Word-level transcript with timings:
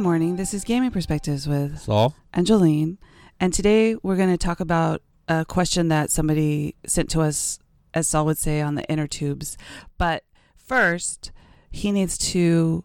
Good 0.00 0.04
morning. 0.04 0.36
This 0.36 0.54
is 0.54 0.64
Gaming 0.64 0.92
Perspectives 0.92 1.46
with 1.46 1.78
Saul. 1.80 2.14
Angeline. 2.32 2.96
And 3.38 3.52
today 3.52 3.96
we're 3.96 4.16
going 4.16 4.30
to 4.30 4.38
talk 4.38 4.58
about 4.58 5.02
a 5.28 5.44
question 5.44 5.88
that 5.88 6.10
somebody 6.10 6.74
sent 6.86 7.10
to 7.10 7.20
us, 7.20 7.58
as 7.92 8.08
Saul 8.08 8.24
would 8.24 8.38
say, 8.38 8.62
on 8.62 8.76
the 8.76 8.84
inner 8.90 9.06
tubes. 9.06 9.58
But 9.98 10.24
first, 10.56 11.32
he 11.70 11.92
needs 11.92 12.16
to 12.32 12.82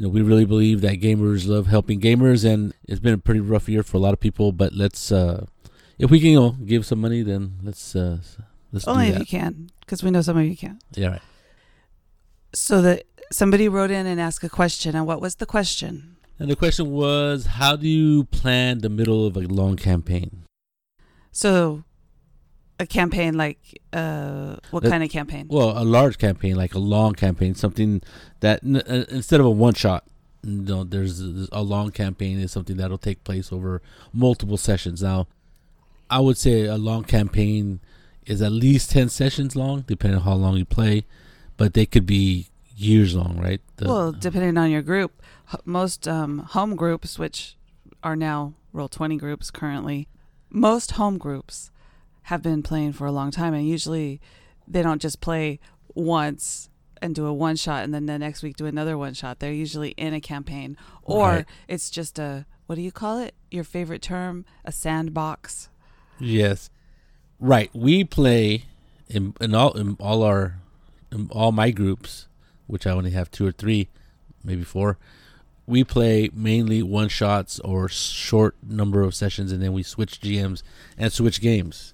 You 0.00 0.06
know, 0.06 0.12
we 0.12 0.22
really 0.22 0.46
believe 0.46 0.80
that 0.80 0.98
gamers 0.98 1.46
love 1.46 1.66
helping 1.66 2.00
gamers, 2.00 2.42
and 2.50 2.72
it's 2.88 3.00
been 3.00 3.12
a 3.12 3.18
pretty 3.18 3.40
rough 3.40 3.68
year 3.68 3.82
for 3.82 3.98
a 3.98 4.00
lot 4.00 4.14
of 4.14 4.18
people. 4.18 4.50
But 4.50 4.72
let's, 4.72 5.12
uh, 5.12 5.44
if 5.98 6.10
we 6.10 6.18
can, 6.20 6.30
you 6.30 6.40
know, 6.40 6.50
give 6.52 6.86
some 6.86 7.02
money, 7.02 7.20
then 7.20 7.58
let's 7.62 7.94
uh, 7.94 8.16
let's 8.72 8.88
Only 8.88 9.08
if 9.08 9.18
you 9.18 9.26
can, 9.26 9.68
because 9.80 10.02
we 10.02 10.10
know 10.10 10.22
some 10.22 10.38
of 10.38 10.46
you 10.46 10.56
can't. 10.56 10.82
Yeah, 10.94 11.08
right. 11.08 11.22
So 12.54 12.80
that 12.80 13.02
somebody 13.30 13.68
wrote 13.68 13.90
in 13.90 14.06
and 14.06 14.18
asked 14.18 14.42
a 14.42 14.48
question, 14.48 14.96
and 14.96 15.06
what 15.06 15.20
was 15.20 15.34
the 15.34 15.44
question? 15.44 16.16
And 16.38 16.50
the 16.50 16.56
question 16.56 16.90
was, 16.90 17.44
how 17.44 17.76
do 17.76 17.86
you 17.86 18.24
plan 18.24 18.78
the 18.78 18.88
middle 18.88 19.26
of 19.26 19.36
a 19.36 19.40
long 19.40 19.76
campaign? 19.76 20.44
So, 21.30 21.84
a 22.80 22.86
campaign 22.86 23.34
like 23.36 23.58
uh, 23.92 24.56
what 24.70 24.82
That- 24.82 24.90
kind 24.90 25.04
of 25.04 25.10
campaign? 25.10 25.46
Well, 25.48 25.70
a 25.80 25.84
large 25.84 26.18
campaign, 26.18 26.56
like 26.56 26.74
a 26.74 26.78
long 26.78 27.12
campaign, 27.14 27.54
something 27.54 28.02
that 28.40 28.60
n- 28.64 28.76
uh, 28.76 29.04
instead 29.10 29.38
of 29.40 29.46
a 29.46 29.50
one 29.50 29.74
shot, 29.74 30.04
you 30.42 30.62
know, 30.62 30.82
there's 30.84 31.20
a 31.20 31.46
a 31.52 31.62
long 31.62 31.90
campaign 31.92 32.40
is 32.40 32.50
something 32.52 32.76
that'll 32.78 32.98
take 33.10 33.22
place 33.24 33.52
over 33.52 33.82
multiple 34.12 34.56
sessions. 34.56 35.02
Now, 35.02 35.26
I 36.08 36.18
would 36.20 36.38
say 36.38 36.64
a 36.64 36.76
long 36.78 37.04
campaign 37.04 37.80
is 38.26 38.40
at 38.42 38.52
least 38.52 38.90
ten 38.90 39.08
sessions 39.08 39.54
long, 39.54 39.82
depending 39.86 40.18
on 40.20 40.24
how 40.24 40.34
long 40.34 40.56
you 40.56 40.64
play, 40.64 41.04
but 41.58 41.74
they 41.74 41.86
could 41.86 42.06
be 42.06 42.46
years 42.76 43.14
long, 43.14 43.38
right? 43.38 43.60
The- 43.76 43.88
well, 43.88 44.12
depending 44.12 44.56
on 44.56 44.70
your 44.70 44.82
group, 44.82 45.12
most 45.66 46.08
um, 46.08 46.38
home 46.56 46.74
groups, 46.76 47.18
which 47.18 47.56
are 48.02 48.16
now 48.16 48.54
Roll 48.72 48.88
Twenty 48.88 49.16
groups 49.18 49.50
currently, 49.50 50.08
most 50.48 50.92
home 50.92 51.18
groups 51.18 51.70
have 52.30 52.42
been 52.42 52.62
playing 52.62 52.92
for 52.92 53.06
a 53.08 53.12
long 53.12 53.32
time, 53.32 53.54
and 53.54 53.66
usually 53.66 54.20
they 54.68 54.82
don't 54.82 55.02
just 55.02 55.20
play 55.20 55.58
once 55.96 56.70
and 57.02 57.12
do 57.12 57.26
a 57.26 57.32
one 57.32 57.56
shot, 57.56 57.82
and 57.82 57.92
then 57.92 58.06
the 58.06 58.16
next 58.20 58.40
week 58.44 58.56
do 58.56 58.66
another 58.66 58.96
one 58.96 59.14
shot. 59.14 59.40
They're 59.40 59.52
usually 59.52 59.90
in 59.96 60.14
a 60.14 60.20
campaign, 60.20 60.76
or 61.02 61.28
Right. 61.28 61.46
it's 61.66 61.90
just 61.90 62.18
a 62.20 62.46
what 62.66 62.76
do 62.76 62.82
you 62.82 62.92
call 62.92 63.18
it? 63.18 63.34
Your 63.50 63.64
favorite 63.64 64.00
term? 64.00 64.44
A 64.64 64.70
sandbox. 64.70 65.70
Yes, 66.20 66.70
right. 67.40 67.68
We 67.74 68.04
play 68.04 68.66
in, 69.08 69.34
in 69.40 69.52
all 69.56 69.72
in 69.72 69.96
all 69.98 70.22
our 70.22 70.60
in 71.10 71.28
all 71.32 71.50
my 71.50 71.72
groups, 71.72 72.28
which 72.68 72.86
I 72.86 72.92
only 72.92 73.10
have 73.10 73.28
two 73.32 73.44
or 73.44 73.50
three, 73.52 73.88
maybe 74.44 74.62
four. 74.62 74.98
We 75.66 75.82
play 75.82 76.30
mainly 76.32 76.80
one 76.80 77.08
shots 77.08 77.58
or 77.60 77.88
short 77.88 78.54
number 78.62 79.02
of 79.02 79.16
sessions, 79.16 79.50
and 79.50 79.60
then 79.60 79.72
we 79.72 79.82
switch 79.82 80.20
GMs 80.20 80.62
and 80.96 81.12
switch 81.12 81.40
games. 81.40 81.92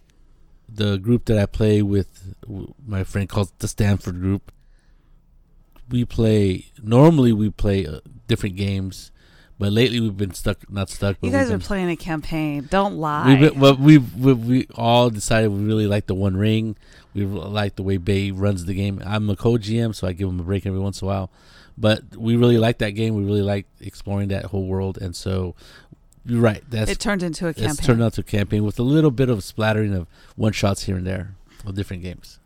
The 0.69 0.99
group 0.99 1.27
that 1.27 1.38
I 1.38 1.47
play 1.47 1.82
with, 1.82 2.34
my 2.87 3.04
friend 3.04 3.28
calls 3.28 3.53
the 3.59 3.69
Stanford 3.69 4.21
group. 4.21 4.53
We 5.88 6.04
play 6.04 6.66
normally 6.82 7.32
we 7.32 7.50
play 7.50 7.87
uh, 7.87 8.00
different 8.27 8.56
games, 8.56 9.12
but 9.59 9.72
lately 9.72 10.00
we've 10.00 10.16
been 10.16 10.34
stuck. 10.34 10.69
Not 10.71 10.91
stuck. 10.91 11.16
You 11.22 11.31
guys 11.31 11.49
are 11.49 11.53
been 11.53 11.60
playing 11.60 11.91
a 11.91 11.97
campaign. 11.97 12.66
Don't 12.69 12.97
lie. 12.97 13.28
We've 13.28 13.53
been, 13.53 13.60
well, 13.60 13.76
we 13.76 13.99
we 13.99 14.32
we 14.32 14.69
all 14.75 15.10
decided 15.10 15.49
we 15.50 15.65
really 15.65 15.87
like 15.87 16.06
the 16.06 16.15
One 16.15 16.37
Ring. 16.37 16.76
We 17.15 17.25
like 17.25 17.76
the 17.76 17.82
way 17.82 17.97
Bay 17.97 18.32
runs 18.32 18.65
the 18.65 18.75
game. 18.75 19.00
I'm 19.06 19.31
a 19.31 19.37
co-GM, 19.37 19.94
so 19.94 20.06
I 20.06 20.12
give 20.12 20.28
him 20.28 20.41
a 20.41 20.43
break 20.43 20.66
every 20.66 20.81
once 20.81 21.00
in 21.00 21.06
a 21.06 21.09
while. 21.09 21.31
But 21.78 22.16
we 22.16 22.37
really 22.37 22.59
like 22.59 22.78
that 22.78 22.91
game. 22.91 23.15
We 23.15 23.25
really 23.25 23.43
like 23.43 23.66
exploring 23.81 24.28
that 24.28 24.47
whole 24.47 24.66
world, 24.66 24.99
and 24.99 25.15
so 25.15 25.55
right. 26.28 26.62
That's 26.69 26.91
it 26.91 26.98
turned 26.98 27.22
into 27.22 27.47
a 27.47 27.50
it's 27.50 27.60
campaign. 27.60 27.87
turned 27.87 28.03
out 28.03 28.14
to 28.14 28.20
a 28.20 28.25
campaign 28.25 28.64
with 28.64 28.78
a 28.78 28.82
little 28.82 29.10
bit 29.10 29.28
of 29.28 29.42
splattering 29.44 29.94
of 29.94 30.06
one 30.37 30.53
shots 30.53 30.84
here 30.84 30.97
and 30.97 31.06
there 31.06 31.34
of 31.64 31.75
different 31.75 32.03
games. 32.03 32.38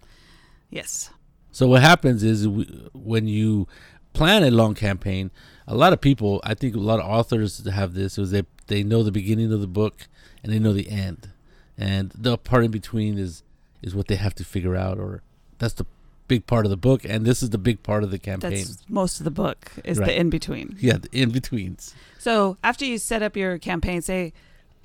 yes. 0.70 1.10
So 1.52 1.66
what 1.66 1.82
happens 1.82 2.22
is 2.22 2.46
we, 2.46 2.64
when 2.92 3.26
you 3.26 3.66
plan 4.12 4.44
a 4.44 4.50
long 4.52 4.74
campaign, 4.74 5.32
a 5.66 5.74
lot 5.74 5.92
of 5.92 6.00
people, 6.00 6.41
I 6.44 6.54
think 6.54 6.76
a 6.76 6.78
lot 6.78 7.00
of 7.00 7.06
authors 7.06 7.66
have 7.66 7.94
this, 7.94 8.18
is 8.18 8.30
they 8.30 8.44
they 8.68 8.84
know 8.84 9.02
the 9.02 9.10
beginning 9.12 9.52
of 9.52 9.60
the 9.60 9.66
book 9.66 10.06
and 10.42 10.52
they 10.52 10.60
know 10.60 10.72
the 10.72 10.88
end, 10.88 11.30
and 11.76 12.12
the 12.14 12.38
part 12.38 12.64
in 12.64 12.70
between 12.70 13.18
is 13.18 13.42
is 13.82 13.94
what 13.97 14.06
they 14.06 14.14
have 14.14 14.34
to 14.36 14.44
figure 14.44 14.76
out, 14.76 14.98
or 14.98 15.22
that's 15.58 15.74
the 15.74 15.86
big 16.30 16.46
part 16.46 16.64
of 16.64 16.70
the 16.70 16.76
book, 16.76 17.04
and 17.04 17.26
this 17.26 17.42
is 17.42 17.50
the 17.50 17.58
big 17.58 17.82
part 17.82 18.04
of 18.04 18.10
the 18.12 18.18
campaign. 18.18 18.52
That's 18.64 18.88
most 18.88 19.18
of 19.20 19.24
the 19.24 19.30
book 19.44 19.72
is 19.84 19.98
Right. 19.98 20.06
the 20.06 20.20
in 20.20 20.30
between. 20.30 20.76
yeah, 20.80 20.98
the 20.98 21.08
in 21.12 21.30
betweens. 21.30 21.92
So 22.18 22.56
after 22.62 22.84
you 22.84 22.98
set 22.98 23.20
up 23.22 23.36
your 23.36 23.58
campaign, 23.58 24.00
say 24.00 24.32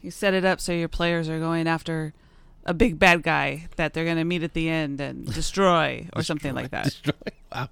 you 0.01 0.09
set 0.11 0.33
it 0.33 0.44
up 0.44 0.59
so 0.59 0.72
your 0.73 0.88
players 0.89 1.29
are 1.29 1.39
going 1.39 1.67
after 1.67 2.13
a 2.66 2.73
big 2.73 2.97
bad 2.97 3.22
guy 3.22 3.67
that 3.75 3.94
they're 3.94 4.06
going 4.06 4.17
to 4.17 4.23
meet 4.33 4.41
at 4.44 4.53
the 4.53 4.67
end 4.69 5.00
and 5.00 5.31
destroy 5.41 6.07
or 6.16 6.23
something 6.23 6.56
like 6.56 6.72
that, 6.72 6.85
Destroy. 6.85 7.13
Wow. 7.53 7.69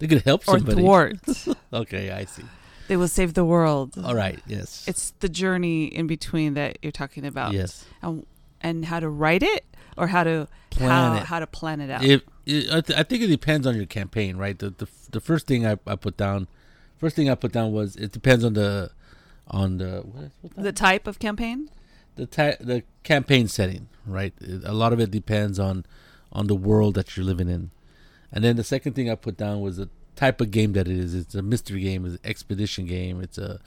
They 0.00 0.06
could 0.08 0.22
help 0.22 0.44
somebody. 0.44 0.82
or 0.82 1.12
thwart. 1.14 1.56
Okay, 1.72 2.10
I 2.10 2.24
see. 2.24 2.42
they 2.88 2.96
will 2.96 3.08
save 3.08 3.34
the 3.34 3.44
world. 3.44 3.94
All 4.02 4.14
right. 4.14 4.38
Yes. 4.46 4.84
It's 4.88 5.12
the 5.20 5.28
journey 5.28 5.84
in 5.86 6.06
between 6.06 6.54
that 6.54 6.78
you're 6.82 6.92
talking 7.02 7.24
about, 7.26 7.52
yes. 7.52 7.84
and, 8.02 8.26
and 8.60 8.84
how 8.86 8.98
to 9.00 9.08
write 9.08 9.42
it 9.44 9.64
or 9.96 10.08
how 10.08 10.24
to 10.24 10.48
Plan 10.70 10.90
how, 10.90 11.16
it. 11.16 11.22
how 11.24 11.38
to 11.40 11.46
plan 11.46 11.80
it 11.80 11.90
out. 11.90 12.04
If 12.04 12.22
it, 12.48 12.72
I, 12.72 12.80
th- 12.80 12.98
I 12.98 13.02
think 13.02 13.22
it 13.22 13.28
depends 13.28 13.66
on 13.66 13.76
your 13.76 13.86
campaign, 13.86 14.36
right? 14.36 14.58
The, 14.58 14.70
the 14.70 14.88
the 15.10 15.20
first 15.20 15.46
thing 15.46 15.66
I, 15.66 15.76
I 15.86 15.96
put 15.96 16.16
down, 16.16 16.48
first 16.96 17.14
thing 17.16 17.28
I 17.30 17.34
put 17.34 17.52
down 17.52 17.72
was 17.72 17.96
it 17.96 18.12
depends 18.12 18.44
on 18.44 18.54
the 18.54 18.90
on 19.48 19.78
the 19.78 20.00
what, 20.12 20.30
what 20.54 20.64
the 20.64 20.72
type 20.72 21.06
of 21.06 21.18
campaign. 21.18 21.70
the 22.16 22.26
ta- 22.26 22.58
the 22.60 22.82
campaign 23.04 23.48
setting, 23.48 23.88
right? 24.06 24.32
It- 24.40 24.64
A 24.64 24.72
lot 24.72 24.92
of 24.92 25.00
it 25.00 25.10
depends 25.10 25.58
on 25.58 25.84
on 26.32 26.46
the 26.46 26.54
world 26.56 26.94
that 26.94 27.16
you're 27.16 27.24
living 27.26 27.48
in, 27.48 27.70
and 28.32 28.42
then 28.44 28.56
the 28.56 28.64
second 28.64 28.92
thing 28.94 29.10
I 29.10 29.14
put 29.14 29.36
down 29.36 29.60
was 29.60 29.76
the 29.76 29.88
type 30.16 30.40
of 30.40 30.50
game 30.50 30.72
that 30.74 30.88
it 30.88 30.96
is. 30.96 31.14
It's 31.14 31.34
a 31.34 31.42
mystery 31.42 31.80
game, 31.80 32.04
it's 32.04 32.14
an 32.16 32.20
expedition 32.30 32.86
game, 32.86 33.20
it's 33.22 33.38
a, 33.38 33.60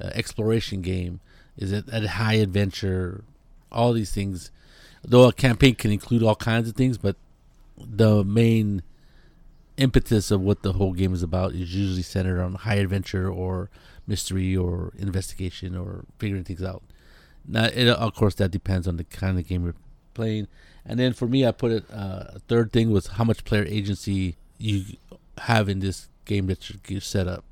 a 0.00 0.14
exploration 0.16 0.82
game. 0.82 1.20
Is 1.56 1.70
it 1.72 1.84
a 1.92 2.08
high 2.08 2.34
adventure? 2.34 3.24
All 3.70 3.92
these 3.92 4.12
things. 4.12 4.50
Though 5.04 5.28
a 5.28 5.32
campaign 5.32 5.74
can 5.74 5.90
include 5.90 6.22
all 6.22 6.34
kinds 6.36 6.68
of 6.68 6.74
things, 6.76 6.96
but 6.98 7.16
the 7.76 8.24
main 8.24 8.82
impetus 9.76 10.30
of 10.30 10.40
what 10.40 10.62
the 10.62 10.74
whole 10.74 10.92
game 10.92 11.14
is 11.14 11.22
about 11.22 11.52
is 11.52 11.74
usually 11.74 12.02
centered 12.02 12.40
on 12.40 12.54
high 12.54 12.76
adventure 12.76 13.30
or 13.30 13.70
mystery 14.06 14.56
or 14.56 14.92
investigation 14.98 15.76
or 15.76 16.04
figuring 16.18 16.44
things 16.44 16.62
out. 16.62 16.82
Now, 17.46 17.64
it, 17.64 17.88
of 17.88 18.14
course, 18.14 18.34
that 18.36 18.50
depends 18.50 18.86
on 18.86 18.96
the 18.96 19.04
kind 19.04 19.38
of 19.38 19.46
game 19.46 19.64
you're 19.64 19.74
playing. 20.14 20.48
And 20.84 20.98
then 20.98 21.12
for 21.12 21.26
me, 21.26 21.46
I 21.46 21.52
put 21.52 21.72
it. 21.72 21.84
Uh, 21.90 22.24
a 22.34 22.38
third 22.40 22.72
thing 22.72 22.90
was 22.90 23.08
how 23.08 23.24
much 23.24 23.44
player 23.44 23.64
agency 23.64 24.36
you 24.58 24.84
have 25.38 25.68
in 25.68 25.80
this 25.80 26.08
game 26.24 26.46
that 26.46 26.70
you 26.88 27.00
set 27.00 27.26
up. 27.26 27.44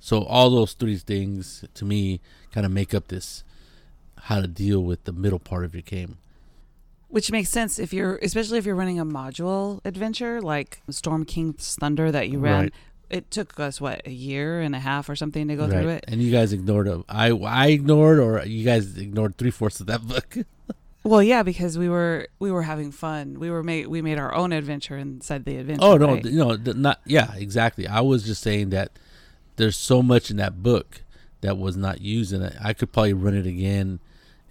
So 0.00 0.24
all 0.24 0.50
those 0.50 0.72
three 0.72 0.96
things 0.96 1.64
to 1.74 1.84
me 1.84 2.20
kind 2.52 2.64
of 2.64 2.72
make 2.72 2.94
up 2.94 3.08
this 3.08 3.44
how 4.24 4.40
to 4.40 4.46
deal 4.46 4.82
with 4.82 5.04
the 5.04 5.12
middle 5.12 5.38
part 5.38 5.64
of 5.64 5.74
your 5.74 5.82
game. 5.82 6.18
Which 7.10 7.30
makes 7.30 7.50
sense 7.50 7.78
if 7.78 7.92
you're, 7.92 8.16
especially 8.22 8.58
if 8.58 8.64
you're 8.66 8.76
running 8.76 8.98
a 8.98 9.04
module 9.04 9.80
adventure 9.84 10.40
like 10.40 10.80
Storm 10.90 11.24
King's 11.24 11.74
Thunder 11.74 12.10
that 12.10 12.28
you 12.30 12.38
ran. 12.38 12.60
Right. 12.62 12.74
It 13.10 13.30
took 13.32 13.58
us 13.58 13.80
what 13.80 14.06
a 14.06 14.12
year 14.12 14.60
and 14.60 14.74
a 14.74 14.78
half 14.78 15.08
or 15.08 15.16
something 15.16 15.48
to 15.48 15.56
go 15.56 15.68
through 15.68 15.88
it. 15.88 16.04
And 16.06 16.22
you 16.22 16.30
guys 16.30 16.52
ignored 16.52 16.86
it. 16.86 17.00
I 17.08 17.30
I 17.30 17.66
ignored, 17.68 18.20
or 18.20 18.44
you 18.46 18.64
guys 18.64 18.96
ignored 18.96 19.36
three 19.36 19.50
fourths 19.50 19.80
of 19.80 19.86
that 19.86 20.06
book. 20.06 20.36
Well, 21.02 21.22
yeah, 21.22 21.42
because 21.42 21.78
we 21.78 21.88
were 21.88 22.28
we 22.40 22.50
were 22.50 22.62
having 22.62 22.92
fun. 22.92 23.40
We 23.40 23.50
were 23.50 23.62
made 23.62 23.86
we 23.86 24.02
made 24.02 24.18
our 24.18 24.34
own 24.34 24.52
adventure 24.52 24.98
inside 24.98 25.46
the 25.46 25.56
adventure. 25.56 25.82
oh 25.82 25.96
no, 25.96 26.14
right? 26.14 26.24
no, 26.26 26.56
th- 26.58 26.76
not 26.76 27.00
yeah, 27.06 27.34
exactly. 27.36 27.86
I 27.86 28.02
was 28.02 28.22
just 28.22 28.42
saying 28.42 28.68
that 28.70 28.92
there's 29.56 29.78
so 29.78 30.02
much 30.02 30.30
in 30.30 30.36
that 30.36 30.62
book 30.62 31.02
that 31.40 31.56
was 31.56 31.74
not 31.74 32.02
used, 32.02 32.34
and 32.34 32.54
I 32.62 32.74
could 32.74 32.92
probably 32.92 33.14
run 33.14 33.34
it 33.34 33.46
again 33.46 34.00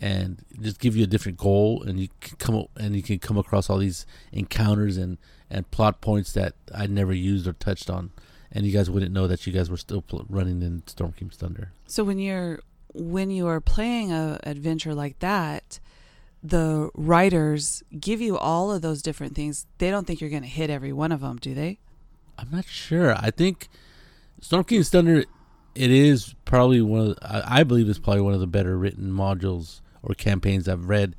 and 0.01 0.43
just 0.61 0.79
give 0.79 0.95
you 0.95 1.03
a 1.03 1.07
different 1.07 1.37
goal, 1.37 1.83
and 1.83 1.99
you 1.99 2.07
can 2.21 2.37
come 2.37 2.55
up, 2.55 2.69
and 2.77 2.95
you 2.95 3.03
can 3.03 3.19
come 3.19 3.37
across 3.37 3.69
all 3.69 3.77
these 3.77 4.05
encounters 4.31 4.97
and 4.97 5.17
and 5.49 5.69
plot 5.71 5.99
points 5.99 6.33
that 6.33 6.53
I 6.73 6.87
never 6.87 7.13
used 7.13 7.47
or 7.47 7.53
touched 7.53 7.89
on, 7.89 8.11
and 8.51 8.65
you 8.65 8.71
guys 8.71 8.89
wouldn't 8.89 9.11
know 9.11 9.27
that 9.27 9.47
you 9.47 9.53
guys 9.53 9.69
were 9.69 9.77
still 9.77 10.01
pl- 10.01 10.25
running 10.29 10.61
in 10.61 10.83
Storm 10.87 11.13
King's 11.13 11.35
Thunder. 11.35 11.71
So 11.87 12.03
when 12.03 12.19
you're 12.19 12.59
when 12.93 13.29
you 13.29 13.47
are 13.47 13.59
playing 13.59 14.11
a 14.11 14.39
adventure 14.43 14.93
like 14.93 15.19
that, 15.19 15.79
the 16.43 16.89
writers 16.95 17.83
give 17.99 18.21
you 18.21 18.37
all 18.37 18.71
of 18.71 18.81
those 18.81 19.01
different 19.01 19.35
things. 19.35 19.65
They 19.77 19.89
don't 19.89 20.07
think 20.07 20.21
you're 20.21 20.29
going 20.29 20.43
to 20.43 20.49
hit 20.49 20.69
every 20.69 20.93
one 20.93 21.11
of 21.11 21.21
them, 21.21 21.37
do 21.37 21.53
they? 21.53 21.79
I'm 22.37 22.49
not 22.51 22.65
sure. 22.65 23.15
I 23.15 23.31
think 23.31 23.67
Storm 24.41 24.63
King's 24.63 24.89
Thunder, 24.89 25.25
it 25.75 25.91
is 25.91 26.33
probably 26.45 26.81
one 26.81 27.01
of 27.01 27.15
the, 27.15 27.27
I, 27.27 27.59
I 27.59 27.63
believe 27.63 27.89
it's 27.89 27.99
probably 27.99 28.21
one 28.21 28.33
of 28.33 28.39
the 28.39 28.47
better 28.47 28.77
written 28.77 29.11
modules 29.11 29.81
or 30.03 30.15
campaigns 30.15 30.67
I've 30.67 30.87
read. 30.87 31.15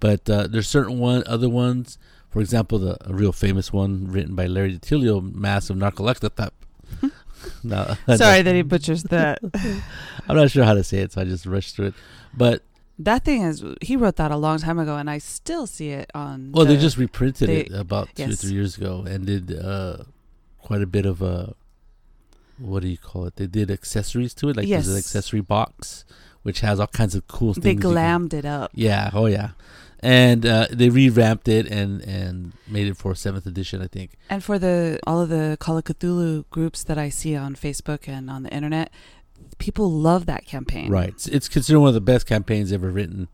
But 0.00 0.28
uh, 0.28 0.46
there's 0.46 0.68
certain 0.68 0.98
one 0.98 1.22
other 1.26 1.48
ones. 1.48 1.98
For 2.30 2.40
example, 2.40 2.78
the 2.78 2.98
a 3.08 3.14
real 3.14 3.32
famous 3.32 3.72
one 3.72 4.08
written 4.08 4.34
by 4.34 4.46
Larry 4.46 4.78
DiTillio, 4.78 5.34
Mass 5.34 5.70
of 5.70 5.76
no, 7.62 7.94
Sorry 8.16 8.42
that 8.42 8.54
he 8.54 8.62
butchers 8.62 9.04
that. 9.04 9.38
I'm 10.28 10.36
not 10.36 10.50
sure 10.50 10.64
how 10.64 10.74
to 10.74 10.84
say 10.84 10.98
it, 10.98 11.12
so 11.12 11.22
I 11.22 11.24
just 11.24 11.46
rushed 11.46 11.76
through 11.76 11.86
it. 11.86 11.94
But 12.36 12.62
that 12.98 13.24
thing 13.24 13.42
is 13.42 13.64
he 13.80 13.96
wrote 13.96 14.16
that 14.16 14.30
a 14.30 14.36
long 14.36 14.58
time 14.58 14.78
ago, 14.78 14.96
and 14.96 15.08
I 15.08 15.18
still 15.18 15.66
see 15.66 15.90
it 15.90 16.10
on. 16.14 16.52
well, 16.52 16.64
they 16.64 16.76
just 16.76 16.96
reprinted 16.96 17.48
it 17.48 17.70
they- 17.70 17.78
about 17.78 18.14
two 18.14 18.30
or 18.30 18.32
three 18.32 18.52
years 18.52 18.76
ago 18.76 19.04
and 19.06 19.26
did 19.26 19.58
uh, 19.58 19.98
quite 20.60 20.82
a 20.82 20.86
bit 20.86 21.06
of 21.06 21.22
a 21.22 21.54
what 22.58 22.82
do 22.82 22.88
you 22.88 22.98
call 22.98 23.26
it? 23.26 23.36
They 23.36 23.46
did 23.46 23.70
accessories 23.70 24.32
to 24.34 24.48
it, 24.48 24.56
like 24.56 24.68
there's 24.68 24.88
an 24.88 24.96
accessory 24.96 25.42
box 25.42 26.04
which 26.46 26.60
has 26.60 26.78
all 26.80 26.86
kinds 26.86 27.14
of 27.16 27.26
cool 27.26 27.52
things. 27.54 27.64
they 27.64 27.72
you 27.72 27.80
can- 27.80 27.90
glammed 27.90 28.32
it 28.32 28.44
up. 28.44 28.70
yeah, 28.74 29.10
oh 29.12 29.26
yeah, 29.26 29.50
and 30.00 30.46
uh, 30.46 30.66
they 30.70 30.88
revamped 30.88 31.48
it 31.48 31.66
and 31.66 32.00
and 32.02 32.52
made 32.68 32.86
it 32.86 32.96
for 32.96 33.14
seventh 33.14 33.46
edition, 33.46 33.82
I 33.82 33.88
think. 33.88 34.12
And 34.30 34.42
for 34.44 34.56
the 34.58 35.00
all 35.06 35.20
of 35.20 35.28
the 35.28 35.56
Call 35.58 35.76
of 35.76 35.84
Cthulhu 35.84 36.44
groups 36.50 36.84
that 36.84 36.98
I 36.98 37.08
see 37.10 37.34
on 37.34 37.54
Facebook 37.56 38.08
and 38.08 38.30
on 38.30 38.44
the 38.44 38.50
internet, 38.54 38.90
people 39.58 39.90
love 39.90 40.26
that 40.26 40.46
campaign. 40.46 40.88
Right, 40.90 41.08
it's, 41.08 41.26
it's 41.26 41.48
considered 41.48 41.80
one 41.80 41.88
of 41.88 41.94
the 41.94 42.00
best 42.12 42.26
campaigns 42.26 42.70
ever 42.72 42.90
written. 42.90 43.26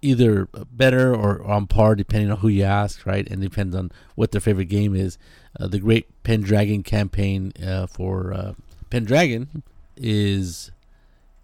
Either 0.00 0.46
better 0.70 1.12
or 1.12 1.42
on 1.44 1.66
par, 1.66 1.96
depending 1.96 2.30
on 2.30 2.38
who 2.38 2.46
you 2.48 2.62
ask, 2.62 3.04
right? 3.04 3.28
And 3.28 3.40
depends 3.42 3.74
on 3.74 3.90
what 4.14 4.30
their 4.30 4.40
favorite 4.40 4.66
game 4.68 4.94
is. 4.94 5.18
Uh, 5.58 5.66
the 5.66 5.80
Great 5.80 6.06
Pendragon 6.22 6.84
campaign 6.84 7.52
uh, 7.66 7.86
for 7.88 8.32
uh, 8.32 8.52
Pendragon 8.90 9.64
is 9.96 10.70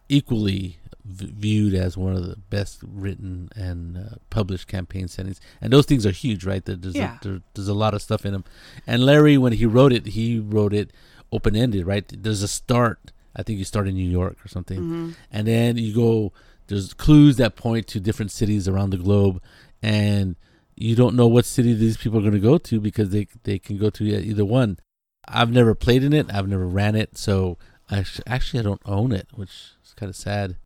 equally 0.09 0.79
v- 1.05 1.33
viewed 1.37 1.75
as 1.75 1.97
one 1.97 2.15
of 2.15 2.27
the 2.27 2.37
best 2.51 2.81
written 2.83 3.49
and 3.55 3.97
uh, 3.97 4.01
published 4.31 4.67
campaign 4.69 5.09
settings. 5.09 5.41
And 5.61 5.73
those 5.73 5.87
things 5.87 6.05
are 6.07 6.11
huge, 6.11 6.45
right? 6.45 6.65
There's, 6.65 6.95
Yeah. 6.95 7.19
a, 7.21 7.25
there, 7.29 7.41
there's 7.55 7.69
a 7.69 7.75
lot 7.75 7.95
of 7.95 8.03
stuff 8.03 8.25
in 8.27 8.33
them. 8.33 8.45
And 8.87 9.05
Larry, 9.05 9.37
when 9.39 9.53
he 9.53 9.67
wrote 9.67 9.93
it, 9.93 10.07
he 10.07 10.39
wrote 10.39 10.73
it 10.75 10.91
open 11.33 11.55
ended, 11.57 11.87
right? 11.87 12.05
There's 12.23 12.43
a 12.43 12.49
start. 12.49 13.13
I 13.37 13.43
think 13.43 13.59
you 13.59 13.65
start 13.65 13.89
in 13.89 13.95
New 13.95 14.09
York 14.09 14.37
or 14.45 14.49
something 14.49 14.79
hmm 14.79 15.11
and 15.33 15.49
then 15.49 15.77
you 15.77 15.93
go 15.93 16.33
there's 16.69 16.95
clues 16.95 17.37
that 17.37 17.57
point 17.57 17.87
to 17.89 17.99
different 17.99 18.31
cities 18.31 18.69
around 18.69 18.91
the 18.91 18.97
globe 18.97 19.43
and 19.83 20.37
you 20.77 20.95
don't 20.95 21.15
know 21.17 21.27
what 21.27 21.45
city 21.45 21.75
these 21.75 21.97
people 21.97 22.19
are 22.19 22.23
going 22.23 22.33
to 22.33 22.39
go 22.39 22.59
to 22.59 22.81
because 22.81 23.11
they 23.11 23.27
they 23.43 23.59
can 23.59 23.77
go 23.77 23.91
to 23.91 24.05
either 24.05 24.45
one 24.45 24.79
i've 25.27 25.51
never 25.51 25.75
played 25.75 26.03
in 26.05 26.13
it 26.13 26.33
i've 26.33 26.49
never 26.49 26.67
ran 26.67 26.95
it 26.95 27.19
so 27.19 27.59
i 27.91 28.03
sh- 28.05 28.21
actually 28.27 28.61
i 28.61 28.63
don't 28.63 28.81
own 28.87 29.11
it 29.13 29.27
which 29.35 29.51
is 29.85 29.93
kind 29.95 30.09
of 30.11 30.17
sad 30.17 30.57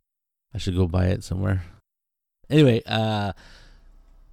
i 0.53 0.57
should 0.57 0.75
go 0.75 0.87
buy 0.87 1.07
it 1.07 1.23
somewhere. 1.23 1.63
Anyway 2.49 2.81
uh 2.85 3.33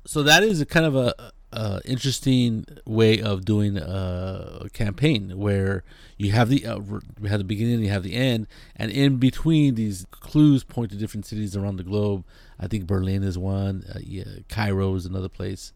so 0.06 0.22
that 0.22 0.42
is 0.42 0.60
a 0.60 0.66
kind 0.66 0.86
of 0.86 0.94
a, 0.94 1.32
a 1.52 1.80
interesting 1.84 2.64
way 2.86 3.20
of 3.20 3.44
doing 3.44 3.76
a 3.76 4.68
campaign 4.72 5.36
where 5.36 5.82
you 6.16 6.32
have 6.32 6.48
the 6.48 6.64
uh, 6.66 6.78
you 7.20 7.28
have 7.28 7.38
the 7.38 7.44
beginning 7.44 7.80
you 7.80 7.90
have 7.90 8.02
the 8.02 8.14
end 8.14 8.46
and 8.76 8.90
in 8.90 9.16
between 9.16 9.74
these 9.74 10.06
clues 10.10 10.64
point 10.64 10.90
to 10.90 10.96
different 10.96 11.26
cities 11.26 11.56
around 11.56 11.76
the 11.76 11.82
globe. 11.82 12.24
I 12.58 12.68
think 12.68 12.86
berlin 12.86 13.22
is 13.22 13.36
one 13.36 13.84
uh, 13.94 13.98
yeah, 14.02 14.24
cairo 14.48 14.94
is 14.94 15.06
another 15.06 15.28
place. 15.28 15.72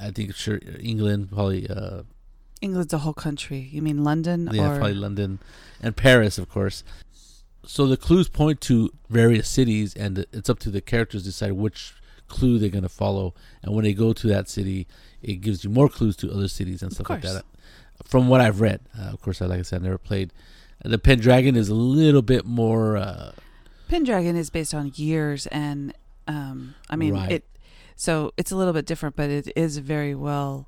I 0.00 0.10
think 0.10 0.34
sure 0.34 0.60
england 0.80 1.30
probably 1.30 1.68
uh 1.68 2.02
England's 2.60 2.92
a 2.92 2.98
whole 2.98 3.12
country. 3.12 3.68
You 3.72 3.82
mean 3.82 4.04
London 4.04 4.48
yeah 4.52 4.72
or 4.72 4.78
probably 4.78 4.94
london. 4.94 5.40
And 5.82 5.96
paris 5.96 6.38
of 6.38 6.48
course 6.48 6.84
so 7.64 7.86
the 7.86 7.96
clues 7.96 8.28
point 8.28 8.60
to 8.60 8.90
various 9.08 9.48
cities 9.48 9.94
and 9.94 10.26
it's 10.32 10.50
up 10.50 10.58
to 10.58 10.70
the 10.70 10.80
characters 10.80 11.22
to 11.22 11.28
decide 11.28 11.52
which 11.52 11.94
clue 12.28 12.58
they're 12.58 12.70
going 12.70 12.82
to 12.82 12.88
follow 12.88 13.34
and 13.62 13.74
when 13.74 13.84
they 13.84 13.92
go 13.92 14.12
to 14.12 14.26
that 14.26 14.48
city 14.48 14.86
it 15.22 15.36
gives 15.36 15.62
you 15.64 15.70
more 15.70 15.88
clues 15.88 16.16
to 16.16 16.30
other 16.32 16.48
cities 16.48 16.82
and 16.82 16.92
stuff 16.92 17.08
like 17.10 17.22
that 17.22 17.44
from 18.04 18.26
what 18.28 18.40
i've 18.40 18.60
read 18.60 18.80
uh, 18.98 19.02
of 19.12 19.20
course 19.20 19.40
like 19.40 19.58
i 19.58 19.62
said 19.62 19.82
i 19.82 19.84
never 19.84 19.98
played 19.98 20.32
the 20.84 20.98
pendragon 20.98 21.54
is 21.56 21.68
a 21.68 21.74
little 21.74 22.22
bit 22.22 22.44
more 22.44 22.96
uh, 22.96 23.32
Pendragon 23.88 24.36
is 24.36 24.48
based 24.48 24.72
on 24.72 24.90
years, 24.94 25.46
and 25.48 25.92
um, 26.26 26.74
I 26.88 26.96
mean 26.96 27.12
Right. 27.12 27.30
it. 27.32 27.44
So 27.94 28.32
it's 28.38 28.50
a 28.50 28.56
little 28.56 28.72
bit 28.72 28.86
different, 28.86 29.16
but 29.16 29.28
it 29.28 29.52
is 29.54 29.76
very 29.76 30.14
well 30.14 30.66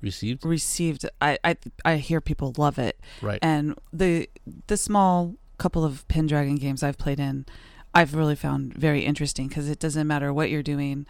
received 0.00 0.44
received. 0.44 1.06
I 1.20 1.38
I, 1.44 1.56
I 1.84 1.96
hear 1.98 2.20
people 2.20 2.52
love 2.58 2.80
it, 2.80 2.98
right 3.22 3.38
and 3.42 3.78
the 3.92 4.28
the 4.66 4.76
small 4.76 5.36
couple 5.62 5.84
of 5.84 6.06
Pendragon 6.08 6.56
games 6.56 6.82
I've 6.82 6.98
played 6.98 7.20
in, 7.20 7.46
I've 7.94 8.14
really 8.16 8.34
found 8.34 8.74
very 8.74 9.04
interesting 9.04 9.46
because 9.46 9.68
it 9.68 9.78
doesn't 9.78 10.08
matter 10.08 10.32
what 10.32 10.50
you're 10.50 10.60
doing. 10.60 11.06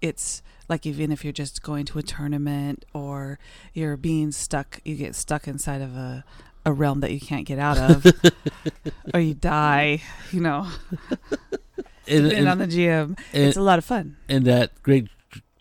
It's 0.00 0.42
like 0.68 0.84
even 0.84 1.12
if 1.12 1.22
you're 1.22 1.32
just 1.32 1.62
going 1.62 1.84
to 1.86 2.00
a 2.00 2.02
tournament 2.02 2.84
or 2.92 3.38
you're 3.72 3.96
being 3.96 4.32
stuck, 4.32 4.80
you 4.84 4.96
get 4.96 5.14
stuck 5.14 5.46
inside 5.46 5.80
of 5.80 5.94
a 5.96 6.24
a 6.66 6.72
realm 6.72 7.00
that 7.00 7.12
you 7.12 7.20
can't 7.20 7.46
get 7.46 7.58
out 7.58 7.78
of, 7.78 8.06
or 9.14 9.20
you 9.20 9.34
die. 9.34 10.02
You 10.32 10.40
know, 10.40 10.66
and, 12.08 12.24
depending 12.24 12.48
on 12.48 12.58
the 12.58 12.66
GM, 12.66 13.16
and, 13.32 13.44
it's 13.44 13.56
a 13.56 13.62
lot 13.62 13.78
of 13.78 13.84
fun. 13.84 14.16
and 14.28 14.44
that 14.46 14.82
great 14.82 15.08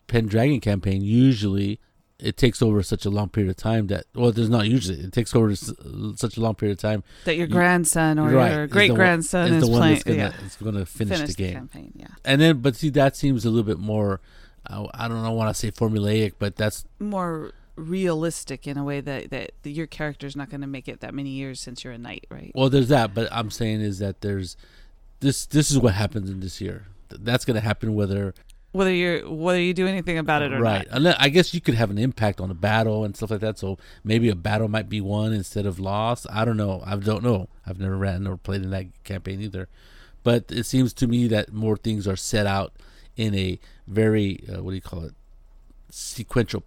pendragon 0.08 0.60
campaign 0.60 1.02
usually 1.04 1.80
it 2.24 2.38
takes 2.38 2.62
over 2.62 2.82
such 2.82 3.06
a 3.06 3.10
long 3.10 3.28
period 3.30 3.50
of 3.50 3.58
time 3.58 3.88
that 3.88 4.06
well 4.16 4.32
there's 4.32 4.50
not 4.50 4.66
usually 4.68 5.00
it 5.00 5.12
takes 5.12 5.36
over 5.36 5.54
such 5.56 6.38
a 6.38 6.42
long 6.42 6.56
period 6.56 6.78
of 6.78 6.82
time 6.82 7.04
That 7.26 7.36
your 7.38 7.48
You- 7.48 7.54
grandson 7.54 8.18
or 8.18 8.30
Right, 8.30 8.52
your 8.54 8.64
is 8.64 8.70
the 8.70 8.74
great 8.74 8.92
one- 8.92 8.98
grandson 8.98 9.48
is 9.52 9.58
is, 9.58 9.64
the 9.66 9.70
one 9.72 9.80
playing. 9.82 9.94
that's 9.96 10.04
gonna, 10.06 10.18
yeah, 10.18 10.46
is 10.46 10.56
gonna 10.56 10.86
finish, 10.86 11.18
finish 11.18 11.36
the 11.36 11.44
game 11.44 11.54
campaign. 11.54 11.92
Yeah, 11.96 12.08
and 12.26 12.40
then 12.42 12.60
but 12.62 12.76
see 12.76 12.90
that 12.92 13.16
seems 13.18 13.46
a 13.46 13.50
little 13.50 13.64
bit 13.64 13.80
more 13.80 14.22
I, 14.66 14.88
I 14.94 15.08
don't 15.08 15.22
know 15.24 15.32
want 15.34 15.54
to 15.54 15.60
say 15.60 15.70
formulaic 15.72 16.34
but 16.40 16.56
that's 16.56 16.86
more 17.00 17.52
realistic 17.76 18.66
in 18.68 18.78
a 18.78 18.84
way 18.84 19.02
that 19.02 19.30
that 19.32 19.52
your 19.64 19.88
character's 19.88 20.36
not 20.36 20.50
going 20.50 20.62
to 20.62 20.68
make 20.68 20.88
it 20.88 21.00
that 21.02 21.14
many 21.14 21.30
years 21.32 21.60
since 21.60 21.84
you're 21.84 21.94
a 21.94 21.98
knight, 21.98 22.26
right? 22.30 22.52
well 22.56 22.70
there's 22.70 22.88
that 22.90 23.14
but 23.14 23.28
i'm 23.32 23.50
saying 23.50 23.82
is 23.82 24.00
that 24.00 24.22
there's 24.22 24.56
this 25.20 25.46
this 25.48 25.70
is 25.72 25.78
what 25.80 25.94
happens 25.94 26.30
in 26.30 26.40
this 26.40 26.62
year 26.62 26.88
that's 27.10 27.46
gonna 27.46 27.60
happen 27.60 27.94
whether 27.94 28.34
Whether 28.74 28.92
you're 28.92 29.30
whether 29.30 29.62
you 29.62 29.74
do 29.74 29.88
anything 29.88 30.18
about 30.18 30.42
it 30.42 30.52
or 30.52 30.60
right 30.60 30.92
not. 30.92 31.04
Right. 31.04 31.16
i 31.20 31.30
guess 31.30 31.54
you 31.54 31.62
could 31.62 31.76
have 31.76 31.92
an 31.92 32.00
impact 32.00 32.42
on 32.42 32.50
a 32.50 32.56
battle 32.56 33.06
and 33.06 33.16
stuff 33.16 33.30
like 33.32 33.40
that. 33.42 33.60
So 33.60 33.78
maybe 34.04 34.30
a 34.30 34.36
battle 34.36 34.68
might 34.68 34.90
be 34.90 35.00
won 35.00 35.32
instead 35.32 35.68
of 35.68 35.80
lost. 35.80 36.26
I 36.32 36.44
don't 36.44 36.58
know. 36.58 36.82
I 36.86 36.96
don't 36.96 37.24
know. 37.24 37.50
I've 37.68 37.80
never 37.80 37.96
ran 37.96 38.26
or 38.28 38.36
played 38.36 38.64
in 38.64 38.72
that 38.72 39.04
campaign 39.04 39.42
either. 39.42 39.70
But 40.24 40.52
it 40.52 40.66
seems 40.66 40.92
to 40.94 41.08
me 41.08 41.28
that 41.28 41.54
more 41.54 41.78
things 41.78 42.08
are 42.08 42.16
set 42.16 42.48
out 42.48 42.74
in 43.16 43.36
a 43.36 43.60
very 43.88 44.44
uh, 44.52 44.64
what 44.64 44.72
do 44.72 44.76
you 44.76 44.82
call 44.82 45.04
it? 45.04 45.14
Sequential 45.92 46.64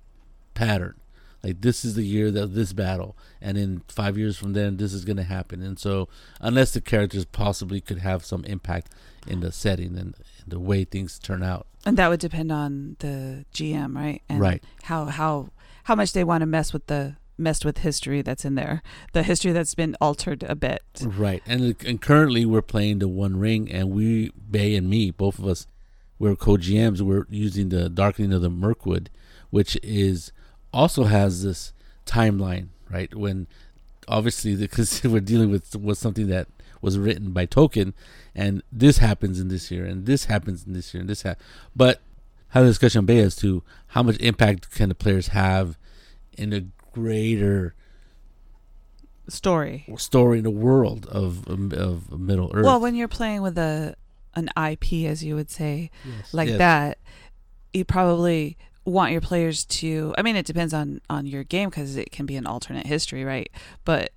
pattern. 0.55 0.95
Like 1.43 1.61
this 1.61 1.85
is 1.85 1.95
the 1.95 2.05
year 2.05 2.31
that 2.31 2.55
this 2.55 2.73
battle. 2.73 3.17
And 3.41 3.59
in 3.59 3.83
five 3.89 4.17
years 4.17 4.37
from 4.37 4.53
then 4.53 4.77
this 4.77 4.93
is 4.93 5.05
going 5.05 5.17
to 5.17 5.23
happen. 5.23 5.63
And 5.63 5.79
so 5.79 6.09
unless 6.41 6.73
the 6.73 6.81
characters 6.81 7.25
possibly 7.25 7.81
could 7.81 7.99
have 7.99 8.25
some 8.25 8.45
impact 8.45 8.93
in 9.27 9.41
the 9.41 9.51
setting 9.51 9.97
and 9.99 10.15
the 10.47 10.61
way 10.61 10.85
things 10.85 11.19
turn 11.19 11.43
out 11.43 11.67
And 11.85 11.97
that 11.97 12.09
would 12.09 12.21
depend 12.21 12.53
on 12.53 12.97
the 13.01 13.45
GM, 13.53 13.95
right? 13.97 14.23
And 14.29 14.41
Right. 14.41 14.65
How 14.85 15.07
how 15.07 15.51
how 15.85 15.95
much 15.95 16.13
they 16.13 16.25
want 16.25 16.43
to 16.43 16.47
mess 16.47 16.73
with 16.73 16.87
the 16.87 17.17
messed 17.39 17.65
with 17.65 17.79
history 17.79 18.23
that's 18.23 18.45
in 18.45 18.55
there, 18.55 18.83
the 19.13 19.23
history 19.23 19.53
that's 19.53 19.75
been 19.75 19.97
altered 20.01 20.43
a 20.43 20.55
bit. 20.55 20.83
Right, 21.03 21.43
and 21.47 21.77
and 21.85 22.01
currently 22.01 22.47
we're 22.47 22.63
playing 22.63 22.99
the 22.99 23.09
One 23.09 23.37
Ring, 23.37 23.71
and 23.71 23.91
we 23.91 24.31
Bay 24.51 24.75
and 24.75 24.89
me, 24.89 25.11
both 25.11 25.39
of 25.39 25.47
us, 25.47 25.67
we're 26.19 26.37
co-GMs. 26.37 27.01
We're 27.01 27.27
using 27.31 27.69
the 27.69 27.89
Darkening 27.89 28.33
of 28.33 28.43
the 28.43 28.51
Mirkwood, 28.51 29.11
which 29.51 29.79
is 29.83 30.33
also 30.73 31.05
has 31.05 31.43
this 31.43 31.73
timeline, 32.05 32.69
right? 32.91 33.15
When 33.15 33.47
obviously 34.09 34.57
because 34.67 35.03
we're 35.05 35.21
dealing 35.21 35.51
with 35.51 35.77
with 35.77 35.99
something 35.99 36.29
that 36.29 36.49
was 36.81 36.99
written 36.99 37.33
by 37.33 37.47
Tolkien, 37.47 37.93
and 38.37 38.63
this 38.71 38.99
happens 38.99 39.41
in 39.41 39.49
this 39.49 39.71
year, 39.73 39.85
and 39.85 40.07
this 40.07 40.27
happens 40.27 40.65
in 40.67 40.73
this 40.75 40.93
year, 40.95 41.01
and 41.01 41.11
this 41.11 41.23
ha- 41.23 41.35
but 41.75 42.01
have 42.51 42.63
a 42.65 42.69
discussion 42.69 43.05
Bay 43.07 43.19
as 43.19 43.35
to 43.37 43.63
how 43.89 44.03
much 44.05 44.17
impact 44.19 44.71
can 44.71 44.89
the 44.91 44.95
players 44.95 45.29
have 45.29 45.77
in 46.39 46.53
a 46.53 46.63
greater 46.93 47.75
Story. 49.29 49.85
story 49.99 50.39
in 50.39 50.45
the 50.45 50.51
world 50.51 51.07
of 51.07 51.49
um, 51.51 51.73
of 51.77 52.17
Middle 52.17 52.53
Earth. 52.55 52.65
Well, 52.65 52.79
when 52.79 52.95
you're 52.95 53.09
playing 53.09 53.43
with 53.43 53.59
a 53.59 53.97
an 54.37 54.51
IP, 54.57 55.07
as 55.11 55.25
you 55.25 55.35
would 55.35 55.51
say, 55.51 55.91
Yes. 56.05 56.33
like 56.33 56.49
Yes. 56.51 56.59
that, 56.59 56.99
you 57.73 57.85
probably 57.85 58.57
want 58.85 59.11
your 59.11 59.21
players 59.21 59.65
to. 59.65 60.15
I 60.17 60.23
mean, 60.23 60.37
it 60.37 60.47
depends 60.47 60.73
on 60.73 61.01
on 61.11 61.27
your 61.27 61.43
game 61.43 61.71
because 61.71 61.97
it 61.97 62.13
can 62.13 62.25
be 62.25 62.37
an 62.37 62.47
alternate 62.47 62.87
history, 62.87 63.25
right? 63.25 63.51
But 63.85 64.13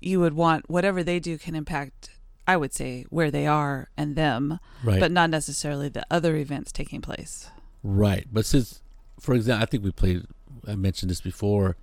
you 0.00 0.18
would 0.20 0.32
want 0.32 0.70
whatever 0.70 1.02
they 1.02 1.20
do 1.20 1.36
can 1.36 1.54
impact. 1.54 2.10
I 2.46 2.56
would 2.56 2.72
say 2.72 3.06
where 3.10 3.30
they 3.30 3.46
are 3.46 3.88
and 3.96 4.16
them, 4.16 4.60
right, 4.82 5.00
but 5.00 5.10
not 5.10 5.30
necessarily 5.30 5.88
the 5.88 6.04
other 6.10 6.36
events 6.36 6.72
taking 6.72 7.00
place. 7.00 7.48
right. 7.82 8.26
But 8.32 8.44
since, 8.46 8.82
for 9.20 9.34
example, 9.34 9.62
I 9.62 9.66
think 9.66 9.84
we 9.84 9.90
played. 9.92 10.26
I 10.66 10.74
mentioned 10.76 11.10
this 11.10 11.20
before. 11.20 11.76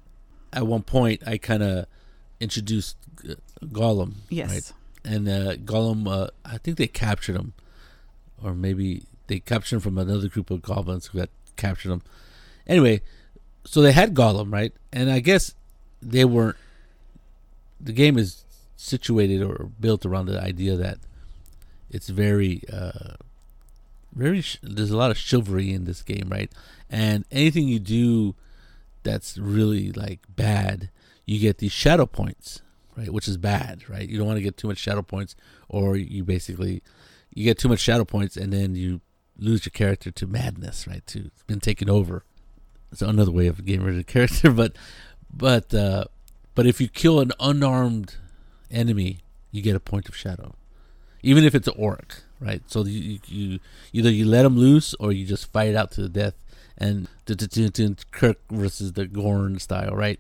At 0.53 0.67
one 0.67 0.83
point, 0.83 1.23
I 1.25 1.37
kind 1.37 1.63
of 1.63 1.85
introduced 2.39 2.97
Gollum. 3.63 4.13
Yes. 4.29 4.49
Right? 4.49 4.73
and 5.03 5.27
uh, 5.27 5.55
Gollum, 5.55 6.07
uh, 6.07 6.27
I 6.45 6.57
think 6.57 6.77
they 6.77 6.87
captured 6.87 7.35
him, 7.35 7.53
or 8.43 8.53
maybe 8.53 9.03
they 9.27 9.39
captured 9.39 9.77
him 9.77 9.81
from 9.81 9.97
another 9.97 10.27
group 10.27 10.51
of 10.51 10.61
goblins 10.61 11.07
who 11.07 11.19
had 11.19 11.29
captured 11.55 11.91
him. 11.91 12.01
Anyway, 12.67 13.01
so 13.65 13.81
they 13.81 13.91
had 13.91 14.13
Gollum, 14.13 14.51
right? 14.51 14.73
And 14.93 15.09
I 15.11 15.19
guess 15.19 15.55
they 16.01 16.25
weren't. 16.25 16.57
The 17.79 17.93
game 17.93 18.17
is 18.17 18.43
situated 18.81 19.41
or 19.41 19.69
built 19.79 20.05
around 20.05 20.25
the 20.25 20.41
idea 20.41 20.75
that 20.75 20.97
it's 21.89 22.09
very, 22.09 22.63
uh, 22.71 23.15
very. 24.13 24.41
Sh- 24.41 24.59
there's 24.61 24.91
a 24.91 24.97
lot 24.97 25.11
of 25.11 25.17
chivalry 25.17 25.73
in 25.73 25.85
this 25.85 26.01
game, 26.01 26.29
right? 26.29 26.51
And 26.89 27.25
anything 27.31 27.67
you 27.67 27.79
do 27.79 28.35
that's 29.03 29.37
really 29.37 29.91
like 29.91 30.19
bad, 30.29 30.89
you 31.25 31.39
get 31.39 31.57
these 31.57 31.71
shadow 31.71 32.05
points 32.05 32.61
right? 32.95 33.11
Which 33.11 33.27
is 33.27 33.37
bad, 33.37 33.89
right? 33.89 34.07
You 34.07 34.17
don't 34.17 34.27
want 34.27 34.37
to 34.37 34.43
get 34.43 34.57
too 34.57 34.67
much 34.67 34.77
shadow 34.77 35.01
points, 35.01 35.35
or 35.69 35.95
you 35.95 36.23
basically 36.23 36.81
you 37.33 37.43
get 37.43 37.57
too 37.57 37.69
much 37.69 37.79
shadow 37.79 38.05
points, 38.05 38.37
and 38.37 38.51
then 38.51 38.75
you 38.75 39.01
lose 39.37 39.65
your 39.65 39.71
character 39.71 40.11
to 40.11 40.27
madness, 40.27 40.87
right? 40.87 41.05
To 41.07 41.25
it's 41.25 41.43
been 41.43 41.59
taken 41.59 41.89
over. 41.89 42.23
It's 42.91 43.01
another 43.01 43.31
way 43.31 43.47
of 43.47 43.65
getting 43.65 43.83
rid 43.83 43.93
of 43.93 43.97
the 43.97 44.11
character, 44.11 44.51
but 44.61 44.75
but 45.33 45.73
uh, 45.73 46.05
but 46.55 46.65
if 46.65 46.81
you 46.81 46.87
kill 46.87 47.19
an 47.19 47.31
unarmed 47.39 48.15
enemy, 48.71 49.19
you 49.51 49.61
get 49.61 49.75
a 49.75 49.79
point 49.79 50.07
of 50.09 50.15
shadow, 50.15 50.55
even 51.23 51.43
if 51.43 51.53
it's 51.55 51.67
an 51.67 51.75
orc, 51.77 52.23
right? 52.39 52.61
So 52.67 52.85
you, 52.85 52.99
you, 53.01 53.19
you 53.27 53.59
either 53.93 54.09
you 54.09 54.25
let 54.25 54.43
them 54.43 54.57
loose 54.57 54.93
or 54.99 55.11
you 55.11 55.25
just 55.25 55.51
fight 55.51 55.69
it 55.69 55.75
out 55.75 55.91
to 55.91 56.01
the 56.01 56.09
death. 56.09 56.33
And 56.77 57.07
the 57.25 57.95
Kirk 58.11 58.39
versus 58.49 58.93
the 58.93 59.05
Gorn 59.05 59.59
style, 59.59 59.95
right? 59.95 60.19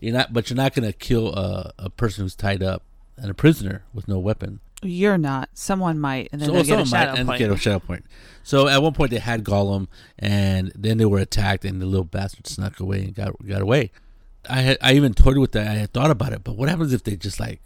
You're 0.00 0.14
not, 0.14 0.32
but 0.32 0.50
you're 0.50 0.56
not 0.56 0.74
going 0.74 0.90
to 0.90 0.92
kill 0.92 1.32
a, 1.34 1.72
a 1.78 1.90
person 1.90 2.24
who's 2.24 2.34
tied 2.34 2.62
up 2.62 2.82
and 3.16 3.30
a 3.30 3.34
prisoner 3.34 3.84
with 3.94 4.08
no 4.08 4.18
weapon. 4.18 4.60
You're 4.82 5.18
not. 5.18 5.50
Someone 5.54 6.00
might, 6.00 6.30
and 6.32 6.40
then 6.40 6.48
So 6.48 6.54
they'll 6.54 6.64
get 6.64 6.80
a 6.80 6.86
someone 6.86 6.90
might 6.90 7.06
shadow 7.06 7.20
and 7.20 7.28
point. 7.28 7.38
get 7.38 7.50
a 7.50 7.56
shadow 7.56 7.78
point. 7.80 8.04
So 8.42 8.66
at 8.66 8.82
one 8.82 8.94
point 8.94 9.10
they 9.10 9.18
had 9.18 9.44
Gollum, 9.44 9.88
and 10.18 10.72
then 10.74 10.96
they 10.98 11.04
were 11.04 11.18
attacked, 11.18 11.64
and 11.64 11.80
the 11.82 11.86
little 11.86 12.04
bastard 12.04 12.46
snuck 12.46 12.80
away 12.80 13.02
and 13.02 13.14
got 13.14 13.34
got 13.46 13.60
away. 13.60 13.90
I 14.48 14.62
had 14.62 14.78
I 14.80 14.94
even 14.94 15.12
toyed 15.12 15.36
with 15.36 15.52
that. 15.52 15.66
I 15.68 15.74
had 15.74 15.92
thought 15.92 16.10
about 16.10 16.32
it, 16.32 16.42
but 16.42 16.56
what 16.56 16.68
happens 16.70 16.94
if 16.94 17.04
they 17.04 17.14
just 17.14 17.38
like 17.38 17.60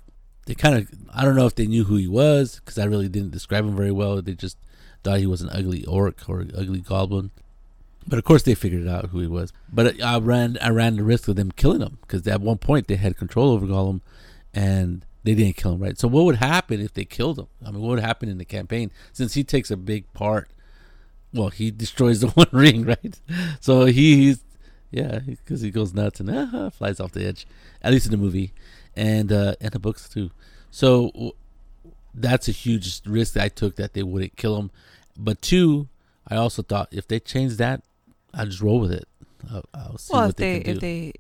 they 0.47 0.55
kind 0.55 0.77
of 0.77 0.89
I 1.13 1.25
don't 1.25 1.37
know 1.37 1.47
if 1.47 1.55
they 1.55 1.67
knew 1.67 1.85
who 1.85 1.97
he 1.97 2.09
was 2.09 2.57
because 2.57 2.79
I 2.79 2.85
really 2.85 3.09
didn't 3.09 3.31
describe 3.31 3.65
him 3.65 3.77
very 3.77 3.93
well. 3.93 4.21
They 4.21 4.35
just 4.35 4.59
thought 5.03 5.19
he 5.19 5.27
was 5.27 5.43
an 5.43 5.51
ugly 5.51 5.85
orc 5.85 6.29
or 6.29 6.41
ugly 6.57 6.81
goblin. 6.81 7.31
But 8.07 8.19
of 8.19 8.25
course 8.25 8.43
they 8.43 8.55
figured 8.55 8.87
out 8.87 9.07
who 9.07 9.21
he 9.21 9.27
was. 9.27 9.53
But 9.73 10.03
I 10.03 10.19
ran 10.19 10.59
I 10.61 10.71
ran 10.71 10.97
the 10.97 11.05
risk 11.05 11.29
of 11.29 11.37
them 11.37 11.53
killing 11.53 11.81
him 11.81 11.99
because 12.03 12.27
at 12.27 12.41
one 12.41 12.59
point 12.59 12.87
they 12.87 12.97
had 12.97 13.17
control 13.17 13.51
over 13.51 13.67
Gollum, 13.67 14.01
and 14.53 15.07
they 15.23 15.35
didn't 15.35 15.57
kill 15.57 15.73
him. 15.75 15.81
Right. 15.81 15.99
So 15.99 16.09
what 16.09 16.25
would 16.25 16.37
happen 16.37 16.81
if 16.81 16.93
they 16.93 17.05
killed 17.05 17.39
him? 17.39 17.47
I 17.65 17.71
mean, 17.71 17.81
what 17.81 17.91
would 17.91 18.01
happen 18.01 18.29
in 18.29 18.39
the 18.39 18.45
campaign 18.45 18.91
since 19.13 19.35
he 19.35 19.45
takes 19.45 19.71
a 19.71 19.77
big 19.77 20.13
part? 20.13 20.51
Well, 21.33 21.49
he 21.49 21.71
destroys 21.71 22.21
the 22.21 22.29
One 22.35 22.49
Ring, 22.53 22.85
right? 22.85 23.19
So 23.61 23.87
he, 23.87 24.17
he's 24.17 24.45
yeah, 24.91 25.19
because 25.19 25.61
he 25.63 25.73
goes 25.73 25.93
nuts 25.93 26.21
and 26.21 26.31
uh, 26.31 26.71
flies 26.71 27.01
off 27.01 27.13
the 27.13 27.27
edge. 27.27 27.47
At 27.83 27.93
least 27.93 28.07
in 28.07 28.13
the 28.13 28.17
movie, 28.17 28.53
and 28.97 29.33
uh, 29.33 29.55
and 29.61 29.73
the 29.73 29.79
books 29.79 30.09
too. 30.09 30.31
So 30.71 31.35
that's 32.15 32.49
a 32.49 32.53
huge 32.53 33.01
risk 33.07 33.35
that 33.35 33.45
I 33.45 33.49
took 33.49 33.77
that 33.77 33.93
they 33.95 34.03
wouldn't 34.03 34.37
kill 34.37 34.57
him. 34.57 34.71
But 35.17 35.43
two, 35.43 35.89
I 36.29 36.37
also 36.37 36.63
thought 36.63 36.89
if 36.91 37.07
they 37.09 37.21
change 37.21 37.57
that, 37.57 37.83
I'll 38.33 38.47
just 38.47 38.61
roll 38.61 38.81
with 38.81 38.93
it. 38.93 39.07
I'll, 39.51 39.65
I'll 39.75 39.99
see 39.99 40.13
well, 40.13 40.23
what 40.23 40.31
if 40.31 40.37
they, 40.37 40.61
can 40.61 40.77
if 40.77 40.81
they, 40.81 41.13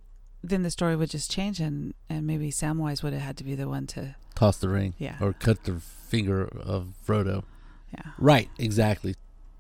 then 0.43 0.63
the 0.63 0.71
story 0.71 0.97
would 0.97 1.11
just 1.11 1.31
change, 1.31 1.61
and 1.61 1.95
and 2.09 2.27
maybe 2.27 2.51
Samwise 2.51 3.03
would 3.03 3.13
have 3.13 3.23
had 3.23 3.37
to 3.39 3.45
be 3.45 3.55
the 3.55 3.69
one 3.69 3.87
to, 3.89 4.17
Toss 4.35 4.57
the 4.59 4.69
ring 4.69 4.95
yeah, 4.99 5.17
or 5.21 5.33
cut 5.33 5.65
the 5.65 5.75
finger 5.75 6.45
of 6.45 6.95
Frodo. 7.07 7.45
yeah. 7.93 8.13
Right, 8.19 8.49
exactly. 8.59 9.15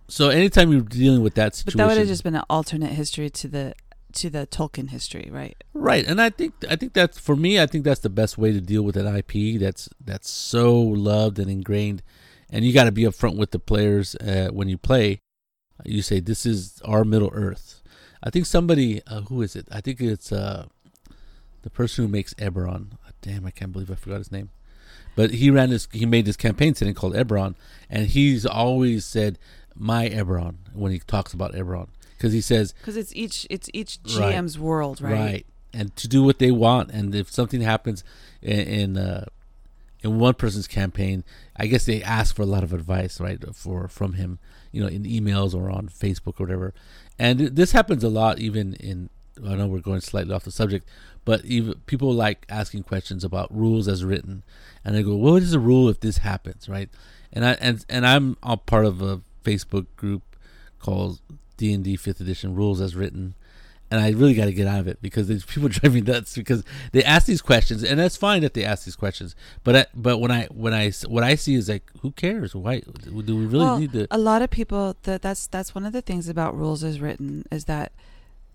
So 0.08 0.28
anytime 0.28 0.70
you're 0.72 0.82
dealing 0.82 1.22
with 1.22 1.34
that 1.34 1.54
situation, 1.54 1.78
But 1.78 1.84
that 1.84 1.88
would 1.90 1.98
have 1.98 2.08
just 2.08 2.24
been 2.24 2.34
an 2.34 2.44
alternate 2.50 2.92
history 2.92 3.30
to 3.30 3.48
the 3.48 3.74
to 4.14 4.30
the 4.30 4.46
Tolkien 4.46 4.90
history, 4.90 5.28
right? 5.30 5.56
Right, 5.72 6.06
and 6.06 6.20
I 6.20 6.30
think 6.30 6.54
I 6.68 6.76
think 6.76 6.92
that's 6.92 7.18
for 7.18 7.36
me. 7.36 7.60
I 7.60 7.66
think 7.66 7.84
that's 7.84 8.00
the 8.00 8.10
best 8.10 8.38
way 8.38 8.52
to 8.52 8.60
deal 8.60 8.82
with 8.82 8.96
an 8.96 9.06
IP 9.06 9.60
that's 9.60 9.88
that's 10.02 10.30
so 10.30 10.80
loved 10.80 11.38
and 11.38 11.50
ingrained, 11.50 12.02
and 12.50 12.64
you 12.64 12.72
got 12.72 12.84
to 12.84 12.92
be 12.92 13.02
upfront 13.02 13.36
with 13.36 13.50
the 13.50 13.58
players 13.58 14.14
uh, 14.16 14.48
when 14.52 14.68
you 14.68 14.78
play. 14.78 15.20
You 15.84 16.02
say 16.02 16.20
this 16.20 16.46
is 16.46 16.80
our 16.84 17.04
Middle 17.04 17.30
Earth. 17.32 17.82
I 18.22 18.30
think 18.30 18.46
somebody 18.46 19.02
uh, 19.06 19.22
who 19.22 19.42
is 19.42 19.56
it? 19.56 19.66
I 19.70 19.80
think 19.80 20.00
it's 20.00 20.32
uh, 20.32 20.66
the 21.62 21.70
person 21.70 22.04
who 22.04 22.10
makes 22.10 22.34
Eberron. 22.34 22.92
Oh, 23.06 23.10
damn, 23.20 23.46
I 23.46 23.50
can't 23.50 23.72
believe 23.72 23.90
I 23.90 23.96
forgot 23.96 24.18
his 24.18 24.32
name. 24.32 24.50
But 25.16 25.30
he 25.32 25.50
ran 25.50 25.70
this. 25.70 25.88
He 25.92 26.06
made 26.06 26.24
this 26.24 26.36
campaign 26.36 26.74
setting 26.74 26.94
called 26.94 27.14
Eberron, 27.14 27.54
and 27.90 28.06
he's 28.06 28.46
always 28.46 29.04
said 29.04 29.38
my 29.76 30.08
Eberron 30.08 30.56
when 30.72 30.92
he 30.92 30.98
talks 31.00 31.32
about 31.32 31.52
Eberron 31.52 31.88
because 32.16 32.32
he 32.32 32.40
says 32.40 32.72
Because 32.78 32.96
it's 32.96 33.14
each 33.14 33.46
it's 33.50 33.68
each 33.72 33.98
Right. 34.16 34.34
GM's 34.34 34.58
world, 34.58 35.00
right? 35.00 35.12
Right, 35.12 35.46
and 35.72 35.94
to 35.96 36.08
do 36.08 36.22
what 36.22 36.38
they 36.38 36.50
want. 36.50 36.90
And 36.90 37.14
if 37.14 37.30
something 37.30 37.60
happens 37.60 38.04
in 38.42 38.60
in, 38.60 38.96
uh, 38.96 39.26
in 40.02 40.18
one 40.18 40.34
person's 40.34 40.68
campaign, 40.68 41.24
I 41.56 41.66
guess 41.66 41.86
they 41.86 42.02
ask 42.02 42.36
for 42.36 42.42
a 42.42 42.46
lot 42.46 42.62
of 42.62 42.72
advice, 42.72 43.20
right, 43.20 43.42
for 43.54 43.88
from 43.88 44.14
him, 44.14 44.38
you 44.70 44.82
know, 44.82 44.88
in 44.88 45.04
emails 45.04 45.54
or 45.54 45.70
on 45.70 45.88
Facebook 45.88 46.38
or 46.40 46.44
whatever. 46.44 46.74
And 47.18 47.40
this 47.40 47.72
happens 47.72 48.04
a 48.04 48.08
lot, 48.08 48.38
even 48.38 48.74
in. 48.74 49.10
I 49.44 49.56
know 49.56 49.66
we're 49.66 49.80
going 49.80 50.00
slightly 50.00 50.32
off 50.32 50.44
the 50.44 50.52
subject, 50.52 50.88
but 51.24 51.44
even 51.44 51.74
people 51.86 52.12
like 52.12 52.46
asking 52.48 52.84
questions 52.84 53.24
about 53.24 53.52
rules 53.52 53.88
as 53.88 54.04
written, 54.04 54.44
and 54.84 54.94
they 54.94 55.02
go, 55.02 55.16
"What 55.16 55.42
is 55.42 55.50
the 55.50 55.58
rule 55.58 55.88
if 55.88 55.98
this 56.00 56.18
happens?" 56.18 56.68
Right? 56.68 56.88
And 57.32 57.44
I 57.44 57.52
and 57.60 57.84
and 57.88 58.06
I'm 58.06 58.36
a 58.44 58.56
part 58.56 58.84
of 58.84 59.02
a 59.02 59.22
Facebook 59.44 59.86
group 59.96 60.22
called 60.78 61.20
D 61.56 61.72
and 61.72 61.84
D 61.84 61.96
Fifth 61.96 62.20
Edition 62.20 62.54
Rules 62.54 62.80
as 62.80 62.94
Written, 62.94 63.34
and 63.90 64.00
I 64.00 64.10
really 64.10 64.34
got 64.34 64.46
to 64.46 64.52
get 64.52 64.66
out 64.66 64.80
of 64.80 64.88
it 64.88 65.00
because 65.00 65.28
these 65.28 65.44
people 65.44 65.68
drive 65.70 65.94
me 65.94 66.00
nuts 66.00 66.34
because 66.34 66.64
they 66.92 67.04
ask 67.04 67.26
these 67.26 67.42
questions, 67.42 67.84
and 67.84 67.98
that's 67.98 68.16
fine 68.16 68.42
that 68.42 68.54
they 68.54 68.64
ask 68.64 68.84
these 68.84 68.96
questions. 68.96 69.36
But 69.62 69.76
I, 69.76 69.86
but 69.94 70.18
when 70.18 70.30
I 70.30 70.46
when 70.46 70.74
I 70.74 70.90
what 71.06 71.22
I 71.22 71.34
see 71.34 71.54
is 71.54 71.68
like, 71.68 71.90
who 72.00 72.10
cares? 72.12 72.54
Why 72.54 72.80
do 72.80 73.36
we 73.36 73.46
really 73.46 73.64
well, 73.64 73.78
need 73.78 73.92
to? 73.92 74.06
a 74.10 74.18
lot 74.18 74.42
of 74.42 74.50
people 74.50 74.96
that 75.02 75.22
that's 75.22 75.46
that's 75.46 75.74
one 75.74 75.84
of 75.84 75.92
the 75.92 76.02
things 76.02 76.28
about 76.28 76.56
rules 76.56 76.82
as 76.82 77.00
written 77.00 77.44
is 77.50 77.66
that 77.66 77.92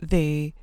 they 0.02 0.54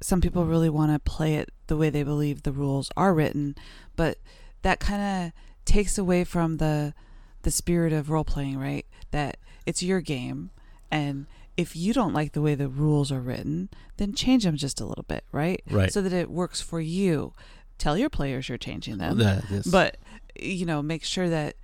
some 0.00 0.20
people 0.20 0.44
really 0.44 0.70
want 0.70 0.92
to 0.92 0.98
play 0.98 1.36
it 1.36 1.50
the 1.68 1.76
way 1.76 1.90
they 1.90 2.02
believe 2.02 2.42
the 2.42 2.52
rules 2.52 2.90
are 2.96 3.14
written, 3.14 3.54
but 3.96 4.18
that 4.62 4.80
kind 4.80 5.02
of 5.26 5.32
takes 5.64 5.98
away 5.98 6.24
from 6.24 6.56
the 6.56 6.94
the 7.42 7.50
spirit 7.50 7.92
of 7.92 8.10
role 8.10 8.24
playing, 8.24 8.58
right? 8.58 8.86
That 9.12 9.36
it's 9.66 9.82
your 9.82 10.00
game 10.00 10.50
and 10.90 11.26
if 11.56 11.74
you 11.76 11.92
don't 11.92 12.12
like 12.12 12.32
the 12.32 12.42
way 12.42 12.54
the 12.54 12.68
rules 12.68 13.10
are 13.10 13.20
written, 13.20 13.68
then 13.96 14.14
change 14.14 14.44
them 14.44 14.56
just 14.56 14.80
a 14.80 14.84
little 14.86 15.04
bit, 15.04 15.24
right? 15.32 15.62
Right. 15.70 15.92
So 15.92 16.02
that 16.02 16.12
it 16.12 16.30
works 16.30 16.60
for 16.60 16.80
you. 16.80 17.32
Tell 17.78 17.96
your 17.98 18.10
players 18.10 18.48
you're 18.48 18.56
changing 18.58 18.98
them 18.98 19.18
That 19.18 19.50
is- 19.50 19.66
but 19.66 19.96
you 20.38 20.64
know 20.66 20.82
make 20.82 21.02
sure 21.04 21.28
that 21.30 21.56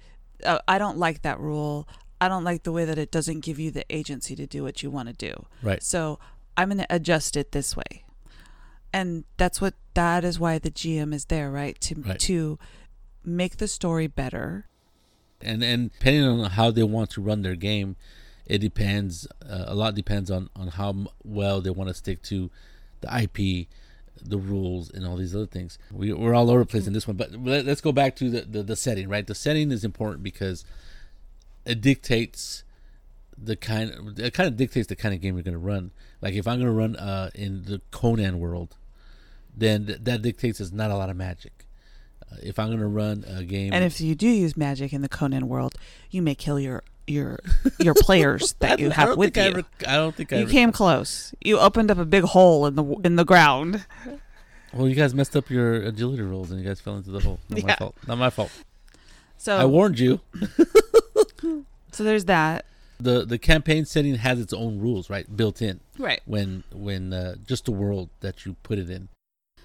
uh, 0.44 0.58
i 0.66 0.76
don't 0.78 0.96
like 0.98 1.20
that 1.22 1.38
rule 1.38 1.86
i 2.22 2.28
don't 2.28 2.42
like 2.44 2.62
the 2.64 2.72
way 2.72 2.84
that 2.86 2.96
it 2.98 3.10
doesn't 3.10 3.40
give 3.40 3.58
you 3.58 3.70
the 3.70 3.84
agency 3.94 4.34
to 4.34 4.46
do 4.46 4.62
what 4.62 4.82
you 4.82 4.90
want 4.90 5.08
to 5.08 5.14
do 5.14 5.46
right, 5.62 5.82
so 5.82 6.18
i'm 6.56 6.68
going 6.68 6.78
to 6.78 6.86
adjust 6.94 7.36
it 7.36 7.52
this 7.52 7.76
way 7.76 8.04
and 8.92 9.24
that's 9.36 9.60
what 9.60 9.74
that 9.94 10.24
is 10.24 10.38
why 10.40 10.58
the 10.58 10.70
GM 10.70 11.12
is 11.14 11.26
there, 11.26 11.50
right? 11.50 11.78
To 11.82 11.94
Right. 12.00 12.18
to 12.20 12.58
make 13.24 13.56
the 13.58 13.68
story 13.68 14.06
better. 14.06 14.66
and 15.40 15.62
and 15.62 15.92
depending 15.92 16.24
on 16.24 16.50
how 16.50 16.70
they 16.70 16.82
want 16.82 17.10
to 17.10 17.20
run 17.20 17.42
their 17.42 17.56
game, 17.56 17.96
it 18.46 18.58
depends. 18.58 19.26
Uh, 19.48 19.64
a 19.66 19.74
lot 19.74 19.94
depends 19.94 20.30
on 20.30 20.50
on 20.56 20.68
how 20.68 21.06
well 21.24 21.60
they 21.60 21.70
want 21.70 21.88
to 21.88 21.94
stick 21.94 22.22
to 22.24 22.50
the 23.00 23.22
IP, 23.22 23.68
the 24.22 24.38
rules, 24.38 24.90
and 24.90 25.06
all 25.06 25.16
these 25.16 25.34
other 25.34 25.46
things. 25.46 25.78
We, 25.92 26.12
we're 26.12 26.34
all 26.34 26.50
over 26.50 26.60
the 26.60 26.66
place 26.66 26.86
in 26.86 26.92
this 26.92 27.06
one, 27.06 27.16
but 27.16 27.32
let, 27.32 27.64
let's 27.64 27.80
go 27.80 27.92
back 27.92 28.16
to 28.16 28.30
the, 28.30 28.42
the 28.42 28.62
the 28.62 28.76
setting. 28.76 29.08
Right, 29.08 29.26
the 29.26 29.34
setting 29.34 29.70
is 29.70 29.84
important 29.84 30.22
because 30.22 30.64
it 31.64 31.80
dictates 31.80 32.64
the 33.36 33.56
kind. 33.56 34.18
It 34.18 34.34
kind 34.34 34.48
of 34.48 34.56
dictates 34.56 34.88
the 34.88 34.96
kind 34.96 35.14
of 35.14 35.20
game 35.20 35.34
you're 35.34 35.42
going 35.42 35.52
to 35.52 35.58
run. 35.58 35.90
Like 36.20 36.34
if 36.34 36.46
I'm 36.46 36.58
going 36.60 36.66
to 36.66 36.72
run 36.72 36.96
uh, 36.96 37.30
in 37.34 37.64
the 37.64 37.80
Conan 37.90 38.38
world, 38.38 38.76
then 39.56 39.86
th- 39.86 39.98
that 40.02 40.22
dictates 40.22 40.58
there's 40.58 40.72
not 40.72 40.90
a 40.90 40.96
lot 40.96 41.10
of 41.10 41.16
magic. 41.16 41.66
Uh, 42.30 42.36
if 42.42 42.58
I'm 42.58 42.68
going 42.68 42.80
to 42.80 42.86
run 42.86 43.24
a 43.26 43.44
game, 43.44 43.72
And 43.72 43.84
if 43.84 44.00
you 44.00 44.14
do 44.14 44.28
use 44.28 44.56
magic 44.56 44.92
in 44.92 45.02
the 45.02 45.08
Conan 45.08 45.48
world, 45.48 45.74
you 46.10 46.22
may 46.22 46.34
kill 46.34 46.60
your 46.60 46.82
your 47.06 47.38
your 47.78 47.94
players 47.94 48.52
that 48.60 48.78
you 48.78 48.90
have 48.90 49.16
with 49.16 49.34
think 49.34 49.38
I 49.38 49.48
you. 49.48 49.50
ever- 49.58 49.66
I 49.88 49.96
don't 49.96 50.14
think 50.14 50.32
I 50.32 50.36
you 50.36 50.42
ever- 50.42 50.50
came 50.52 50.72
close. 50.72 51.34
You 51.40 51.58
opened 51.58 51.90
up 51.90 51.98
a 51.98 52.04
big 52.04 52.24
hole 52.24 52.66
in 52.66 52.74
the 52.76 52.84
in 53.04 53.16
the 53.16 53.24
ground. 53.24 53.84
Well, 54.72 54.88
you 54.88 54.94
guys 54.94 55.12
messed 55.14 55.36
up 55.36 55.50
your 55.50 55.74
agility 55.74 56.22
rolls 56.22 56.50
and 56.50 56.58
you 56.60 56.66
guys 56.66 56.80
fell 56.80 56.96
into 56.96 57.10
the 57.10 57.20
hole. 57.20 57.38
Not 57.50 57.62
my 57.64 57.74
fault. 57.76 57.94
Not 58.06 58.18
my 58.18 58.30
fault. 58.30 58.50
So 59.36 59.56
I 59.56 59.64
warned 59.66 59.98
you. 59.98 60.20
so 61.92 62.04
there's 62.04 62.24
that. 62.26 62.64
the 62.98 63.24
The 63.24 63.38
campaign 63.38 63.84
setting 63.84 64.14
has 64.16 64.40
its 64.40 64.52
own 64.52 64.78
rules, 64.78 65.10
right, 65.10 65.26
built 65.36 65.60
in 65.60 65.80
Right. 65.98 66.20
when 66.24 66.64
when 66.72 67.12
uh, 67.12 67.34
just 67.46 67.64
the 67.66 67.72
world 67.72 68.08
that 68.20 68.46
you 68.46 68.56
put 68.62 68.78
it 68.78 68.88
in. 68.88 69.08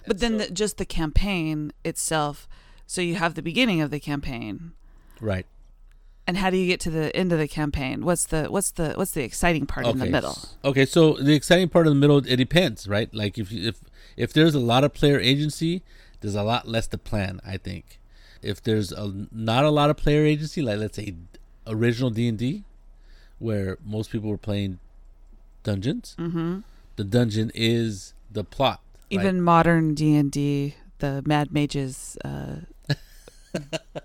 But 0.05 0.19
then 0.19 0.37
the, 0.37 0.49
just 0.49 0.77
the 0.77 0.85
campaign 0.85 1.71
itself. 1.83 2.47
So 2.85 3.01
you 3.01 3.15
have 3.15 3.35
the 3.35 3.41
beginning 3.41 3.81
of 3.81 3.91
the 3.91 3.99
campaign, 3.99 4.71
Right. 5.19 5.45
And 6.27 6.37
how 6.37 6.49
do 6.49 6.57
you 6.57 6.67
get 6.67 6.79
to 6.81 6.89
the 6.91 7.15
end 7.15 7.31
of 7.31 7.39
the 7.39 7.47
campaign? 7.47 8.03
What's 8.05 8.25
the 8.25 8.45
what's 8.45 8.71
the 8.71 8.93
what's 8.95 9.11
the 9.11 9.23
exciting 9.23 9.65
part 9.65 9.87
in 9.87 9.97
the 9.97 10.05
middle? 10.05 10.37
Okay, 10.63 10.85
so 10.85 11.13
the 11.13 11.33
exciting 11.33 11.69
part 11.69 11.87
in 11.87 11.93
the 11.93 11.99
middle, 11.99 12.17
it 12.17 12.35
depends, 12.35 12.87
right? 12.87 13.11
Like 13.13 13.37
if 13.37 13.51
if 13.51 13.79
if 14.17 14.33
there's 14.33 14.53
a 14.53 14.59
lot 14.59 14.83
of 14.83 14.93
player 14.93 15.19
agency, 15.19 15.83
there's 16.21 16.35
a 16.35 16.43
lot 16.43 16.67
less 16.67 16.87
to 16.87 16.97
plan. 16.97 17.39
I 17.45 17.57
think 17.57 17.99
if 18.41 18.61
there's 18.61 18.91
a, 18.91 19.27
not 19.31 19.63
a 19.63 19.69
lot 19.71 19.89
of 19.89 19.97
player 19.97 20.23
agency, 20.25 20.61
like 20.61 20.77
let's 20.79 20.97
say 20.97 21.15
original 21.65 22.09
D 22.09 22.27
and 22.27 22.37
D, 22.37 22.63
where 23.39 23.77
most 23.83 24.11
people 24.11 24.29
were 24.29 24.37
playing 24.37 24.79
dungeons, 25.63 26.15
Mm-hmm. 26.19 26.59
the 26.97 27.03
dungeon 27.03 27.51
is 27.55 28.13
the 28.31 28.43
plot. 28.43 28.81
right? 29.11 29.19
Even 29.19 29.41
modern 29.41 29.93
D 29.93 30.15
and 30.15 30.31
D, 30.31 30.75
the 30.99 31.23
Mad 31.25 31.51
Mages 31.51 32.17
uh, 32.25 32.57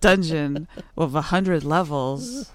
dungeon 0.00 0.68
with 0.96 1.14
a 1.14 1.22
hundred 1.22 1.64
levels, 1.64 2.52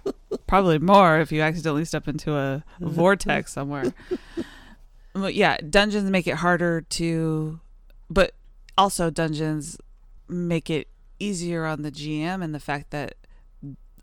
probably 0.47 0.79
more 0.79 1.19
if 1.19 1.31
you 1.31 1.41
accidentally 1.41 1.85
step 1.85 2.07
into 2.07 2.35
a 2.35 2.63
vortex 2.79 3.53
somewhere. 3.53 3.93
But 5.13 5.33
yeah, 5.33 5.57
dungeons 5.57 6.09
make 6.09 6.27
it 6.27 6.35
harder 6.35 6.81
to, 6.81 7.59
but 8.09 8.33
also 8.77 9.09
dungeons 9.09 9.77
make 10.27 10.69
it 10.69 10.87
easier 11.19 11.65
on 11.65 11.81
the 11.81 11.91
GM 11.91 12.43
and 12.43 12.53
the 12.53 12.59
fact 12.59 12.91
that 12.91 13.15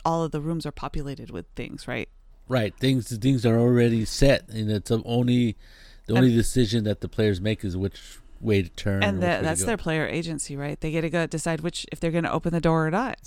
all 0.04 0.24
of 0.24 0.32
the 0.32 0.40
rooms 0.40 0.66
are 0.66 0.72
populated 0.72 1.30
with 1.30 1.46
things, 1.54 1.86
right? 1.86 2.08
right 2.48 2.74
things 2.78 3.16
things 3.16 3.46
are 3.46 3.58
already 3.58 4.04
set, 4.04 4.48
and 4.48 4.70
it's 4.70 4.90
the 4.90 5.02
only 5.04 5.56
the 6.06 6.14
only 6.14 6.34
decision 6.34 6.84
that 6.84 7.00
the 7.00 7.08
players 7.08 7.40
make 7.40 7.64
is 7.64 7.76
which 7.76 8.18
way 8.44 8.62
to 8.62 8.68
turn. 8.68 9.02
and 9.02 9.18
which 9.18 9.22
that—that's 9.22 9.64
their 9.64 9.76
player 9.76 10.06
agency, 10.06 10.56
right? 10.56 10.78
They 10.80 10.90
get 10.90 11.00
to 11.00 11.10
go 11.10 11.26
decide 11.26 11.62
which 11.62 11.86
if 11.90 11.98
they're 11.98 12.10
going 12.10 12.24
to 12.24 12.32
open 12.32 12.52
the 12.52 12.60
door 12.60 12.86
or 12.86 12.90
not. 12.90 13.18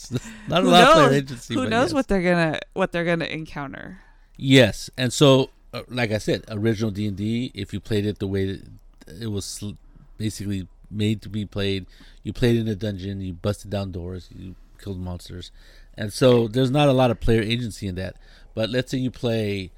not 0.48 0.64
a 0.64 0.68
lot 0.68 0.84
of 0.84 0.94
player 0.94 1.14
agency. 1.14 1.54
Who 1.56 1.68
knows 1.68 1.90
yes. 1.90 1.94
what 1.94 2.08
they're 2.08 2.22
gonna 2.22 2.60
what 2.74 2.92
they're 2.92 3.06
gonna 3.06 3.26
encounter? 3.26 4.00
Yes, 4.38 4.90
and 4.98 5.12
so 5.12 5.50
uh, 5.74 5.84
like 5.90 6.12
I 6.12 6.18
said, 6.18 6.46
original 6.50 6.92
D 6.92 7.08
and 7.08 7.18
D. 7.18 7.52
If 7.54 7.74
you 7.74 7.80
played 7.80 8.06
it 8.06 8.20
the 8.20 8.28
way 8.28 8.46
that 8.46 9.22
it 9.22 9.28
was 9.28 9.46
sl- 9.46 9.72
basically 10.18 10.68
made 10.90 11.22
to 11.24 11.30
be 11.30 11.46
played, 11.46 11.86
you 12.24 12.34
played 12.34 12.56
in 12.56 12.68
a 12.68 12.76
dungeon, 12.76 13.22
you 13.22 13.34
busted 13.34 13.72
down 13.72 13.92
doors, 13.92 14.30
you 14.34 14.56
killed 14.82 15.00
monsters, 15.00 15.52
and 15.96 16.14
so 16.14 16.48
there's 16.48 16.72
not 16.72 16.88
a 16.88 16.94
lot 16.94 17.12
of 17.12 17.20
player 17.20 17.42
agency 17.42 17.88
in 17.88 17.96
that. 17.96 18.16
But 18.54 18.70
let's 18.70 18.92
say 18.92 18.98
you 18.98 19.12
play, 19.12 19.72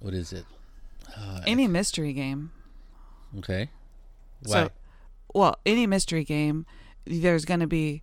what 0.00 0.14
is 0.14 0.32
it? 0.32 0.44
Uh, 1.16 1.40
Any 1.46 1.66
mystery 1.66 2.12
game. 2.12 2.50
okay. 3.38 3.70
Why? 4.44 4.52
So, 4.64 4.70
well, 5.34 5.56
any 5.66 5.86
mystery 5.86 6.24
game, 6.24 6.66
there's 7.04 7.44
gonna 7.44 7.66
be 7.66 8.02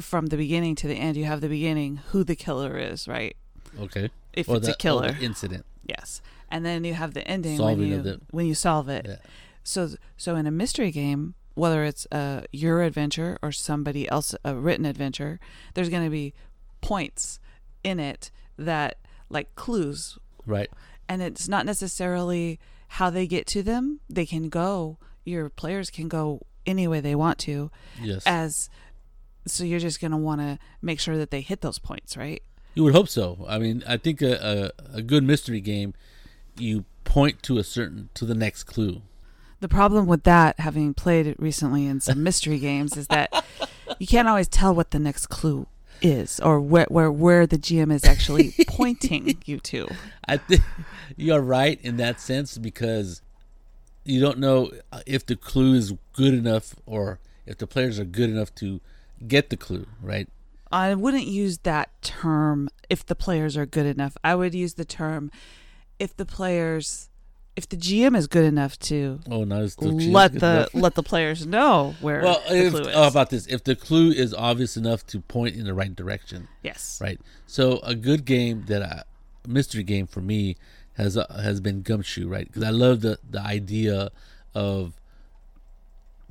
from 0.00 0.26
the 0.26 0.36
beginning 0.36 0.74
to 0.76 0.88
the 0.88 0.94
end. 0.94 1.16
You 1.16 1.24
have 1.24 1.40
the 1.40 1.48
beginning, 1.48 1.96
who 2.10 2.24
the 2.24 2.36
killer 2.36 2.76
is, 2.78 3.06
right? 3.08 3.36
okay. 3.78 4.10
If 4.32 4.48
Or 4.48 4.56
it's 4.56 4.66
the- 4.66 4.72
a 4.72 4.76
killer, 4.76 5.16
incident. 5.20 5.64
yes. 5.86 6.20
And 6.50 6.64
then 6.66 6.84
you 6.84 6.94
have 6.94 7.14
the 7.14 7.26
ending 7.26 7.56
Solving 7.56 7.78
when 7.78 7.88
you 7.88 8.02
the- 8.02 8.20
when 8.30 8.46
you 8.46 8.54
solve 8.54 8.88
it. 8.88 9.06
Yeah. 9.08 9.16
So 9.62 9.90
so 10.16 10.36
in 10.36 10.46
a 10.46 10.50
mystery 10.50 10.90
game, 10.90 11.34
whether 11.54 11.84
it's 11.84 12.06
uh, 12.10 12.42
your 12.52 12.82
adventure 12.82 13.38
or 13.42 13.52
somebody 13.52 14.08
else 14.10 14.34
a 14.44 14.54
written 14.56 14.84
adventure, 14.86 15.38
there's 15.74 15.88
going 15.88 16.02
to 16.04 16.10
be 16.10 16.34
points 16.80 17.38
in 17.84 18.00
it 18.00 18.30
that 18.58 18.98
like 19.30 19.54
clues, 19.54 20.18
Right. 20.46 20.68
and 21.08 21.22
it's 21.22 21.48
not 21.48 21.64
necessarily 21.64 22.58
how 22.88 23.08
they 23.10 23.26
get 23.28 23.46
to 23.48 23.62
them. 23.62 24.00
They 24.10 24.26
can 24.26 24.48
go. 24.48 24.98
Your 25.24 25.48
players 25.48 25.90
can 25.90 26.08
go 26.08 26.42
any 26.66 26.86
way 26.88 27.00
they 27.00 27.14
want 27.14 27.38
to, 27.40 27.70
Yes. 28.02 28.22
as 28.26 28.70
so 29.46 29.64
you're 29.64 29.78
just 29.80 30.00
going 30.00 30.10
to 30.10 30.16
want 30.16 30.40
to 30.40 30.58
make 30.80 30.98
sure 30.98 31.18
that 31.18 31.30
they 31.30 31.42
hit 31.42 31.60
those 31.60 31.78
points, 31.78 32.16
right? 32.16 32.42
You 32.74 32.84
would 32.84 32.94
hope 32.94 33.08
so. 33.08 33.44
I 33.46 33.58
mean, 33.58 33.84
I 33.86 33.98
think 33.98 34.22
a, 34.22 34.72
a, 34.92 34.96
a 34.98 35.02
good 35.02 35.22
mystery 35.22 35.60
game, 35.60 35.92
you 36.58 36.84
point 37.04 37.42
to 37.42 37.58
a 37.58 37.64
certain 37.64 38.08
to 38.14 38.24
the 38.24 38.34
next 38.34 38.64
clue. 38.64 39.02
The 39.60 39.68
problem 39.68 40.06
with 40.06 40.24
that, 40.24 40.58
having 40.60 40.94
played 40.94 41.26
it 41.26 41.38
recently 41.38 41.86
in 41.86 42.00
some 42.00 42.22
mystery 42.28 42.58
games, 42.58 42.96
is 42.96 43.06
that 43.08 43.44
you 43.98 44.06
can't 44.06 44.26
always 44.28 44.48
tell 44.48 44.74
what 44.74 44.90
the 44.90 44.98
next 44.98 45.26
clue 45.26 45.66
is 46.02 46.40
or 46.40 46.60
where 46.60 46.86
where, 46.88 47.12
where 47.12 47.46
the 47.46 47.56
GM 47.58 47.92
is 47.92 48.04
actually 48.04 48.54
pointing 48.68 49.36
you 49.44 49.60
to. 49.60 49.88
I 50.26 50.38
think 50.38 50.62
you're 51.16 51.40
right 51.40 51.78
in 51.82 51.96
that 51.98 52.20
sense 52.20 52.58
because 52.58 53.22
you 54.04 54.20
don't 54.20 54.38
know 54.38 54.70
uh, 54.92 55.00
if 55.06 55.24
the 55.26 55.36
clue 55.36 55.74
is 55.74 55.92
good 56.12 56.34
enough 56.34 56.74
or 56.86 57.18
if 57.46 57.58
the 57.58 57.66
players 57.66 57.98
are 57.98 58.04
good 58.04 58.30
enough 58.30 58.54
to 58.56 58.80
get 59.26 59.50
the 59.50 59.56
clue, 59.56 59.86
right? 60.02 60.28
I 60.72 60.94
wouldn't 60.94 61.26
use 61.26 61.58
that 61.58 61.90
term 62.02 62.68
if 62.90 63.06
the 63.06 63.14
players 63.14 63.56
are 63.56 63.66
good 63.66 63.86
enough. 63.86 64.16
I 64.24 64.34
would 64.34 64.54
use 64.54 64.74
the 64.74 64.84
term 64.84 65.30
if 65.98 66.16
the 66.16 66.26
players 66.26 67.08
if 67.56 67.68
the 67.68 67.76
GM 67.76 68.16
is 68.16 68.26
good 68.26 68.44
enough 68.44 68.76
to 68.80 69.20
Oh, 69.30 69.44
no, 69.44 69.62
it's 69.62 69.76
the 69.76 69.86
let 69.86 70.32
the 70.32 70.68
let 70.74 70.96
the 70.96 71.04
players 71.04 71.46
know 71.46 71.94
where 72.00 72.22
well. 72.22 72.42
the 72.48 72.56
If, 72.66 72.72
clue 72.72 72.80
is. 72.80 72.88
oh, 72.96 73.06
about 73.06 73.30
this? 73.30 73.46
If 73.46 73.62
the 73.62 73.76
clue 73.76 74.10
is 74.10 74.34
obvious 74.34 74.76
enough 74.76 75.06
to 75.08 75.20
point 75.20 75.54
in 75.54 75.64
the 75.64 75.74
right 75.74 75.94
direction, 75.94 76.48
yes. 76.64 76.98
right? 77.00 77.20
So 77.46 77.78
a 77.84 77.94
good 77.94 78.24
game 78.24 78.64
that 78.66 78.82
a 78.82 79.04
mystery 79.46 79.84
game 79.84 80.08
for 80.08 80.20
me 80.20 80.56
has 80.96 81.16
uh, 81.16 81.26
has 81.42 81.60
been 81.60 81.82
Gumshoe, 81.82 82.28
right? 82.28 82.46
Because 82.46 82.62
I 82.62 82.70
love 82.70 83.00
the 83.00 83.18
the 83.28 83.40
idea 83.40 84.10
of 84.54 84.92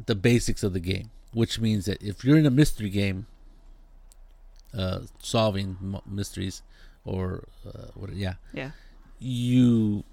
the 0.06 0.16
basics 0.16 0.64
of 0.64 0.74
the 0.74 0.80
game, 0.80 1.12
which 1.34 1.60
means 1.60 1.86
that 1.86 2.02
if 2.02 2.24
you're 2.24 2.38
in 2.38 2.46
a 2.46 2.52
mystery 2.52 2.90
game, 2.90 3.28
uh, 4.78 5.02
solving 5.20 5.78
m- 5.82 6.02
mysteries, 6.06 6.62
or 7.06 7.46
uh, 7.68 7.88
what? 7.96 8.14
Yeah, 8.14 8.36
Yeah. 8.54 8.72
you 9.20 10.04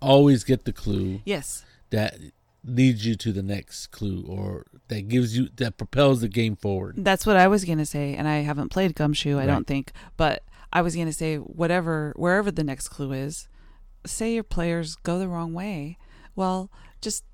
always 0.00 0.44
get 0.44 0.64
the 0.64 0.72
clue 0.72 1.20
Yes. 1.24 1.64
that 1.90 2.16
leads 2.64 3.06
you 3.06 3.14
to 3.16 3.32
the 3.32 3.42
next 3.42 3.88
clue, 3.88 4.24
or 4.26 4.66
that 4.88 5.08
gives 5.08 5.36
you 5.36 5.48
that 5.56 5.76
propels 5.76 6.20
the 6.20 6.28
game 6.28 6.56
forward. 6.56 6.94
That's 6.98 7.24
what 7.26 7.36
I 7.36 7.46
was 7.48 7.64
gonna 7.64 7.86
say, 7.86 8.14
and 8.14 8.26
I 8.26 8.38
haven't 8.38 8.70
played 8.70 8.94
Gumshoe, 8.94 9.36
I 9.36 9.40
Right. 9.40 9.46
don't 9.46 9.66
think, 9.66 9.92
but 10.16 10.42
I 10.72 10.82
was 10.82 10.96
gonna 10.96 11.12
say 11.12 11.36
whatever, 11.36 12.12
wherever 12.16 12.50
the 12.50 12.64
next 12.64 12.88
clue 12.88 13.12
is, 13.12 13.48
say 14.08 14.34
your 14.34 14.42
players 14.42 14.96
go 14.96 15.18
the 15.18 15.28
wrong 15.28 15.52
way, 15.52 15.98
well, 16.34 16.70
just 17.00 17.24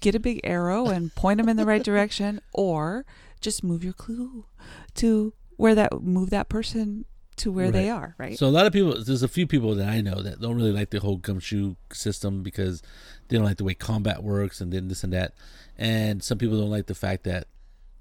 get 0.00 0.14
a 0.14 0.20
big 0.20 0.40
arrow 0.44 0.88
and 0.88 1.14
point 1.14 1.38
them 1.38 1.48
in 1.48 1.56
the 1.56 1.66
right 1.66 1.82
direction, 1.82 2.40
or 2.52 3.04
just 3.40 3.64
move 3.64 3.82
your 3.82 3.94
clue 3.94 4.44
to 4.94 5.32
where 5.56 5.74
that 5.74 6.02
move 6.02 6.30
that 6.30 6.48
person 6.48 7.04
to 7.36 7.50
where 7.50 7.70
they 7.70 7.88
are, 7.88 8.14
right? 8.18 8.38
So 8.38 8.46
a 8.46 8.48
lot 8.48 8.66
of 8.66 8.72
people, 8.72 9.02
there's 9.02 9.22
a 9.22 9.28
few 9.28 9.46
people 9.46 9.74
that 9.76 9.88
I 9.88 10.02
know 10.02 10.20
that 10.20 10.40
don't 10.40 10.56
really 10.56 10.72
like 10.72 10.90
the 10.90 11.00
whole 11.00 11.16
gumshoe 11.16 11.76
system 11.90 12.42
because 12.42 12.82
they 13.28 13.36
don't 13.38 13.46
like 13.46 13.56
the 13.56 13.64
way 13.64 13.72
combat 13.72 14.22
works 14.22 14.60
and 14.60 14.70
then 14.70 14.88
this 14.88 15.02
and 15.04 15.12
that. 15.14 15.32
And 15.78 16.22
some 16.22 16.36
people 16.36 16.58
don't 16.58 16.70
like 16.70 16.86
the 16.86 16.94
fact 16.94 17.24
that 17.24 17.46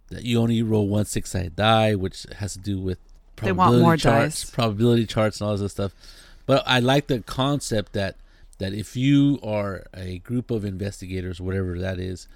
that 0.10 0.24
you 0.24 0.40
only 0.40 0.62
roll 0.62 0.90
one 0.90 1.06
six 1.06 1.32
sided 1.32 1.56
die, 1.56 1.96
which 1.96 2.26
has 2.38 2.54
to 2.54 2.60
do 2.60 2.80
with 2.80 2.98
They 3.38 3.54
want 3.54 3.70
probability 3.70 3.84
more 3.84 3.98
charts, 3.98 4.42
dice. 4.42 4.50
probability 4.50 5.06
charts, 5.06 5.40
and 5.40 5.50
all 5.50 5.56
this 5.56 5.72
stuff. 5.72 5.94
But 6.50 6.64
I 6.66 6.80
like 6.80 7.06
the 7.06 7.20
concept 7.20 7.94
that 7.94 8.16
that 8.58 8.74
if 8.74 8.96
you 8.98 9.40
are 9.44 9.84
a 9.94 10.18
group 10.18 10.50
of 10.50 10.66
investigators, 10.66 11.40
whatever 11.40 11.78
that 11.78 12.00
is, 12.00 12.28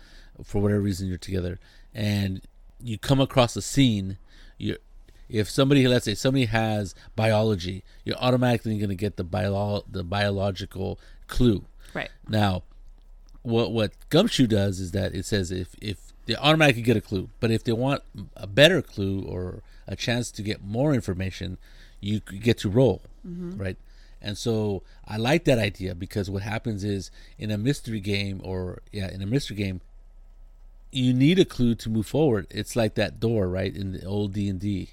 for 0.44 0.62
whatever 0.62 0.82
reason 0.82 1.08
you're 1.08 1.18
together, 1.18 1.60
and 1.96 2.40
you 2.80 3.00
come 3.00 3.20
across 3.20 3.56
a 3.56 3.62
scene, 3.64 4.20
you 4.60 4.78
if 5.30 5.50
somebody 5.50 5.88
let's 5.88 6.06
say 6.06 6.14
somebody 6.14 6.46
has 6.46 6.94
biology, 7.16 7.84
you're 8.06 8.16
automatically 8.18 8.78
going 8.78 8.90
to 8.90 8.96
get 8.96 9.18
the 9.18 9.24
bio 9.24 9.82
the 9.90 10.04
biological 10.04 11.00
clue. 11.26 11.66
Right. 11.96 12.12
Now, 12.30 12.62
what 13.42 13.72
what 13.72 13.94
Gumshoe 14.10 14.46
does 14.46 14.80
is 14.80 14.92
that 14.92 15.16
it 15.16 15.26
says 15.26 15.50
if 15.52 15.70
if 15.82 16.14
they 16.28 16.36
automatically 16.36 16.84
get 16.84 16.98
a 16.98 17.02
clue, 17.02 17.30
but 17.40 17.50
if 17.50 17.64
they 17.64 17.72
want 17.74 18.04
a 18.38 18.46
better 18.46 18.84
clue 18.84 19.24
or 19.24 19.64
a 19.88 19.96
chance 19.96 20.30
to 20.34 20.44
get 20.44 20.64
more 20.64 20.94
information, 20.94 21.58
you 22.00 22.20
get 22.20 22.60
to 22.60 22.70
roll, 22.70 23.02
Mm-hmm. 23.28 23.58
right? 23.58 23.78
And 24.24 24.38
so 24.38 24.84
I 25.08 25.18
like 25.18 25.44
that 25.46 25.60
idea 25.60 25.94
because 25.96 26.30
what 26.30 26.42
happens 26.44 26.84
is 26.84 27.12
in 27.38 27.52
a 27.52 27.58
mystery 27.58 28.00
game 28.00 28.40
or 28.44 28.82
yeah, 28.92 29.12
in 29.12 29.22
a 29.22 29.26
mystery 29.26 29.58
game, 29.58 29.82
you 30.92 31.14
need 31.14 31.40
a 31.40 31.46
clue 31.46 31.76
to 31.76 31.90
move 31.90 32.06
forward. 32.08 32.48
It's 32.50 32.76
like 32.76 32.96
that 32.96 33.20
door, 33.20 33.48
right, 33.50 33.76
in 33.76 33.94
the 33.94 34.06
old 34.06 34.34
D 34.34 34.48
and 34.48 34.60
D, 34.60 34.92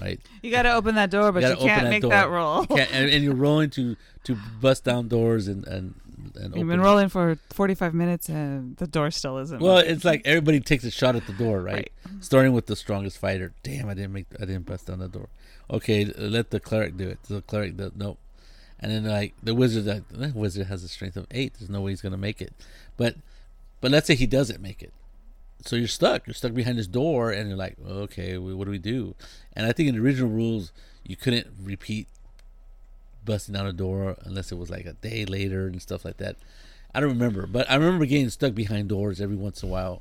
right? 0.00 0.18
You 0.42 0.50
got 0.50 0.62
to 0.62 0.72
open 0.72 0.94
that 0.96 1.10
door, 1.10 1.30
but 1.30 1.42
You 1.42 1.50
you, 1.50 1.56
can't 1.56 1.84
that 1.84 1.90
make 1.90 2.02
door. 2.02 2.10
that 2.10 2.28
roll. 2.30 2.66
You 2.70 2.76
and, 2.76 3.10
and 3.10 3.22
you're 3.24 3.34
rolling 3.34 3.70
to 3.70 3.96
to 4.24 4.36
bust 4.60 4.84
down 4.84 5.08
doors 5.08 5.46
and 5.46 5.66
and 5.66 5.94
and 6.34 6.56
You've 6.56 6.68
been 6.68 6.80
rolling 6.80 7.08
for 7.08 7.38
45 7.52 7.94
minutes 7.94 8.28
and 8.28 8.76
the 8.78 8.86
door 8.86 9.10
still 9.10 9.38
isn't. 9.38 9.60
Well, 9.60 9.76
moving. 9.76 9.90
it's 9.90 10.04
like 10.04 10.22
everybody 10.24 10.60
takes 10.60 10.84
a 10.84 10.90
shot 10.90 11.14
at 11.16 11.26
the 11.26 11.32
door, 11.32 11.60
right? 11.62 11.74
Right. 11.74 11.92
Starting 12.20 12.52
with 12.52 12.66
the 12.66 12.74
strongest 12.76 13.18
fighter. 13.18 13.52
Damn, 13.62 13.88
I 13.88 13.94
didn't 13.94 14.12
make, 14.12 14.26
I 14.40 14.44
didn't 14.44 14.66
bust 14.66 14.86
down 14.86 14.98
the 14.98 15.08
door. 15.08 15.28
Okay, 15.70 16.04
let 16.04 16.50
the 16.50 16.60
cleric 16.60 16.96
do 16.96 17.08
it. 17.08 17.22
The 17.24 17.42
cleric 17.42 17.76
does 17.76 17.92
nope. 17.94 18.18
And 18.78 18.92
then 18.92 19.04
like 19.04 19.34
the 19.42 19.54
wizard, 19.54 19.84
that 19.84 20.34
wizard 20.34 20.66
has 20.66 20.84
a 20.84 20.88
strength 20.88 21.16
of 21.16 21.26
eight. 21.30 21.54
There's 21.58 21.70
no 21.70 21.80
way 21.80 21.92
he's 21.92 22.02
gonna 22.02 22.16
make 22.16 22.40
it. 22.42 22.52
But, 22.96 23.16
but 23.80 23.90
let's 23.90 24.06
say 24.06 24.14
he 24.14 24.26
doesn't 24.26 24.60
make 24.60 24.82
it. 24.82 24.92
So 25.64 25.76
you're 25.76 25.88
stuck. 25.88 26.26
You're 26.26 26.34
stuck 26.34 26.54
behind 26.54 26.78
this 26.78 26.86
door, 26.86 27.32
and 27.32 27.48
you're 27.48 27.58
like, 27.58 27.76
okay, 27.84 28.38
what 28.38 28.64
do 28.66 28.70
we 28.70 28.78
do? 28.78 29.14
And 29.54 29.66
I 29.66 29.72
think 29.72 29.88
in 29.88 29.96
the 29.96 30.02
original 30.02 30.30
rules, 30.30 30.72
you 31.04 31.16
couldn't 31.16 31.48
repeat 31.62 32.08
busting 33.24 33.54
down 33.54 33.66
a 33.66 33.72
door 33.72 34.16
unless 34.24 34.52
it 34.52 34.58
was 34.58 34.70
like 34.70 34.86
a 34.86 34.92
day 34.94 35.26
later 35.26 35.66
and 35.66 35.82
stuff 35.82 36.04
like 36.04 36.18
that. 36.18 36.36
I 36.94 37.00
don't 37.00 37.10
remember, 37.10 37.46
but 37.46 37.70
I 37.70 37.74
remember 37.74 38.06
getting 38.06 38.30
stuck 38.30 38.54
behind 38.54 38.88
doors 38.88 39.20
every 39.20 39.36
once 39.36 39.62
in 39.62 39.68
a 39.68 39.72
while, 39.72 40.00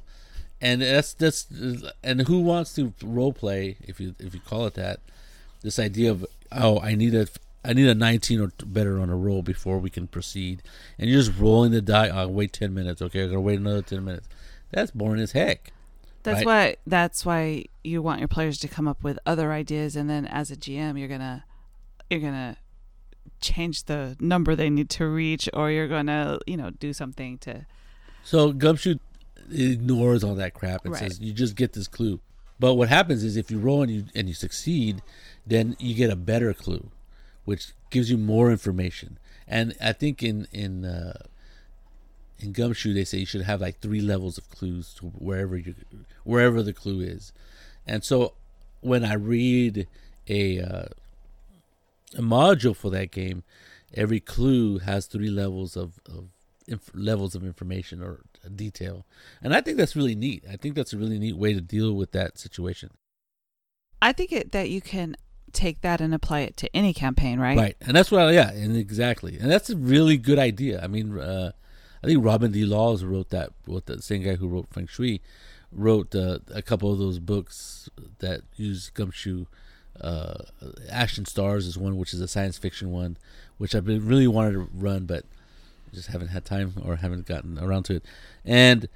and 0.61 0.81
that's 0.81 1.13
that's 1.13 1.47
and 2.03 2.21
who 2.21 2.39
wants 2.39 2.73
to 2.75 2.93
role 3.03 3.33
play 3.33 3.77
if 3.81 3.99
you 3.99 4.15
if 4.19 4.33
you 4.33 4.39
call 4.39 4.65
it 4.65 4.75
that, 4.75 5.01
this 5.61 5.77
idea 5.77 6.11
of 6.11 6.25
oh 6.53 6.79
I 6.79 6.95
need 6.95 7.13
a 7.13 7.27
I 7.67 7.73
need 7.73 7.87
a 7.87 7.95
19 7.95 8.41
or 8.41 8.51
better 8.65 8.99
on 8.99 9.09
a 9.09 9.15
roll 9.15 9.41
before 9.41 9.79
we 9.79 9.89
can 9.89 10.07
proceed, 10.07 10.61
and 10.99 11.09
you're 11.09 11.21
just 11.21 11.37
rolling 11.39 11.71
the 11.71 11.81
die. 11.81 12.07
I'll 12.07 12.31
wait 12.31 12.53
10 12.53 12.73
minutes. 12.73 13.01
Okay, 13.01 13.23
I'm 13.23 13.29
gonna 13.29 13.41
wait 13.41 13.59
another 13.59 13.81
10 13.81 14.03
minutes. 14.03 14.27
That's 14.71 14.91
boring 14.91 15.21
as 15.21 15.31
heck. 15.33 15.71
that's 16.23 16.45
right. 16.45 16.45
why 16.45 16.75
that's 16.87 17.25
why 17.25 17.65
you 17.83 18.01
want 18.01 18.19
your 18.19 18.27
players 18.27 18.57
to 18.59 18.67
come 18.67 18.87
up 18.87 19.03
with 19.03 19.19
other 19.25 19.51
ideas, 19.51 19.95
and 19.95 20.09
then 20.09 20.25
as 20.25 20.51
a 20.51 20.55
GM, 20.55 20.97
you're 20.99 21.07
gonna 21.07 21.45
you're 22.09 22.19
gonna 22.19 22.57
change 23.41 23.83
the 23.85 24.15
number 24.19 24.55
they 24.55 24.69
need 24.69 24.89
to 24.89 25.07
reach, 25.07 25.49
or 25.53 25.69
you're 25.71 25.87
gonna 25.87 26.39
you 26.47 26.57
know 26.57 26.69
do 26.71 26.93
something 26.93 27.37
to 27.39 27.65
So 28.23 28.51
Gumshoe 28.53 28.95
ignores 29.51 30.23
all 30.23 30.35
that 30.35 30.53
crap 30.53 30.85
and 30.85 30.93
Right. 30.93 31.03
says 31.11 31.19
you 31.19 31.31
just 31.33 31.55
get 31.55 31.73
this 31.73 31.87
clue. 31.87 32.19
But 32.59 32.75
what 32.75 32.89
happens 32.89 33.23
is 33.23 33.35
if 33.37 33.51
you 33.51 33.59
roll 33.59 33.83
and 33.83 33.91
you 33.91 34.05
and 34.15 34.27
you 34.27 34.33
succeed, 34.33 35.01
then 35.45 35.75
you 35.79 35.93
get 35.93 36.09
a 36.09 36.15
better 36.15 36.53
clue, 36.53 36.89
which 37.45 37.73
gives 37.89 38.09
you 38.09 38.17
more 38.17 38.51
information. 38.51 39.17
And 39.47 39.75
I 39.81 39.93
think 39.93 40.21
in 40.21 40.47
in 40.51 40.85
uh, 40.85 41.23
in 42.39 42.51
Gumshoe 42.51 42.93
they 42.93 43.05
say 43.05 43.19
you 43.19 43.25
should 43.25 43.43
have 43.43 43.61
like 43.61 43.79
three 43.79 44.01
levels 44.01 44.37
of 44.37 44.49
clues 44.49 44.93
to 44.95 45.05
wherever 45.07 45.55
you 45.55 45.75
wherever 46.23 46.61
the 46.61 46.73
clue 46.73 47.01
is. 47.01 47.31
And 47.87 48.03
so 48.03 48.33
when 48.81 49.05
I 49.05 49.13
read 49.13 49.87
a 50.27 50.59
uh, 50.59 50.85
a 52.15 52.21
module 52.21 52.75
for 52.75 52.89
that 52.91 53.11
game, 53.11 53.43
every 53.93 54.19
clue 54.19 54.79
has 54.79 55.05
three 55.05 55.29
levels 55.29 55.75
of, 55.75 55.99
of 56.05 56.29
inf- 56.67 56.91
levels 56.93 57.35
of 57.35 57.43
information 57.43 58.01
or 58.01 58.21
detail, 58.55 59.05
and 59.41 59.53
I 59.53 59.61
think 59.61 59.77
that's 59.77 59.95
really 59.95 60.15
neat. 60.15 60.43
I 60.49 60.55
think 60.55 60.75
that's 60.75 60.93
a 60.93 60.97
really 60.97 61.19
neat 61.19 61.37
way 61.37 61.53
to 61.53 61.61
deal 61.61 61.93
with 61.93 62.11
that 62.11 62.39
situation. 62.39 62.91
I 64.01 64.11
think 64.13 64.31
it, 64.31 64.51
that 64.51 64.69
you 64.69 64.81
can 64.81 65.15
take 65.55 65.81
that 65.81 66.01
and 66.01 66.13
apply 66.13 66.41
it 66.41 66.57
to 66.57 66.75
any 66.75 66.93
campaign, 66.93 67.39
right? 67.39 67.57
Right, 67.57 67.77
and 67.81 67.95
that's 67.95 68.11
what, 68.11 68.33
yeah, 68.33 68.51
and 68.51 68.75
exactly, 68.77 69.37
and 69.39 69.49
that's 69.49 69.69
a 69.69 69.77
really 69.77 70.17
good 70.17 70.37
idea. 70.37 70.81
I 70.83 70.87
mean, 70.87 71.17
uh, 71.17 71.51
I 72.03 72.07
think 72.07 72.23
Robin 72.23 72.51
D. 72.51 72.65
Laws 72.65 73.03
wrote 73.03 73.29
that. 73.29 73.51
What 73.65 73.87
the 73.87 74.01
same 74.01 74.21
guy 74.21 74.35
who 74.35 74.47
wrote 74.47 74.67
Feng 74.71 74.87
Shui 74.87 75.21
wrote 75.71 76.13
uh, 76.15 76.39
a 76.53 76.61
couple 76.61 76.91
of 76.91 76.99
those 76.99 77.19
books 77.19 77.89
that 78.19 78.41
use 78.55 78.89
gumshoe. 78.91 79.45
Uh, 79.99 80.43
Ashen 80.89 81.25
Stars 81.25 81.65
is 81.65 81.77
one, 81.77 81.97
which 81.97 82.13
is 82.13 82.21
a 82.21 82.27
science 82.27 82.57
fiction 82.57 82.91
one, 82.91 83.17
which 83.57 83.73
I've 83.73 83.85
been 83.85 84.05
really 84.05 84.27
wanted 84.27 84.51
to 84.53 84.67
run, 84.73 85.05
but 85.05 85.23
just 85.93 86.09
haven't 86.09 86.27
had 86.27 86.45
time 86.45 86.73
or 86.85 86.97
haven't 86.97 87.25
gotten 87.25 87.57
around 87.57 87.83
to 87.85 87.95
it. 87.95 88.05
And 88.43 88.87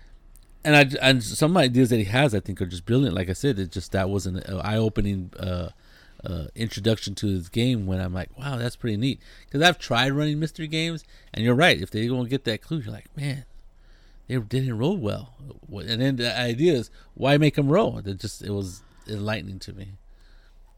and 0.64 0.76
I 0.76 0.86
and 1.02 1.24
some 1.24 1.56
ideas 1.58 1.90
that 1.90 1.98
he 1.98 2.04
has, 2.06 2.36
I 2.36 2.42
think, 2.42 2.62
are 2.62 2.66
just 2.66 2.86
brilliant. 2.86 3.16
Like 3.16 3.30
I 3.30 3.34
said, 3.34 3.58
it 3.60 3.72
just 3.72 3.92
that 3.94 4.10
was 4.10 4.26
an 4.26 4.44
eye-opening 4.46 5.32
uh, 5.40 5.70
uh, 6.26 6.46
introduction 6.56 7.16
to 7.16 7.38
this 7.38 7.50
game 7.50 7.86
when 7.86 8.00
I'm 8.00 8.14
like, 8.14 8.38
wow, 8.38 8.58
that's 8.58 8.76
pretty 8.76 8.98
neat. 8.98 9.20
Because 9.46 9.62
I've 9.62 9.80
tried 9.80 10.12
running 10.12 10.40
mystery 10.40 10.68
games, 10.68 11.04
and 11.34 11.44
you're 11.44 11.56
right. 11.56 11.80
If 11.80 11.92
they 11.92 12.08
don't 12.08 12.30
get 12.30 12.44
that 12.46 12.62
clue, 12.62 12.80
you're 12.80 12.94
like, 12.94 13.16
man, 13.16 13.46
they 14.28 14.38
didn't 14.38 14.78
roll 14.78 14.98
well. 14.98 15.34
And 15.72 16.02
then 16.02 16.18
the 16.18 16.38
idea 16.38 16.74
is, 16.74 16.92
why 17.16 17.38
make 17.38 17.56
them 17.56 17.70
roll? 17.70 17.98
It 17.98 18.20
just 18.20 18.42
it 18.42 18.52
was 18.52 18.84
enlightening 19.08 19.60
to 19.60 19.74
me. 19.74 19.94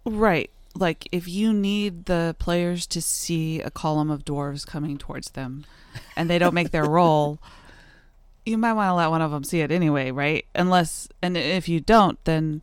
Right. 0.05 0.49
Like 0.73 1.07
if 1.11 1.27
you 1.27 1.51
need 1.51 2.05
the 2.05 2.35
players 2.39 2.87
to 2.87 3.01
see 3.01 3.59
a 3.61 3.69
column 3.69 4.09
of 4.09 4.23
dwarves 4.23 4.65
coming 4.65 4.97
towards 4.97 5.31
them 5.31 5.65
and 6.15 6.29
they 6.29 6.39
don't 6.39 6.53
make 6.53 6.71
their 6.71 6.85
roll, 6.89 7.39
you 8.45 8.57
might 8.57 8.73
want 8.73 8.89
to 8.89 8.93
let 8.93 9.09
one 9.09 9.21
of 9.21 9.31
them 9.31 9.43
see 9.43 9.59
it 9.59 9.71
anyway, 9.71 10.11
right? 10.11 10.45
Unless 10.55 11.09
and 11.21 11.35
if 11.35 11.67
you 11.67 11.81
don't 11.81 12.23
then 12.23 12.61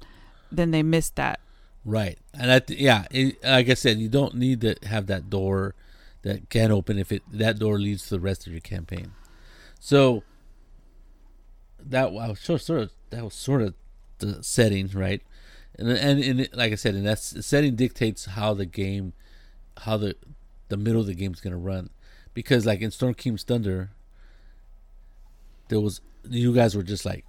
then 0.51 0.71
they 0.71 0.83
missed 0.83 1.17
that. 1.17 1.41
Right, 1.85 2.19
and 2.35 2.51
I 2.51 2.59
th- 2.59 2.79
yeah, 2.79 3.07
it, 3.11 3.43
like 3.43 3.69
I 3.69 3.75
said, 3.75 3.99
you 3.99 4.09
don't 4.09 4.35
need 4.35 4.61
to 4.63 4.77
have 4.85 5.07
that 5.07 5.31
door 5.31 5.75
that 6.23 6.51
can 6.51 6.71
open 6.71 6.99
if 6.99 7.13
it 7.13 7.23
that 7.33 7.59
door 7.59 7.79
leads 7.79 8.05
to 8.05 8.11
the 8.11 8.21
rest 8.21 8.47
of 8.47 8.53
your 8.53 8.61
campaign. 8.61 9.13
So 9.81 10.23
that 11.79 12.13
was 12.13 12.41
sort 12.41 12.71
of 12.71 12.91
that 13.11 13.25
was 13.25 13.35
sort 13.35 13.63
of 13.63 13.75
the 14.19 14.43
setting, 14.43 14.89
right? 14.89 15.23
And 15.79 15.89
and, 15.89 16.21
and 16.21 16.49
like 16.53 16.73
I 16.73 16.75
said, 16.75 16.95
and 16.95 17.07
that 17.07 17.21
setting 17.21 17.77
dictates 17.77 18.27
how 18.27 18.53
the 18.53 18.67
game, 18.67 19.13
how 19.79 19.97
the 19.97 20.17
the 20.69 20.77
middle 20.77 21.01
of 21.01 21.07
the 21.07 21.15
game 21.15 21.33
is 21.33 21.41
going 21.41 21.53
to 21.53 21.57
run, 21.59 21.91
because 22.35 22.67
like 22.67 22.81
in 22.81 22.91
Storm 22.91 23.15
King's 23.15 23.45
Thunder, 23.45 23.93
there 25.69 25.81
was 25.81 26.01
you 26.29 26.53
guys 26.53 26.75
were 26.75 26.83
just 26.83 27.07
like 27.07 27.25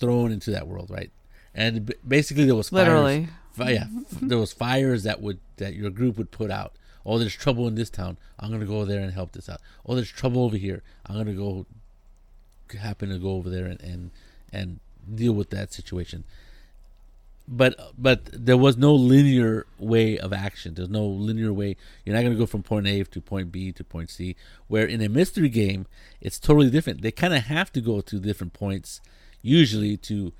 thrown 0.00 0.32
into 0.32 0.50
that 0.50 0.66
world, 0.66 0.90
right? 0.90 1.12
And 1.54 1.86
b- 1.86 1.94
basically 2.06 2.44
there 2.46 2.54
was 2.56 2.70
fires- 2.70 2.88
Literally. 2.88 3.28
Yeah, 3.58 3.86
there 4.20 4.38
was 4.38 4.52
fires 4.52 5.02
that 5.04 5.20
would 5.20 5.40
that 5.56 5.74
your 5.74 5.90
group 5.90 6.16
would 6.18 6.30
put 6.30 6.50
out. 6.50 6.72
Oh, 7.04 7.18
there's 7.18 7.34
trouble 7.34 7.66
in 7.66 7.74
this 7.74 7.90
town. 7.90 8.16
I'm 8.38 8.50
gonna 8.50 8.64
go 8.66 8.84
there 8.84 9.00
and 9.00 9.12
help 9.12 9.32
this 9.32 9.48
out. 9.48 9.60
Oh, 9.84 9.94
there's 9.94 10.10
trouble 10.10 10.44
over 10.44 10.56
here. 10.56 10.82
I'm 11.06 11.16
gonna 11.16 11.32
go 11.34 11.66
happen 12.78 13.10
to 13.10 13.18
go 13.18 13.32
over 13.32 13.50
there 13.50 13.66
and 13.66 13.80
and, 13.80 14.10
and 14.52 14.80
deal 15.14 15.32
with 15.32 15.50
that 15.50 15.72
situation. 15.72 16.24
But 17.48 17.74
but 17.98 18.28
there 18.32 18.56
was 18.56 18.76
no 18.76 18.94
linear 18.94 19.66
way 19.78 20.16
of 20.16 20.32
action. 20.32 20.74
There's 20.74 20.88
no 20.88 21.04
linear 21.04 21.52
way. 21.52 21.76
You're 22.04 22.14
not 22.14 22.22
gonna 22.22 22.36
go 22.36 22.46
from 22.46 22.62
point 22.62 22.86
A 22.86 23.02
to 23.02 23.20
point 23.20 23.50
B 23.50 23.72
to 23.72 23.84
point 23.84 24.10
C. 24.10 24.36
Where 24.68 24.86
in 24.86 25.02
a 25.02 25.08
mystery 25.08 25.48
game, 25.48 25.86
it's 26.20 26.38
totally 26.38 26.70
different. 26.70 27.02
They 27.02 27.10
kind 27.10 27.34
of 27.34 27.44
have 27.44 27.72
to 27.72 27.80
go 27.80 28.00
to 28.00 28.20
different 28.20 28.52
points 28.52 29.00
usually 29.42 29.96
to 29.96 30.32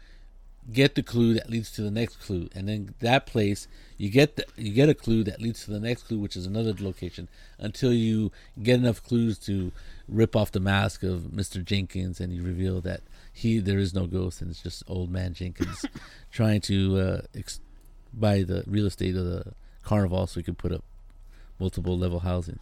get 0.73 0.95
the 0.95 1.03
clue 1.03 1.35
that 1.35 1.51
leads 1.51 1.73
to 1.73 1.83
the 1.83 1.91
next 1.91 2.17
clue 2.17 2.49
and 2.55 2.69
then 2.69 2.95
that 3.01 3.27
place 3.27 3.67
you 3.99 4.09
get 4.09 4.37
the, 4.37 4.45
you 4.57 4.73
get 4.73 4.89
a 4.89 4.95
clue 4.95 5.25
that 5.25 5.41
leads 5.41 5.65
to 5.65 5.71
the 5.71 5.81
next 5.81 6.05
clue 6.05 6.19
which 6.19 6.37
is 6.37 6.47
another 6.47 6.73
location 6.79 7.29
until 7.59 7.93
you 7.93 8.31
get 8.63 8.79
enough 8.79 9.03
clues 9.03 9.39
to 9.39 9.73
rip 10.09 10.37
off 10.37 10.53
the 10.53 10.61
mask 10.61 11.03
of 11.03 11.23
Mr. 11.35 11.65
Jenkins 11.65 12.21
and 12.21 12.33
you 12.33 12.45
reveal 12.45 12.81
that 12.83 13.01
he 13.33 13.59
there 13.59 13.79
is 13.79 13.93
no 13.93 14.07
ghost 14.07 14.41
and 14.41 14.51
it's 14.51 14.63
just 14.63 14.85
old 14.87 15.11
man 15.11 15.35
Jenkins 15.35 15.85
trying 16.31 16.61
to 16.61 16.99
uh, 16.99 17.21
ex- 17.37 17.61
buy 18.15 18.43
the 18.43 18.63
real 18.67 18.87
estate 18.87 19.17
of 19.17 19.25
the 19.25 19.55
carnival 19.83 20.29
so 20.29 20.39
he 20.39 20.45
could 20.45 20.59
put 20.59 20.71
up 20.71 20.85
multiple 21.59 21.99
level 21.99 22.21
housing 22.21 22.61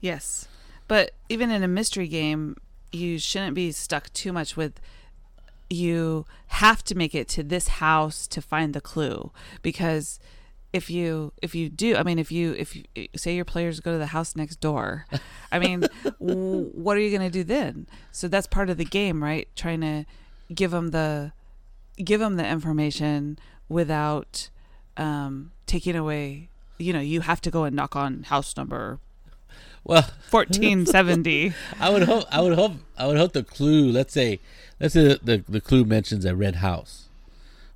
Yes. 0.00 0.48
But 0.86 1.12
even 1.28 1.50
in 1.50 1.62
a 1.62 1.68
mystery 1.68 2.08
game, 2.08 2.56
you 2.92 3.18
shouldn't 3.18 3.54
be 3.54 3.72
stuck 3.72 4.12
too 4.12 4.32
much 4.32 4.56
with 4.56 4.80
you 5.70 6.24
have 6.48 6.82
to 6.84 6.94
make 6.94 7.14
it 7.14 7.28
to 7.28 7.42
this 7.42 7.68
house 7.68 8.26
to 8.26 8.40
find 8.40 8.74
the 8.74 8.80
clue 8.80 9.30
because 9.62 10.18
if 10.72 10.90
you 10.90 11.32
if 11.40 11.54
you 11.54 11.68
do 11.68 11.96
i 11.96 12.02
mean 12.02 12.18
if 12.18 12.30
you 12.30 12.54
if 12.58 12.76
you 12.76 12.84
say 13.16 13.34
your 13.34 13.44
players 13.44 13.80
go 13.80 13.92
to 13.92 13.98
the 13.98 14.06
house 14.06 14.36
next 14.36 14.56
door 14.60 15.06
i 15.50 15.58
mean 15.58 15.80
w- 16.20 16.70
what 16.74 16.96
are 16.96 17.00
you 17.00 17.10
going 17.10 17.26
to 17.26 17.32
do 17.32 17.42
then 17.42 17.86
so 18.12 18.28
that's 18.28 18.46
part 18.46 18.68
of 18.68 18.76
the 18.76 18.84
game 18.84 19.22
right 19.22 19.48
trying 19.56 19.80
to 19.80 20.04
give 20.54 20.70
them 20.70 20.88
the 20.88 21.32
give 22.02 22.20
them 22.20 22.36
the 22.36 22.46
information 22.46 23.38
without 23.68 24.50
um, 24.96 25.52
taking 25.66 25.96
away. 25.96 26.50
You 26.78 26.92
know, 26.92 27.00
you 27.00 27.22
have 27.22 27.40
to 27.42 27.50
go 27.50 27.64
and 27.64 27.74
knock 27.74 27.96
on 27.96 28.24
house 28.24 28.56
number 28.56 29.00
Well, 29.88 30.08
fourteen 30.28 30.86
seventy. 30.86 31.54
I 31.80 31.90
would 31.90 32.02
hope. 32.04 32.24
I 32.30 32.40
would 32.40 32.54
hope. 32.54 32.74
I 32.96 33.06
would 33.08 33.16
hope 33.16 33.32
the 33.32 33.42
clue. 33.42 33.90
Let's 33.90 34.12
say. 34.12 34.38
Let's 34.78 34.94
say 34.94 35.02
the 35.08 35.20
the, 35.22 35.44
the 35.48 35.60
clue 35.60 35.84
mentions 35.84 36.24
a 36.24 36.36
red 36.36 36.56
house. 36.56 37.06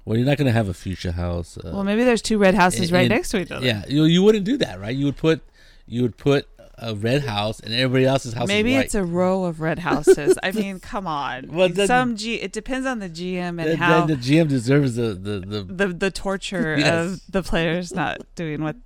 Well, 0.05 0.17
you're 0.17 0.27
not 0.27 0.37
going 0.37 0.47
to 0.47 0.53
have 0.53 0.69
a 0.69 0.75
future 0.75 1.13
house. 1.13 1.57
Uh, 1.57 1.71
well, 1.73 1.85
maybe 1.85 2.05
there's 2.05 2.23
two 2.23 2.37
red 2.39 2.55
houses 2.55 2.93
right 2.93 3.01
and- 3.03 3.09
next 3.11 3.31
to 3.31 3.41
each 3.41 3.51
other. 3.51 3.65
Yeah, 3.67 3.85
you 3.89 4.05
you 4.05 4.23
wouldn't 4.23 4.45
do 4.45 4.57
that, 4.59 4.79
right? 4.81 4.95
You 4.95 5.07
would 5.07 5.17
put 5.17 5.41
you 5.87 6.03
would 6.03 6.17
put 6.17 6.47
a 6.79 6.95
red 6.95 7.23
house 7.25 7.61
and 7.61 7.73
everybody 7.73 8.05
else's 8.07 8.33
house. 8.35 8.49
Maybe 8.49 8.75
it's 8.75 8.95
a 8.97 9.05
row 9.05 9.45
of 9.45 9.61
red 9.61 9.79
houses. 9.79 10.37
I 10.43 10.51
mean, 10.51 10.81
come 10.93 11.07
on. 11.07 11.49
Well, 11.53 11.69
then- 11.69 11.87
Some 11.87 12.17
G. 12.17 12.35
It 12.35 12.53
depends 12.53 12.87
on 12.87 12.99
the 12.99 13.09
GM 13.09 13.39
and 13.49 13.59
Then- 13.61 13.77
how 13.79 14.05
then 14.05 14.19
the 14.19 14.23
GM 14.23 14.49
deserves 14.49 14.97
the 14.97 15.15
the, 15.15 15.41
the 15.41 15.63
the 15.63 15.87
the 15.89 16.11
torture 16.11 16.77
Yes. 16.79 16.93
of 17.15 17.21
the 17.31 17.43
players 17.43 17.95
not 17.95 18.21
doing 18.35 18.63
what 18.63 18.77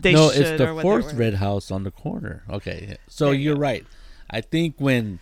they 0.00 0.12
no, 0.12 0.28
it's 0.30 0.58
the 0.58 0.78
fourth 0.82 1.14
red 1.14 1.34
house 1.34 1.70
on 1.70 1.82
the 1.84 1.90
corner. 1.90 2.42
Okay, 2.50 2.96
so 3.08 3.26
There 3.26 3.34
you 3.34 3.40
you're 3.40 3.54
go. 3.54 3.60
right. 3.60 3.86
I 4.30 4.40
think 4.40 4.76
when 4.78 5.18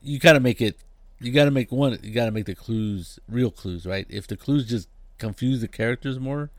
you 0.00 0.18
got 0.18 0.34
to 0.34 0.40
make 0.40 0.60
it, 0.60 0.76
you 1.20 1.32
got 1.32 1.44
to 1.44 1.50
make 1.50 1.70
one. 1.72 1.98
You 2.02 2.12
got 2.12 2.26
to 2.26 2.30
make 2.30 2.46
the 2.46 2.54
clues 2.54 3.18
real 3.28 3.50
clues, 3.50 3.86
right? 3.86 4.06
If 4.08 4.26
the 4.26 4.36
clues 4.36 4.66
just 4.66 4.88
confuse 5.18 5.60
the 5.60 5.68
characters 5.68 6.18
more, 6.18 6.50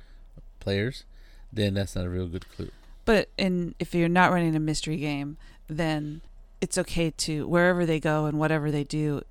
players, 0.60 1.04
then 1.52 1.74
that's 1.74 1.96
not 1.96 2.06
a 2.06 2.10
real 2.10 2.28
good 2.28 2.50
clue. 2.50 2.72
But 3.06 3.30
in 3.38 3.76
if 3.80 3.94
you're 3.94 4.10
not 4.10 4.32
running 4.32 4.56
a 4.56 4.60
mystery 4.60 4.98
game, 4.98 5.38
then 5.68 6.22
it's 6.62 6.78
okay 6.78 7.12
to 7.12 7.48
wherever 7.48 7.86
they 7.86 8.00
go 8.00 8.26
and 8.26 8.40
whatever 8.40 8.72
they 8.72 8.84
do 8.86 9.22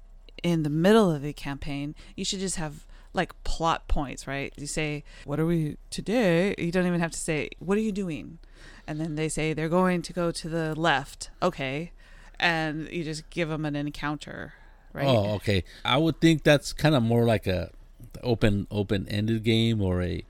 in 0.42 0.62
the 0.62 0.70
middle 0.70 1.10
of 1.10 1.22
the 1.22 1.32
campaign, 1.32 1.94
you 2.16 2.24
should 2.24 2.40
just 2.40 2.56
have 2.56 2.84
like 3.12 3.32
plot 3.44 3.88
points, 3.88 4.26
right? 4.26 4.52
You 4.56 4.66
say, 4.66 5.04
"What 5.24 5.38
are 5.40 5.46
we 5.46 5.76
today?" 5.90 6.54
You 6.58 6.70
don't 6.72 6.86
even 6.86 7.00
have 7.00 7.10
to 7.12 7.18
say, 7.18 7.50
"What 7.58 7.76
are 7.78 7.82
you 7.82 7.92
doing?" 7.92 8.38
And 8.86 9.00
then 9.00 9.14
they 9.14 9.28
say 9.28 9.52
they're 9.52 9.68
going 9.68 10.02
to 10.02 10.12
go 10.12 10.30
to 10.30 10.48
the 10.48 10.74
left. 10.74 11.30
Okay. 11.42 11.92
And 12.38 12.88
you 12.90 13.04
just 13.04 13.28
give 13.30 13.48
them 13.48 13.64
an 13.64 13.76
encounter, 13.76 14.54
right? 14.92 15.06
Oh, 15.06 15.34
okay. 15.34 15.62
I 15.84 15.96
would 15.98 16.20
think 16.20 16.42
that's 16.42 16.72
kind 16.72 16.94
of 16.94 17.02
more 17.02 17.24
like 17.24 17.46
a 17.46 17.70
open 18.22 18.66
open 18.70 19.06
ended 19.08 19.42
game 19.44 19.80
or 19.80 20.02
a, 20.02 20.24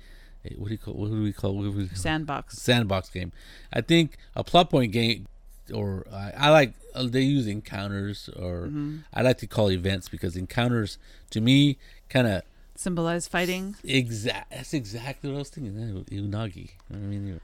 a 0.44 0.54
what 0.56 0.66
do 0.68 0.72
you 0.72 0.78
call 0.78 0.94
what 0.94 1.10
do 1.10 1.22
we 1.22 1.32
call 1.32 1.54
what 1.56 1.62
do 1.62 1.72
we 1.72 1.88
call 1.88 1.96
Sandbox. 1.96 2.58
sandbox 2.58 3.08
game. 3.08 3.32
I 3.72 3.80
think 3.80 4.16
a 4.36 4.44
plot 4.44 4.70
point 4.70 4.92
game, 4.92 5.26
or 5.72 6.06
I, 6.12 6.32
I 6.36 6.50
like 6.50 6.74
uh, 6.94 7.04
they 7.04 7.22
use 7.22 7.46
encounters, 7.46 8.28
or 8.36 8.66
Mm-hmm. 8.66 8.98
I 9.14 9.22
like 9.22 9.38
to 9.38 9.46
call 9.46 9.70
events 9.70 10.08
because 10.08 10.36
encounters 10.36 10.98
to 11.30 11.40
me 11.40 11.78
kind 12.10 12.26
of 12.26 12.42
Symbolize 12.82 13.28
fighting. 13.28 13.76
exact. 13.84 14.50
That's 14.50 14.74
exactly 14.74 15.30
what 15.30 15.36
I 15.36 15.38
was 15.38 15.50
thinking. 15.50 16.04
eh, 16.10 16.16
Unagi. 16.16 16.70
I 16.92 16.96
mean, 16.96 17.40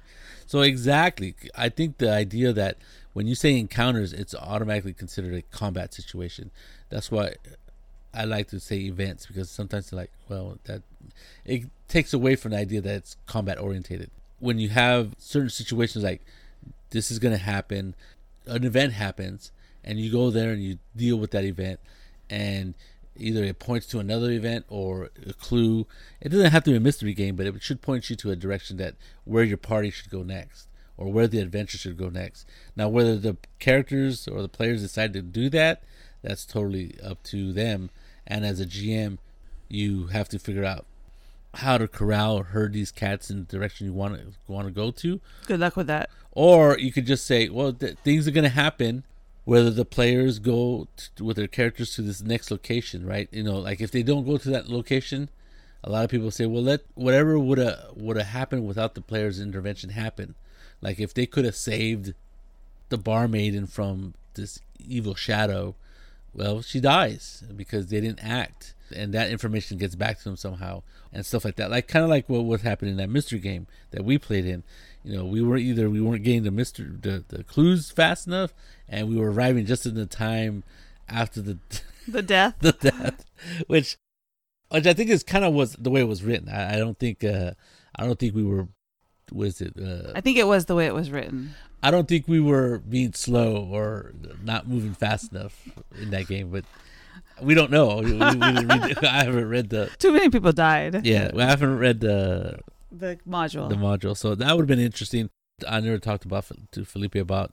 so 0.47 0.63
exactly. 0.63 1.37
I 1.57 1.69
think 1.69 1.99
the 1.99 2.13
idea 2.13 2.53
that 2.53 2.79
when 3.13 3.29
you 3.29 3.37
say 3.37 3.57
encounters, 3.57 4.13
it's 4.13 4.35
automatically 4.35 4.95
considered 4.95 5.35
a 5.35 5.43
combat 5.43 5.95
situation. 5.95 6.51
That's 6.89 7.13
why 7.13 7.35
I 8.13 8.25
like 8.25 8.49
to 8.49 8.59
say 8.59 8.79
events 8.79 9.27
because 9.27 9.49
sometimes 9.49 9.91
they're 9.91 10.01
like, 10.01 10.11
well, 10.29 10.59
that 10.65 10.83
it 11.45 11.67
takes 11.87 12.13
away 12.13 12.35
from 12.35 12.51
the 12.51 12.59
idea 12.59 12.81
that 12.81 12.95
it's 12.97 13.17
combat 13.27 13.61
orientated. 13.61 14.11
When 14.41 14.59
you 14.59 14.71
have 14.71 15.15
certain 15.19 15.51
situations 15.51 16.03
like 16.03 16.23
this 16.91 17.13
is 17.13 17.21
going 17.21 17.37
to 17.37 17.43
happen, 17.43 17.95
an 18.47 18.65
event 18.65 18.95
happens, 18.95 19.53
and 19.85 20.01
you 20.01 20.11
go 20.11 20.31
there 20.31 20.51
and 20.51 20.61
you 20.61 20.79
deal 20.97 21.17
with 21.17 21.31
that 21.31 21.45
event, 21.45 21.79
and 22.29 22.75
either 23.19 23.45
it 23.45 23.59
points 23.59 23.87
to 23.87 23.99
another 23.99 24.31
event 24.31 24.65
or 24.69 25.11
a 25.27 25.33
clue. 25.33 25.87
It 26.21 26.31
doesn't 26.31 26.51
have 26.51 26.65
to 26.65 26.71
be 26.71 26.77
a 26.77 26.81
mystery 26.81 27.15
game, 27.15 27.37
but 27.37 27.47
it 27.47 27.63
should 27.63 27.83
point 27.83 28.11
you 28.11 28.17
to 28.17 28.31
a 28.31 28.37
direction 28.37 28.77
that 28.79 28.95
where 29.25 29.45
your 29.45 29.57
party 29.57 29.91
should 29.91 30.11
go 30.11 30.23
next 30.23 30.69
or 30.97 31.13
where 31.13 31.29
the 31.29 31.39
adventure 31.39 31.79
should 31.79 31.97
go 31.97 32.09
next. 32.09 32.47
Now, 32.77 32.89
whether 32.89 33.17
the 33.17 33.37
characters 33.59 34.27
or 34.27 34.43
the 34.43 34.49
players 34.49 34.83
decide 34.83 35.13
to 35.13 35.23
do 35.23 35.49
that, 35.51 35.83
that's 36.23 36.45
totally 36.45 36.97
up 37.03 37.23
to 37.25 37.53
them. 37.53 37.91
And 38.27 38.45
as 38.45 38.61
a 38.61 38.67
GM, 38.67 39.19
you 39.69 40.09
have 40.09 40.29
to 40.31 40.39
figure 40.39 40.65
out 40.65 40.85
how 41.55 41.79
to 41.79 41.89
corral 41.89 42.37
or 42.37 42.45
herd 42.45 42.73
these 42.73 42.91
cats 42.91 43.31
in 43.31 43.39
the 43.39 43.45
direction 43.45 43.87
you 43.87 43.93
want 43.93 44.17
to 44.17 44.53
want 44.53 44.67
to 44.67 44.73
go 44.73 44.91
to. 44.91 45.21
Good 45.47 45.61
luck 45.61 45.77
with 45.77 45.87
that. 45.87 46.11
Or 46.33 46.79
you 46.79 46.93
could 46.93 47.07
just 47.07 47.27
say, 47.27 47.49
well, 47.49 47.73
th- 47.73 47.97
things 48.05 48.29
are 48.29 48.33
going 48.33 48.45
to 48.45 48.51
happen 48.51 49.05
whether 49.49 49.71
the 49.71 49.85
players 49.87 50.39
go 50.39 50.87
t- 50.95 51.25
with 51.25 51.39
their 51.39 51.47
characters 51.47 51.95
to 51.95 52.03
this 52.03 52.21
next 52.21 52.51
location, 52.51 53.07
right? 53.07 53.31
You 53.33 53.43
know, 53.43 53.59
like 53.59 53.81
if 53.81 53.91
they 53.91 54.03
don't 54.03 54.27
go 54.27 54.37
to 54.37 54.51
that 54.51 54.69
location, 54.69 55.31
a 55.83 55.91
lot 55.91 56.05
of 56.05 56.11
people 56.11 56.31
say, 56.31 56.45
well, 56.45 56.63
let 56.63 56.83
whatever 56.95 57.39
would 57.39 57.57
have 57.57 57.93
would 57.97 58.19
have 58.19 58.27
happened 58.27 58.67
without 58.67 58.95
the 58.95 59.01
players' 59.01 59.41
intervention 59.41 59.89
happen. 59.89 60.35
Like 60.83 61.01
if 61.01 61.15
they 61.15 61.25
could 61.25 61.47
have 61.47 61.57
saved 61.57 62.13
the 62.91 62.99
barmaiden 62.99 63.71
from 63.71 64.13
this 64.35 64.61
evil 64.79 65.15
shadow, 65.15 65.77
well, 66.35 66.61
she 66.61 66.79
dies 66.79 67.43
because 67.57 67.87
they 67.87 68.03
didn't 68.03 68.23
act, 68.23 68.75
and 68.95 69.15
that 69.15 69.31
information 69.31 69.79
gets 69.79 69.95
back 69.95 70.19
to 70.19 70.25
them 70.25 70.37
somehow, 70.37 70.83
and 71.11 71.25
stuff 71.25 71.47
like 71.47 71.57
that. 71.57 71.71
Like 71.71 71.89
kind 71.89 72.05
of 72.05 72.11
like 72.11 72.29
what 72.29 72.45
was 72.45 72.61
happening 72.61 72.91
in 72.91 72.99
that 72.99 73.09
mystery 73.09 73.39
game 73.39 73.67
that 73.93 74.05
we 74.05 74.19
played 74.19 74.45
in. 74.45 74.63
You 75.05 75.17
know, 75.19 75.25
we 75.25 75.43
were 75.43 75.57
either 75.57 75.89
we 75.89 76.01
weren't 76.01 76.25
getting 76.25 76.43
the 76.43 76.51
mystery 76.51 76.89
the, 77.01 77.25
the 77.29 77.45
clues 77.45 77.91
fast 77.91 78.27
enough, 78.27 78.53
and 78.89 79.09
we 79.09 79.17
were 79.17 79.31
arriving 79.31 79.65
just 79.67 79.87
in 79.87 79.95
the 79.95 80.07
time 80.07 80.65
after 81.09 81.41
the 81.41 81.59
The 82.09 82.23
death. 82.23 82.55
the 82.61 82.73
death, 82.73 83.25
which 83.67 83.97
which 84.71 84.87
I 84.87 84.93
think 84.95 85.11
is 85.11 85.23
kind 85.23 85.45
of 85.45 85.55
was 85.55 85.73
the 85.75 85.91
way 85.91 86.01
it 86.01 86.09
was 86.09 86.23
written. 86.23 86.49
I, 86.49 86.75
I 86.75 86.77
don't 86.79 86.99
think 86.99 87.23
uh 87.25 87.53
I 87.97 88.05
don't 88.07 88.19
think 88.19 88.35
we 88.35 88.43
were 88.45 88.69
was 89.33 89.61
it 89.61 89.75
uh 89.79 90.13
I 90.15 90.21
think 90.21 90.39
it 90.39 90.47
was 90.47 90.65
the 90.67 90.75
way 90.75 90.87
it 90.87 90.95
was 90.95 91.11
written. 91.11 91.55
I 91.83 91.91
don't 91.93 92.09
think 92.09 92.27
we 92.27 92.41
were 92.41 92.79
being 92.79 93.13
slow 93.13 93.69
or 93.71 94.13
not 94.43 94.67
moving 94.67 94.95
fast 94.95 95.33
enough 95.33 95.69
in 96.01 96.11
that 96.11 96.27
game, 96.27 96.51
but 96.51 96.65
we 97.41 97.55
don't 97.55 97.71
know. 97.71 97.99
We, 97.99 98.15
we 98.15 98.21
I 99.07 99.25
haven't 99.25 99.49
read 99.49 99.69
the 99.71 99.89
Too 99.99 100.13
many 100.13 100.29
people 100.29 100.53
died. 100.53 101.07
yeah, 101.07 101.31
I 101.37 101.45
haven't 101.45 101.79
read 101.79 102.01
the 102.01 102.59
The 102.91 103.19
module. 103.29 103.69
the 103.69 103.75
module, 103.77 104.17
so 104.17 104.35
that 104.35 104.57
would 104.57 104.63
have 104.63 104.69
been 104.69 104.85
interesting. 104.85 105.31
I 105.67 105.81
never 105.81 105.99
talked 105.99 106.25
about 106.25 106.47
to 106.73 106.85
Felipe 106.85 107.17
about 107.17 107.53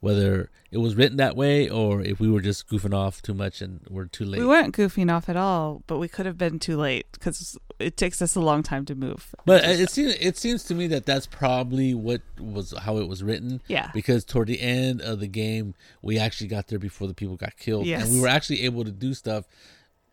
whether 0.00 0.48
it 0.70 0.78
was 0.78 0.94
written 0.94 1.16
that 1.16 1.34
way 1.34 1.68
or 1.68 2.00
if 2.02 2.20
we 2.20 2.30
were 2.30 2.40
just 2.40 2.68
goofing 2.68 2.94
off 2.94 3.20
too 3.20 3.34
much 3.34 3.60
and 3.60 3.80
we're 3.90 4.04
too 4.04 4.24
late. 4.24 4.38
we 4.38 4.46
weren't 4.46 4.72
goofing 4.76 5.12
off 5.12 5.28
at 5.28 5.36
all, 5.36 5.82
but 5.88 5.98
we 5.98 6.06
could 6.06 6.24
have 6.24 6.38
been 6.38 6.58
too 6.60 6.76
late 6.76 7.06
because 7.12 7.58
it 7.80 7.96
takes 7.96 8.22
us 8.22 8.36
a 8.36 8.40
long 8.40 8.62
time 8.62 8.84
to 8.84 8.94
move. 8.94 9.34
But 9.44 9.64
it 9.64 9.90
seems 9.90 10.14
it 10.20 10.36
seems 10.36 10.62
to 10.64 10.74
me 10.76 10.86
that 10.88 11.04
that's 11.04 11.26
probably 11.26 11.94
what 11.94 12.20
was 12.38 12.72
how 12.78 12.98
it 12.98 13.08
was 13.08 13.24
written. 13.24 13.60
Yeah. 13.66 13.90
Because 13.92 14.24
toward 14.24 14.46
the 14.46 14.60
end 14.60 15.00
of 15.00 15.18
the 15.18 15.26
game, 15.26 15.74
we 16.00 16.16
actually 16.18 16.46
got 16.48 16.68
there 16.68 16.78
before 16.78 17.08
the 17.08 17.14
people 17.14 17.34
got 17.36 17.56
killed, 17.56 17.86
Yes. 17.86 18.04
and 18.04 18.12
we 18.14 18.20
were 18.20 18.28
actually 18.28 18.62
able 18.62 18.84
to 18.84 18.92
do 18.92 19.14
stuff. 19.14 19.46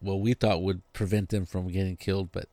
Well, 0.02 0.20
we 0.20 0.34
thought 0.34 0.64
would 0.64 0.82
prevent 0.94 1.30
them 1.30 1.46
from 1.46 1.68
getting 1.68 1.96
killed, 1.96 2.32
but 2.32 2.50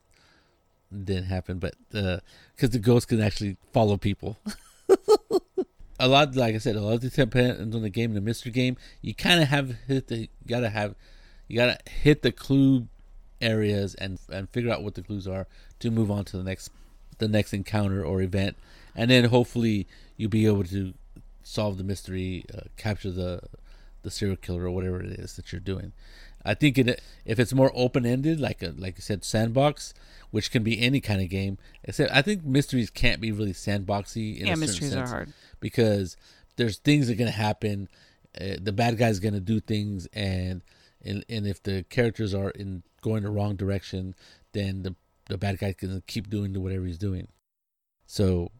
didn't 0.92 1.24
happen. 1.24 1.59
But 1.59 1.74
because 1.90 2.70
the 2.70 2.78
ghost 2.78 3.09
can 3.09 3.20
actually 3.20 3.57
follow 3.72 3.96
people. 3.96 4.38
a 5.98 6.09
lot, 6.09 6.35
like 6.35 6.55
I 6.55 6.59
said, 6.59 6.76
a 6.76 6.81
lot 6.81 6.94
of 6.94 7.00
the 7.00 7.11
depends 7.11 7.74
on 7.74 7.83
the 7.83 7.90
game. 7.90 8.14
The 8.14 8.20
mystery 8.20 8.52
game, 8.52 8.76
you 9.00 9.14
kind 9.14 9.40
of 9.42 9.48
have 9.48 9.76
hit 9.87 10.09
the, 10.09 10.28
gotta 10.46 10.70
have, 10.70 10.94
you 11.48 11.57
gotta 11.57 11.78
hit 11.90 12.22
the 12.22 12.33
clue 12.33 12.88
areas 13.40 13.94
and 13.96 14.18
and 14.31 14.48
figure 14.50 14.72
out 14.72 14.83
what 14.83 14.94
the 14.94 15.02
clues 15.02 15.26
are 15.26 15.46
to 15.81 15.90
move 15.90 16.11
on 16.11 16.24
to 16.24 16.37
the 16.37 16.44
next 16.44 16.70
the 17.18 17.28
next 17.28 17.52
encounter 17.52 18.05
or 18.05 18.20
event, 18.22 18.57
and 18.96 19.11
then 19.11 19.24
hopefully 19.24 19.87
you'll 20.16 20.31
be 20.31 20.46
able 20.46 20.64
to 20.64 20.94
solve 21.42 21.78
the 21.78 21.85
mystery, 21.85 22.44
uh, 22.55 22.62
capture 22.76 23.11
the 23.11 23.40
the 24.02 24.11
serial 24.11 24.37
killer 24.37 24.64
or 24.64 24.70
whatever 24.70 25.00
it 25.00 25.12
is 25.12 25.37
that 25.37 25.52
you're 25.52 25.61
doing. 25.61 25.92
I 26.44 26.55
think 26.55 26.78
it, 26.78 27.00
if 27.24 27.38
it's 27.38 27.52
more 27.52 27.72
open 27.74 28.05
ended, 28.05 28.40
like 28.40 28.62
a, 28.62 28.74
like 28.76 28.96
I 28.96 29.00
said, 29.00 29.24
sandbox, 29.24 29.94
which 30.31 30.50
can 30.50 30.62
be 30.62 30.81
any 30.81 31.00
kind 31.00 31.20
of 31.20 31.28
game. 31.28 31.59
Except 31.85 32.12
I 32.12 32.22
think 32.22 32.44
mysteries 32.44 32.90
can't 32.90 33.20
be 33.20 33.33
really 33.33 33.52
sandboxy. 33.52 34.38
In 34.38 34.46
yeah, 34.46 34.55
a 34.55 34.57
mysteries 34.57 34.94
are 34.94 35.07
hard. 35.07 35.33
because 35.61 36.16
there's 36.57 36.78
things 36.78 37.07
that 37.07 37.14
are 37.14 37.18
gonna 37.18 37.31
happen. 37.31 37.88
Uh, 38.40 38.57
the 38.61 38.72
bad 38.72 38.96
guy's 38.98 39.20
gonna 39.20 39.40
do 39.40 39.61
things, 39.61 40.07
and 40.12 40.62
and 41.05 41.24
and 41.28 41.46
if 41.46 41.62
the 41.62 41.85
characters 41.90 42.35
are 42.35 42.50
in 42.50 42.83
going 43.02 43.22
the 43.22 43.31
wrong 43.31 43.57
direction, 43.57 44.14
then 44.52 44.83
the 44.83 44.94
the 45.28 45.38
bad 45.38 45.59
guy 45.59 45.74
gonna 45.78 46.02
keep 46.07 46.28
doing 46.28 46.61
whatever 46.61 46.85
he's 46.85 46.98
doing. 46.98 47.28
So, 48.07 48.50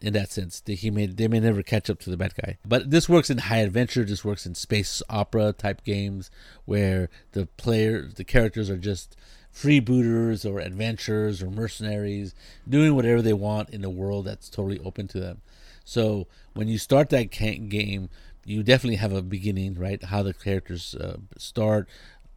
in 0.00 0.12
that 0.14 0.30
sense, 0.30 0.60
they, 0.60 0.74
he 0.74 0.90
may 0.90 1.06
they 1.06 1.28
may 1.28 1.40
never 1.40 1.62
catch 1.62 1.90
up 1.90 1.98
to 2.00 2.10
the 2.10 2.16
bad 2.16 2.34
guy. 2.34 2.58
But 2.64 2.90
this 2.90 3.08
works 3.08 3.30
in 3.30 3.38
high 3.38 3.58
adventure. 3.58 4.04
This 4.04 4.24
works 4.24 4.46
in 4.46 4.54
space 4.54 5.02
opera 5.08 5.52
type 5.52 5.84
games 5.84 6.30
where 6.64 7.10
the 7.32 7.46
player 7.46 8.02
the 8.02 8.24
characters 8.24 8.70
are 8.70 8.78
just 8.78 9.16
freebooters 9.54 10.48
or 10.48 10.60
adventurers 10.60 11.42
or 11.42 11.50
mercenaries 11.50 12.34
doing 12.68 12.94
whatever 12.94 13.20
they 13.20 13.32
want 13.32 13.68
in 13.70 13.84
a 13.84 13.90
world 13.90 14.24
that's 14.24 14.48
totally 14.48 14.78
open 14.80 15.08
to 15.08 15.20
them. 15.20 15.40
So 15.84 16.28
when 16.54 16.68
you 16.68 16.78
start 16.78 17.10
that 17.10 17.30
game, 17.30 18.08
you 18.44 18.62
definitely 18.62 18.96
have 18.96 19.12
a 19.12 19.22
beginning, 19.22 19.74
right? 19.74 20.02
How 20.02 20.22
the 20.22 20.32
characters 20.32 20.94
uh, 20.94 21.18
start, 21.36 21.88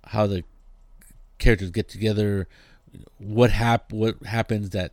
how 0.05 0.27
the 0.27 0.43
characters 1.37 1.69
get 1.69 1.87
together, 1.87 2.47
what 3.17 3.51
hap 3.51 3.91
what 3.91 4.23
happens 4.23 4.71
that 4.71 4.91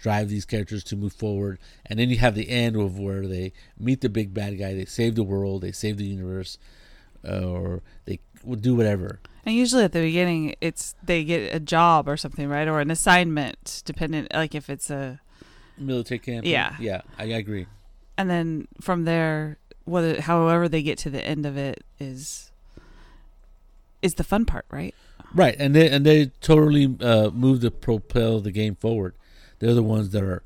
drive 0.00 0.28
these 0.28 0.44
characters 0.46 0.82
to 0.84 0.96
move 0.96 1.12
forward, 1.12 1.58
and 1.86 1.98
then 1.98 2.08
you 2.10 2.16
have 2.16 2.34
the 2.34 2.48
end 2.48 2.74
of 2.76 2.98
where 2.98 3.26
they 3.26 3.52
meet 3.78 4.00
the 4.00 4.08
big 4.08 4.32
bad 4.32 4.58
guy, 4.58 4.72
they 4.72 4.86
save 4.86 5.14
the 5.14 5.22
world, 5.22 5.62
they 5.62 5.72
save 5.72 5.98
the 5.98 6.06
universe, 6.06 6.58
uh, 7.28 7.40
or 7.44 7.82
they 8.06 8.18
would 8.42 8.62
do 8.62 8.74
whatever. 8.74 9.20
And 9.44 9.54
usually 9.54 9.84
at 9.84 9.92
the 9.92 10.00
beginning, 10.00 10.54
it's 10.60 10.94
they 11.02 11.24
get 11.24 11.54
a 11.54 11.60
job 11.60 12.08
or 12.08 12.16
something, 12.16 12.48
right, 12.48 12.66
or 12.68 12.80
an 12.80 12.90
assignment, 12.90 13.82
dependent. 13.84 14.32
Like 14.32 14.54
if 14.54 14.68
it's 14.70 14.90
a 14.90 15.20
Military 15.78 16.18
camp. 16.18 16.44
Yeah. 16.46 16.76
yeah, 16.78 17.00
I, 17.18 17.24
I 17.24 17.38
agree. 17.38 17.66
and 18.18 18.28
then 18.28 18.68
from 18.82 19.04
there, 19.04 19.56
whether 19.84 20.20
however 20.20 20.68
they 20.68 20.82
get 20.82 20.98
to 20.98 21.10
the 21.10 21.26
end 21.26 21.46
of 21.46 21.56
it 21.56 21.82
is 21.98 22.52
is 24.02 24.14
the 24.14 24.24
fun 24.24 24.44
part, 24.44 24.66
right? 24.70 24.94
Right, 25.34 25.56
and 25.58 25.74
they 25.74 25.88
and 25.88 26.04
they 26.04 26.26
totally 26.40 26.96
uh, 27.00 27.30
move 27.30 27.60
to 27.62 27.70
propel 27.70 28.40
the 28.40 28.50
game 28.52 28.74
forward. 28.74 29.14
They're 29.60 29.74
the 29.74 29.82
ones 29.82 30.10
that 30.10 30.22
are, 30.22 30.42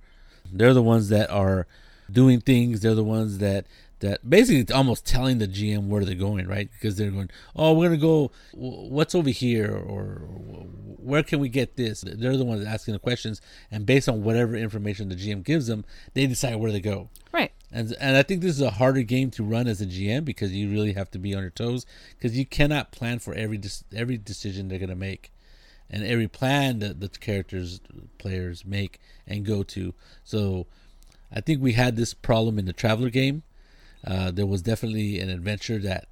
they're 0.53 0.74
the 0.74 0.83
ones 0.83 1.09
that 1.09 1.31
are 1.31 1.66
doing 2.11 2.40
things. 2.40 2.81
They're 2.81 2.94
the 2.94 3.03
ones 3.05 3.38
that 3.38 3.66
that 4.05 4.29
basically 4.29 4.61
it's 4.61 4.72
almost 4.72 5.07
telling 5.07 5.38
the 5.38 5.48
GM 5.48 5.88
where 5.88 6.05
they're 6.05 6.14
going, 6.14 6.46
right? 6.46 6.68
Because 6.70 6.96
they're 6.96 7.11
going, 7.11 7.31
oh, 7.57 7.72
we're 7.72 7.88
gonna 7.88 7.96
go. 7.96 8.31
What's 8.53 9.14
over 9.14 9.31
here, 9.31 9.74
or 9.74 10.16
where 10.98 11.22
can 11.22 11.40
we 11.40 11.48
get 11.48 11.77
this? 11.77 12.03
They're 12.07 12.37
the 12.37 12.44
ones 12.44 12.64
asking 12.66 12.92
the 12.92 13.00
questions, 13.00 13.40
and 13.70 13.87
based 13.87 14.09
on 14.09 14.22
whatever 14.22 14.57
information 14.57 15.09
the 15.09 15.14
GM 15.14 15.42
gives 15.42 15.68
them, 15.68 15.85
they 16.12 16.27
decide 16.27 16.57
where 16.57 16.70
to 16.70 16.81
go. 16.81 17.09
Right. 17.33 17.53
And 17.72 17.94
and 17.98 18.16
I 18.16 18.22
think 18.22 18.42
this 18.42 18.57
is 18.57 18.61
a 18.61 18.72
harder 18.72 19.03
game 19.03 19.31
to 19.33 19.42
run 19.42 19.66
as 19.66 19.81
a 19.81 19.87
GM 19.87 20.24
because 20.24 20.53
you 20.53 20.70
really 20.70 20.92
have 20.92 21.11
to 21.12 21.18
be 21.18 21.35
on 21.35 21.42
your 21.42 21.50
toes 21.50 21.87
because 22.11 22.37
you 22.37 22.44
cannot 22.44 22.92
plan 22.92 23.20
for 23.20 23.35
every 23.35 23.61
every 23.94 24.18
decision 24.18 24.68
they're 24.68 24.79
gonna 24.79 24.94
make, 24.94 25.33
and 25.90 26.05
every 26.05 26.29
plan 26.29 26.79
that 26.81 27.01
the 27.01 27.09
characters 27.09 27.81
players 28.18 28.64
make 28.64 28.99
and 29.27 29.44
go 29.44 29.62
to. 29.62 29.94
So, 30.23 30.66
I 31.33 31.40
think 31.40 31.62
we 31.62 31.73
had 31.73 31.97
this 31.97 32.14
problem 32.14 32.59
in 32.59 32.64
the 32.66 32.73
Traveller 32.73 33.11
game. 33.11 33.42
Uh, 34.07 34.31
there 34.31 34.47
was 34.47 34.62
definitely 34.62 35.18
an 35.18 35.31
adventure 35.31 35.79
that, 35.79 36.07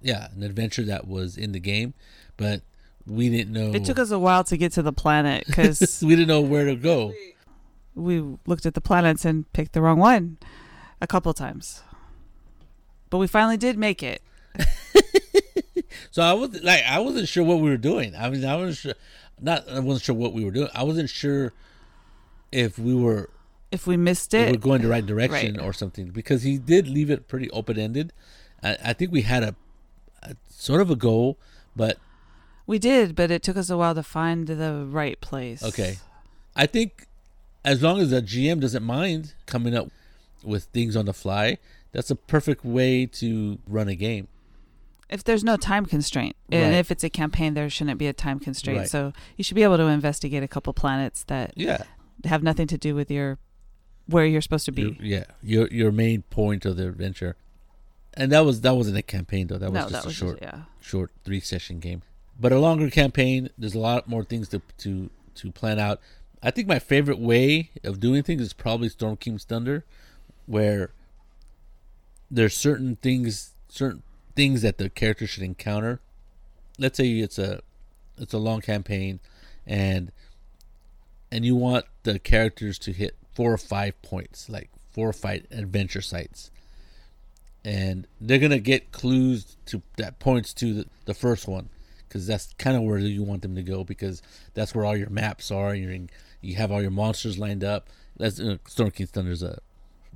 yeah, 0.00 0.28
an 0.34 0.42
adventure 0.42 0.82
that 0.84 1.06
was 1.06 1.36
in 1.36 1.52
the 1.52 1.60
game, 1.60 1.94
but 2.36 2.62
we 3.06 3.28
didn't 3.28 3.52
know. 3.52 3.72
It 3.72 3.84
took 3.84 3.98
us 3.98 4.10
a 4.10 4.18
while 4.18 4.44
to 4.44 4.56
get 4.56 4.72
to 4.72 4.82
the 4.82 4.92
planet 4.92 5.46
because 5.46 6.02
we 6.06 6.16
didn't 6.16 6.28
know 6.28 6.40
where 6.40 6.64
to 6.64 6.74
go. 6.74 7.12
we 7.94 8.22
looked 8.46 8.66
at 8.66 8.74
the 8.74 8.80
planets 8.80 9.24
and 9.24 9.50
picked 9.52 9.72
the 9.72 9.82
wrong 9.82 9.98
one 9.98 10.38
a 11.00 11.06
couple 11.06 11.32
times. 11.34 11.82
But 13.10 13.18
we 13.18 13.26
finally 13.26 13.56
did 13.56 13.78
make 13.78 14.02
it. 14.02 14.22
So 16.14 16.22
I 16.22 16.32
was 16.32 16.62
like, 16.62 16.84
I 16.84 17.00
wasn't 17.00 17.26
sure 17.26 17.42
what 17.42 17.56
we 17.58 17.68
were 17.68 17.76
doing. 17.76 18.14
I 18.14 18.30
mean, 18.30 18.44
I 18.44 18.54
wasn't 18.54 18.76
sure, 18.76 18.94
not 19.40 19.68
I 19.68 19.80
wasn't 19.80 20.04
sure 20.04 20.14
what 20.14 20.32
we 20.32 20.44
were 20.44 20.52
doing. 20.52 20.68
I 20.72 20.84
wasn't 20.84 21.10
sure 21.10 21.52
if 22.52 22.78
we 22.78 22.94
were 22.94 23.30
If 23.72 23.88
we 23.88 23.96
missed 23.96 24.32
if 24.32 24.46
it, 24.48 24.52
we're 24.52 24.58
going 24.58 24.82
the 24.82 24.86
right 24.86 25.04
direction 25.04 25.56
Right. 25.56 25.64
or 25.66 25.72
something 25.72 26.10
because 26.10 26.44
he 26.44 26.56
did 26.56 26.86
leave 26.86 27.10
it 27.10 27.26
pretty 27.26 27.50
open 27.50 27.80
ended. 27.80 28.12
I, 28.62 28.76
I 28.84 28.92
think 28.92 29.10
we 29.10 29.22
had 29.22 29.42
a, 29.42 29.56
a 30.22 30.36
sort 30.48 30.80
of 30.80 30.88
a 30.88 30.94
goal, 30.94 31.36
but 31.74 31.98
we 32.64 32.78
did, 32.78 33.16
but 33.16 33.32
it 33.32 33.42
took 33.42 33.56
us 33.56 33.68
a 33.68 33.76
while 33.76 33.96
to 33.96 34.04
find 34.04 34.46
the 34.46 34.86
right 34.88 35.20
place. 35.20 35.64
okay. 35.64 35.96
I 36.54 36.66
think 36.66 37.08
as 37.64 37.82
long 37.82 37.98
as 37.98 38.10
the 38.10 38.22
GM 38.22 38.60
doesn't 38.60 38.84
mind 38.84 39.34
coming 39.46 39.74
up 39.74 39.88
with 40.44 40.66
things 40.66 40.94
on 40.94 41.06
the 41.06 41.12
fly, 41.12 41.58
that's 41.90 42.12
a 42.12 42.14
perfect 42.14 42.64
way 42.64 43.04
to 43.06 43.58
run 43.66 43.88
a 43.88 43.96
game. 43.96 44.28
If 45.08 45.22
there's 45.24 45.44
no 45.44 45.56
time 45.56 45.86
constraint, 45.86 46.34
and 46.50 46.72
Right. 46.72 46.78
if 46.78 46.90
it's 46.90 47.04
a 47.04 47.10
campaign, 47.10 47.54
there 47.54 47.68
shouldn't 47.68 47.98
be 47.98 48.06
a 48.06 48.12
time 48.12 48.38
constraint. 48.40 48.78
Right. 48.80 48.88
So 48.88 49.12
you 49.36 49.44
should 49.44 49.54
be 49.54 49.62
able 49.62 49.76
to 49.76 49.84
investigate 49.84 50.42
a 50.42 50.48
couple 50.48 50.72
planets 50.72 51.24
that 51.24 51.52
Yeah. 51.56 51.84
have 52.24 52.42
nothing 52.42 52.66
to 52.68 52.78
do 52.78 52.94
with 52.94 53.10
your 53.10 53.38
where 54.06 54.26
you're 54.26 54.40
supposed 54.42 54.64
to 54.66 54.72
be. 54.72 54.82
Your, 54.82 54.94
yeah, 55.00 55.24
your 55.42 55.68
your 55.68 55.92
main 55.92 56.22
point 56.22 56.64
of 56.66 56.76
the 56.76 56.88
adventure, 56.88 57.36
and 58.14 58.32
that 58.32 58.44
was 58.44 58.60
that 58.62 58.76
wasn't 58.76 58.96
a 58.98 59.02
campaign 59.02 59.46
though. 59.46 59.58
That 59.58 59.72
was 59.72 59.74
no, 59.74 59.80
just 59.82 59.92
that 59.92 60.04
a 60.04 60.08
was 60.08 60.14
short 60.16 60.40
just, 60.40 60.52
yeah. 60.54 60.62
short 60.80 61.10
three 61.24 61.40
session 61.40 61.80
game. 61.80 62.02
But 62.40 62.52
a 62.52 62.58
longer 62.58 62.90
campaign, 62.90 63.50
there's 63.56 63.74
a 63.74 63.78
lot 63.78 64.08
more 64.08 64.24
things 64.24 64.48
to 64.48 64.62
to 64.78 65.10
to 65.36 65.52
plan 65.52 65.78
out. 65.78 66.00
I 66.42 66.50
think 66.50 66.66
my 66.68 66.78
favorite 66.78 67.18
way 67.18 67.70
of 67.84 68.00
doing 68.00 68.22
things 68.22 68.42
is 68.42 68.52
probably 68.52 68.88
Storm 68.90 69.16
King's 69.16 69.44
Thunder, 69.44 69.84
where 70.46 70.90
there's 72.30 72.56
certain 72.56 72.96
things 72.96 73.52
certain 73.68 74.02
things 74.34 74.62
that 74.62 74.78
the 74.78 74.90
character 74.90 75.26
should 75.26 75.42
encounter. 75.42 76.00
Let's 76.78 76.96
say 76.96 77.08
it's 77.10 77.38
a 77.38 77.60
it's 78.18 78.32
a 78.32 78.38
long 78.38 78.60
campaign 78.60 79.20
and 79.66 80.12
and 81.30 81.44
you 81.44 81.56
want 81.56 81.86
the 82.04 82.18
characters 82.18 82.78
to 82.80 82.92
hit 82.92 83.16
four 83.34 83.52
or 83.52 83.58
five 83.58 84.00
points, 84.02 84.48
like 84.48 84.70
four 84.92 85.08
or 85.08 85.12
five 85.12 85.46
adventure 85.50 86.00
sites. 86.00 86.50
And 87.64 88.06
they're 88.20 88.38
gonna 88.38 88.58
get 88.58 88.92
clues 88.92 89.56
to 89.66 89.82
that 89.96 90.18
points 90.18 90.52
to 90.54 90.74
the, 90.74 90.86
the 91.06 91.14
first 91.14 91.48
one, 91.48 91.70
because 92.06 92.26
that's 92.26 92.52
kind 92.58 92.76
of 92.76 92.82
where 92.82 92.98
you 92.98 93.22
want 93.22 93.42
them 93.42 93.54
to 93.54 93.62
go, 93.62 93.84
because 93.84 94.22
that's 94.52 94.74
where 94.74 94.84
all 94.84 94.96
your 94.96 95.10
maps 95.10 95.50
are. 95.50 95.70
And 95.70 95.90
in, 95.90 96.10
you 96.40 96.56
have 96.56 96.70
all 96.70 96.82
your 96.82 96.90
monsters 96.90 97.38
lined 97.38 97.64
up. 97.64 97.88
That's 98.16 98.38
uh, 98.38 98.58
Storm 98.68 98.90
King's 98.90 99.10
Thunder's 99.10 99.42
a 99.42 99.60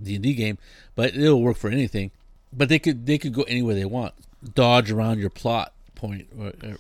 D 0.01 0.15
and 0.15 0.23
D 0.23 0.35
game, 0.35 0.59
but 0.95 1.17
it'll 1.17 1.43
work 1.43 1.57
for 1.57 1.71
anything. 1.71 2.11
But 2.53 2.69
they 2.69 2.79
could 2.79 3.07
they 3.07 3.19
could 3.19 3.33
go 3.33 3.43
anywhere 3.43 3.75
they 3.75 3.85
want, 3.85 4.15
dodge 4.55 4.91
around 4.91 5.19
your 5.19 5.31
plot 5.31 5.73
point 5.95 6.29
or, 6.39 6.49
or 6.63 6.77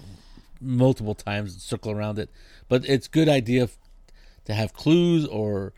multiple 0.60 1.14
times, 1.14 1.52
and 1.52 1.62
circle 1.62 1.92
around 1.92 2.18
it. 2.18 2.30
But 2.68 2.88
it's 2.88 3.08
good 3.08 3.28
idea 3.28 3.64
f- 3.64 3.78
to 4.46 4.54
have 4.54 4.72
clues 4.72 5.26
or 5.26 5.72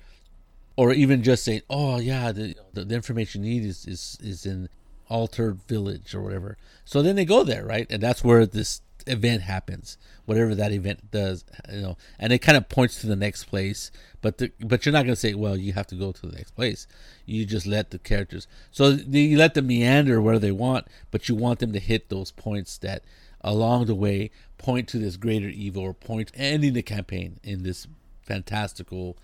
or 0.77 0.93
even 0.93 1.23
just 1.23 1.45
say, 1.45 1.63
"Oh 1.69 1.99
yeah, 1.99 2.33
the, 2.33 2.57
the, 2.73 2.85
the 2.85 2.95
information 2.95 3.45
you 3.45 3.55
need 3.55 3.65
is, 3.69 3.87
is 3.87 4.17
is 4.23 4.47
in 4.47 4.69
Altered 5.09 5.61
Village 5.67 6.15
or 6.15 6.23
whatever." 6.23 6.57
So 6.85 7.03
then 7.03 7.17
they 7.17 7.25
go 7.25 7.45
there, 7.45 7.65
right? 7.65 7.87
And 7.91 8.03
that's 8.03 8.25
where 8.25 8.47
this 8.47 8.81
event 9.07 9.43
happens, 9.43 9.99
whatever 10.25 10.55
that 10.55 10.73
event 10.73 11.11
does, 11.11 11.45
you 11.73 11.81
know. 11.81 11.97
And 12.19 12.33
it 12.33 12.39
kind 12.39 12.57
of 12.57 12.69
points 12.69 13.01
to 13.01 13.07
the 13.07 13.17
next 13.17 13.45
place, 13.45 13.91
but 14.21 14.39
the, 14.39 14.53
but 14.61 14.85
you're 14.85 14.93
not 14.93 15.05
gonna 15.05 15.17
say, 15.17 15.35
"Well, 15.35 15.57
you 15.57 15.73
have 15.73 15.87
to 15.89 15.95
go 15.95 16.13
to 16.13 16.27
the 16.27 16.37
next 16.37 16.53
place." 16.53 16.87
You 17.27 17.45
just 17.45 17.67
let 17.67 17.91
the 17.91 17.99
characters, 17.99 18.47
so 18.71 18.91
you 18.91 19.37
let 19.37 19.55
them 19.55 19.67
meander 19.67 20.21
where 20.21 20.39
they 20.39 20.53
want, 20.53 20.87
but 21.11 21.29
you 21.29 21.35
want 21.35 21.59
them 21.59 21.73
to 21.73 21.79
hit 21.79 22.09
those 22.09 22.31
points 22.31 22.79
that 22.79 23.05
along 23.41 23.87
the 23.87 23.95
way 23.95 24.31
point 24.59 24.89
to 24.89 24.99
this 24.99 25.17
greater 25.17 25.49
evil 25.49 25.83
or 25.83 25.95
point 25.95 26.31
ending 26.35 26.75
the 26.75 26.83
campaign 26.83 27.41
in 27.43 27.63
this 27.63 27.87
fantastical, 28.23 29.17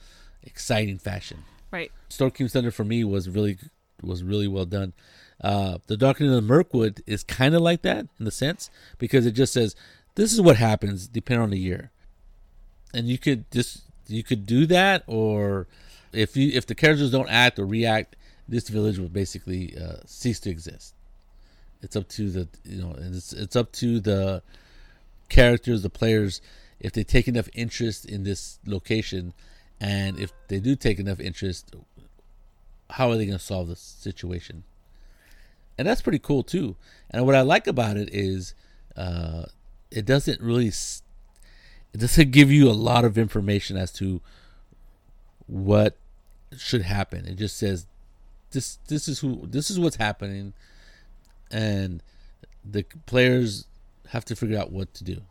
exciting 0.42 0.98
fashion. 0.98 1.44
Right. 1.70 1.92
Storm 2.08 2.30
King's 2.30 2.52
Thunder 2.52 2.70
for 2.70 2.84
me 2.84 3.04
was 3.04 3.28
really 3.28 3.58
was 4.02 4.22
really 4.22 4.48
well 4.48 4.64
done. 4.64 4.92
Uh, 5.40 5.78
the 5.86 5.96
Darkening 5.96 6.30
of 6.30 6.36
the 6.36 6.42
Mirkwood 6.42 7.02
is 7.06 7.22
kind 7.22 7.54
of 7.54 7.60
like 7.60 7.82
that 7.82 8.06
in 8.18 8.24
the 8.24 8.30
sense 8.30 8.70
because 8.98 9.26
it 9.26 9.32
just 9.32 9.52
says 9.52 9.76
this 10.14 10.32
is 10.32 10.40
what 10.40 10.56
happens 10.56 11.06
depending 11.06 11.42
on 11.42 11.50
the 11.50 11.58
year, 11.58 11.90
and 12.94 13.06
you 13.06 13.18
could 13.18 13.50
just 13.50 13.82
you 14.08 14.22
could 14.22 14.46
do 14.46 14.66
that, 14.66 15.02
or 15.06 15.66
if 16.12 16.36
you 16.36 16.50
if 16.54 16.66
the 16.66 16.74
characters 16.74 17.10
don't 17.10 17.28
act 17.28 17.58
or 17.58 17.66
react, 17.66 18.16
this 18.48 18.68
village 18.68 18.98
will 18.98 19.08
basically 19.08 19.76
uh, 19.76 19.96
cease 20.06 20.40
to 20.40 20.50
exist. 20.50 20.94
It's 21.82 21.96
up 21.96 22.08
to 22.10 22.30
the 22.30 22.48
you 22.64 22.82
know 22.82 22.96
it's 22.98 23.32
it's 23.32 23.56
up 23.56 23.72
to 23.72 24.00
the 24.00 24.42
characters, 25.28 25.82
the 25.82 25.90
players, 25.90 26.40
if 26.80 26.92
they 26.92 27.04
take 27.04 27.28
enough 27.28 27.48
interest 27.54 28.06
in 28.06 28.24
this 28.24 28.58
location, 28.64 29.34
and 29.80 30.18
if 30.18 30.32
they 30.48 30.60
do 30.60 30.76
take 30.76 30.98
enough 30.98 31.20
interest, 31.20 31.74
how 32.90 33.10
are 33.10 33.16
they 33.16 33.26
going 33.26 33.38
to 33.38 33.44
solve 33.44 33.68
the 33.68 33.76
situation? 33.76 34.64
And 35.78 35.86
that's 35.86 36.02
pretty 36.02 36.18
cool 36.18 36.42
too. 36.42 36.76
And 37.10 37.26
what 37.26 37.34
I 37.34 37.42
like 37.42 37.66
about 37.66 37.96
it 37.96 38.08
is, 38.12 38.54
uh, 38.96 39.44
it 39.90 40.04
doesn't 40.06 40.40
really, 40.40 40.68
it 40.68 41.98
doesn't 41.98 42.30
give 42.30 42.50
you 42.50 42.68
a 42.68 42.72
lot 42.72 43.04
of 43.04 43.18
information 43.18 43.76
as 43.76 43.92
to 43.92 44.20
what 45.46 45.96
should 46.56 46.82
happen. 46.82 47.26
It 47.26 47.36
just 47.36 47.56
says 47.56 47.86
this 48.50 48.78
this 48.88 49.08
is 49.08 49.20
who 49.20 49.46
this 49.46 49.70
is 49.70 49.78
what's 49.78 49.96
happening, 49.96 50.54
and 51.50 52.02
the 52.64 52.84
players 53.06 53.66
have 54.08 54.24
to 54.26 54.36
figure 54.36 54.58
out 54.58 54.72
what 54.72 54.92
to 54.94 55.04
do. 55.04 55.22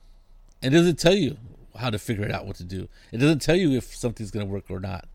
It 0.61 0.69
doesn't 0.69 0.99
tell 0.99 1.15
you 1.15 1.37
how 1.77 1.89
to 1.89 1.99
figure 1.99 2.25
it 2.25 2.31
out 2.31 2.45
what 2.45 2.55
to 2.57 2.63
do. 2.63 2.87
It 3.11 3.17
doesn't 3.17 3.41
tell 3.41 3.55
you 3.55 3.73
if 3.73 3.95
something's 3.95 4.31
going 4.31 4.45
to 4.45 4.51
work 4.51 4.65
or 4.69 4.79
not. 4.79 5.07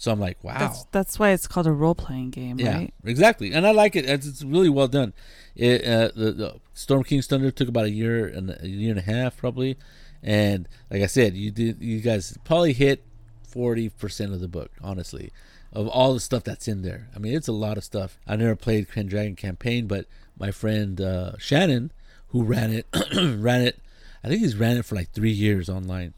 So 0.00 0.12
I'm 0.12 0.20
like, 0.20 0.42
wow. 0.44 0.56
That's 0.58 0.84
that's 0.92 1.18
why 1.18 1.30
it's 1.30 1.46
called 1.48 1.66
a 1.66 1.72
role 1.72 1.94
playing 1.96 2.30
game, 2.30 2.58
Yeah, 2.60 2.76
right? 2.76 2.94
exactly, 3.04 3.52
and 3.52 3.66
I 3.66 3.72
like 3.72 3.96
it. 3.96 4.08
It's, 4.08 4.26
it's 4.26 4.44
really 4.44 4.68
well 4.68 4.86
done. 4.88 5.12
It, 5.56 5.84
uh, 5.84 6.10
the, 6.14 6.32
the 6.32 6.54
Storm 6.72 7.02
King's 7.02 7.26
Thunder 7.26 7.50
took 7.50 7.68
about 7.68 7.84
a 7.86 7.90
year 7.90 8.24
and 8.26 8.56
a 8.60 8.68
year 8.68 8.90
and 8.90 8.98
a 9.00 9.02
half 9.02 9.36
probably, 9.36 9.76
and 10.22 10.68
like 10.90 11.02
I 11.02 11.06
said, 11.06 11.34
you 11.34 11.50
did 11.50 11.82
you 11.82 12.00
guys 12.00 12.38
probably 12.44 12.72
hit 12.74 13.02
forty 13.42 13.88
percent 13.88 14.32
of 14.32 14.38
the 14.40 14.46
book, 14.46 14.70
honestly, 14.80 15.32
of 15.72 15.88
all 15.88 16.14
the 16.14 16.20
stuff 16.20 16.44
that's 16.44 16.68
in 16.68 16.82
there. 16.82 17.08
I 17.14 17.18
mean, 17.18 17.34
it's 17.34 17.48
a 17.48 17.52
lot 17.52 17.76
of 17.76 17.82
stuff. 17.82 18.20
I 18.24 18.36
never 18.36 18.54
played 18.54 18.86
Dragon 18.86 19.34
campaign, 19.34 19.88
but 19.88 20.06
my 20.38 20.52
friend 20.52 21.00
uh, 21.00 21.32
Shannon, 21.38 21.90
who 22.28 22.44
ran 22.44 22.70
it, 22.72 22.86
ran 23.16 23.62
it. 23.62 23.80
I 24.22 24.28
think 24.28 24.42
he's 24.42 24.54
ran 24.54 24.76
it 24.76 24.84
for 24.84 24.94
like 24.94 25.10
three 25.10 25.32
years 25.32 25.68
online. 25.68 26.14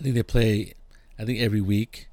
I 0.00 0.02
think 0.02 0.14
they 0.14 0.22
play, 0.22 0.72
I 1.18 1.24
think 1.26 1.40
every 1.40 1.60
week, 1.60 2.08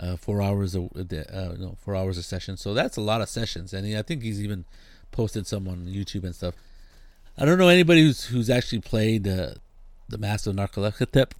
uh, 0.00 0.16
four 0.16 0.42
hours 0.42 0.74
a 0.74 0.80
uh, 0.82 1.54
no 1.58 1.76
four 1.80 1.94
hours 1.94 2.16
a 2.16 2.22
session. 2.22 2.56
So 2.56 2.74
that's 2.74 2.96
a 2.96 3.00
lot 3.00 3.20
of 3.20 3.28
sessions, 3.28 3.72
and 3.72 3.86
he, 3.86 3.96
I 3.96 4.02
think 4.02 4.22
he's 4.22 4.42
even 4.42 4.64
posted 5.12 5.46
some 5.46 5.68
on 5.68 5.86
YouTube 5.86 6.24
and 6.24 6.34
stuff. 6.34 6.54
I 7.36 7.44
don't 7.44 7.58
know 7.58 7.68
anybody 7.68 8.02
who's 8.02 8.24
who's 8.24 8.50
actually 8.50 8.80
played 8.80 9.28
uh, 9.28 9.54
the 10.08 10.18
Masks 10.18 10.46
of 10.46 10.56
Nyarlathotep, 10.56 11.32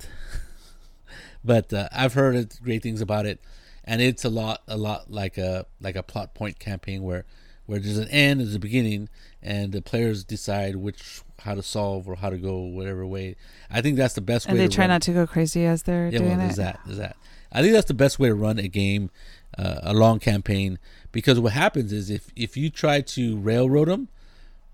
but 1.44 1.72
uh, 1.72 1.88
I've 1.90 2.14
heard 2.14 2.54
great 2.62 2.82
things 2.82 3.00
about 3.00 3.26
it, 3.26 3.40
and 3.84 4.02
it's 4.02 4.24
a 4.24 4.30
lot 4.30 4.62
a 4.68 4.76
lot 4.76 5.11
like 5.11 5.38
a 5.38 5.66
like 5.80 5.96
a 5.96 6.02
plot 6.02 6.34
point 6.34 6.58
campaign 6.58 7.02
where 7.02 7.24
where 7.64 7.78
there's 7.78 7.98
an 7.98 8.08
end, 8.08 8.40
there's 8.40 8.54
a 8.54 8.58
beginning, 8.58 9.08
and 9.42 9.72
the 9.72 9.80
players 9.80 10.22
decide 10.22 10.76
which 10.76 11.22
how 11.40 11.54
to 11.54 11.62
solve 11.62 12.06
or 12.06 12.16
how 12.16 12.28
to 12.28 12.36
go 12.36 12.58
whatever 12.58 13.06
way. 13.06 13.36
I 13.70 13.80
think 13.80 13.96
that's 13.96 14.14
the 14.14 14.20
best 14.20 14.46
and 14.46 14.58
way. 14.58 14.64
And 14.64 14.70
they 14.70 14.74
try 14.74 14.82
run. 14.82 14.90
not 14.90 15.02
to 15.02 15.12
go 15.12 15.26
crazy 15.26 15.64
as 15.64 15.84
they're 15.84 16.08
yeah, 16.08 16.18
doing 16.18 16.36
well, 16.36 16.46
it. 16.46 16.50
Is 16.50 16.56
that 16.56 16.80
is 16.86 16.98
that? 16.98 17.16
I 17.53 17.62
think 17.62 17.72
that's 17.72 17.88
the 17.88 17.94
best 17.94 18.18
way 18.18 18.28
to 18.28 18.34
run 18.34 18.59
a 18.59 18.68
game, 18.68 19.11
uh, 19.59 19.80
a 19.82 19.94
long 19.94 20.20
campaign, 20.20 20.78
because 21.12 21.40
what 21.40 21.53
happens 21.53 21.92
is 21.92 22.11
if 22.11 22.30
if 22.36 22.57
you 22.57 22.70
try 22.70 23.01
to 23.01 23.38
railroad 23.38 23.88
them, 23.88 24.09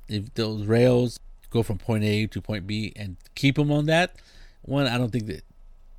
if 0.08 0.32
those 0.34 0.66
rails 0.66 1.18
go 1.50 1.62
from 1.62 1.78
point 1.78 2.04
A 2.04 2.26
to 2.26 2.40
point 2.40 2.66
B 2.66 2.92
and 2.96 3.16
keep 3.34 3.56
them 3.56 3.72
on 3.72 3.86
that, 3.86 4.16
one 4.62 4.86
I 4.86 4.98
don't 4.98 5.10
think 5.10 5.26
that 5.26 5.42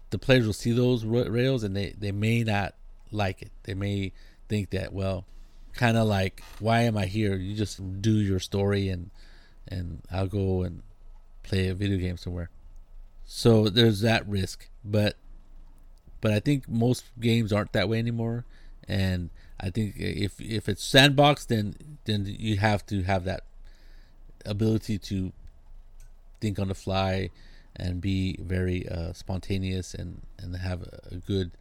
the 0.10 0.20
players 0.20 0.46
will 0.46 0.54
see 0.54 0.72
those 0.72 1.04
rails 1.04 1.64
and 1.64 1.76
they 1.76 1.94
they 1.98 2.12
may 2.12 2.44
not 2.44 2.76
like 3.12 3.42
it. 3.42 3.52
They 3.64 3.74
may 3.74 4.14
think 4.48 4.70
that 4.72 4.94
well 4.94 5.26
kind 5.74 5.98
of 5.98 6.08
like 6.08 6.42
why 6.60 6.82
am 6.82 6.98
I 6.98 7.06
here? 7.06 7.36
You 7.36 7.56
just 7.56 8.02
do 8.02 8.14
your 8.14 8.40
story 8.40 8.90
and 8.90 9.12
and 9.68 10.02
I'll 10.12 10.28
go 10.28 10.64
and 10.64 10.84
play 11.44 11.68
a 11.68 11.74
video 11.74 11.98
game 11.98 12.18
somewhere. 12.18 12.50
So 13.26 13.68
there's 13.68 14.02
that 14.02 14.28
risk, 14.28 14.70
but 14.86 15.16
but 16.22 16.32
I 16.32 16.40
think 16.40 16.68
most 16.68 17.06
games 17.20 17.54
aren't 17.54 17.74
that 17.74 17.90
way 17.90 18.00
anymore, 18.00 18.46
and 18.88 19.30
I 19.60 19.70
think 19.70 19.96
if 19.98 20.40
if 20.40 20.70
it's 20.70 20.84
sandbox, 20.84 21.46
then 21.46 21.76
then 22.06 22.26
you 22.28 22.58
have 22.58 22.86
to 22.88 23.04
have 23.04 23.24
that 23.26 23.44
ability 24.46 24.98
to 24.98 25.32
think 26.40 26.60
on 26.60 26.68
the 26.68 26.76
fly 26.76 27.30
and 27.76 28.02
be 28.02 28.38
very 28.40 28.88
uh, 28.88 29.14
spontaneous 29.14 29.94
and 29.94 30.22
and 30.40 30.56
have 30.56 30.84
a, 30.84 31.16
good 31.18 31.52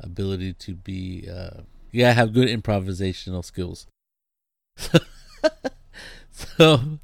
ability 0.00 0.52
to 0.54 0.74
be 0.74 1.28
uh, 1.30 1.62
yeah, 1.92 2.12
have 2.12 2.32
good 2.32 2.48
improvisational 2.48 3.44
skills. 3.44 3.86
so 6.30 6.98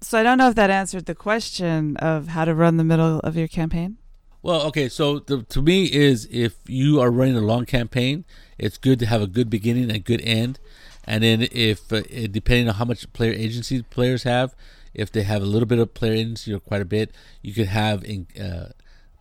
so 0.00 0.18
I 0.18 0.22
don't 0.22 0.38
know 0.38 0.48
if 0.48 0.54
that 0.56 0.70
answered 0.70 1.06
the 1.06 1.14
question 1.14 1.96
of 1.96 2.28
how 2.28 2.44
to 2.44 2.54
run 2.54 2.76
the 2.76 2.84
middle 2.84 3.20
of 3.20 3.36
your 3.36 3.48
campaign. 3.48 3.98
Well, 4.44 4.60
okay, 4.64 4.90
so 4.90 5.20
the, 5.20 5.42
to 5.42 5.62
me 5.62 5.86
is 5.86 6.28
if 6.30 6.58
you 6.66 7.00
are 7.00 7.10
running 7.10 7.34
a 7.34 7.40
long 7.40 7.64
campaign, 7.64 8.26
it's 8.58 8.76
good 8.76 8.98
to 8.98 9.06
have 9.06 9.22
a 9.22 9.26
good 9.26 9.48
beginning 9.48 9.84
and 9.84 9.92
a 9.92 9.98
good 9.98 10.20
end, 10.20 10.60
and 11.04 11.24
then 11.24 11.48
if 11.50 11.90
uh, 11.90 12.02
depending 12.30 12.68
on 12.68 12.74
how 12.74 12.84
much 12.84 13.10
player 13.14 13.32
agency 13.32 13.80
players 13.80 14.24
have, 14.24 14.54
if 14.92 15.10
they 15.10 15.22
have 15.22 15.40
a 15.40 15.46
little 15.46 15.64
bit 15.64 15.78
of 15.78 15.94
player 15.94 16.12
agency 16.12 16.52
or 16.52 16.60
quite 16.60 16.82
a 16.82 16.84
bit, 16.84 17.14
you 17.40 17.54
could 17.54 17.68
have 17.68 18.04
in, 18.04 18.26
uh, 18.38 18.68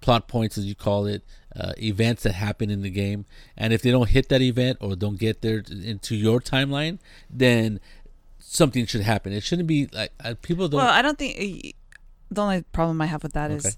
plot 0.02 0.28
points 0.28 0.58
as 0.58 0.66
you 0.66 0.76
call 0.76 1.06
it, 1.06 1.24
uh, 1.56 1.72
events 1.82 2.24
that 2.24 2.34
happen 2.34 2.70
in 2.70 2.82
the 2.82 2.90
game, 2.90 3.26
and 3.56 3.72
if 3.72 3.82
they 3.82 3.92
don't 3.92 4.10
hit 4.10 4.28
that 4.28 4.42
event 4.42 4.78
or 4.82 4.94
don't 4.94 5.18
get 5.18 5.42
there 5.42 5.64
into 5.70 6.16
your 6.18 6.42
timeline, 6.42 7.00
then 7.30 7.80
something 8.40 8.86
should 8.86 9.04
happen. 9.04 9.32
It 9.32 9.44
shouldn't 9.44 9.70
be 9.70 9.88
like 9.94 10.12
uh, 10.22 10.34
people 10.42 10.68
don't. 10.68 10.80
Well, 10.80 10.90
I 10.90 11.02
don't 11.02 11.18
think 11.18 11.76
the 12.30 12.42
only 12.42 12.64
problem 12.74 13.02
I 13.02 13.06
have 13.06 13.24
with 13.24 13.32
that 13.32 13.52
okay. 13.52 13.70
is 13.70 13.78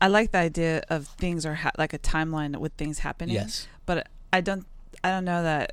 I 0.00 0.08
like 0.08 0.32
the 0.32 0.38
idea 0.38 0.82
of 0.88 1.06
things 1.06 1.46
are 1.46 1.54
ha- 1.54 1.72
like 1.78 1.92
a 1.92 1.98
timeline 1.98 2.56
with 2.56 2.72
things 2.74 3.00
happening. 3.00 3.34
Yes, 3.34 3.66
but 3.86 4.08
I 4.32 4.40
don't. 4.40 4.66
I 5.02 5.10
don't 5.10 5.24
know 5.24 5.42
that. 5.42 5.72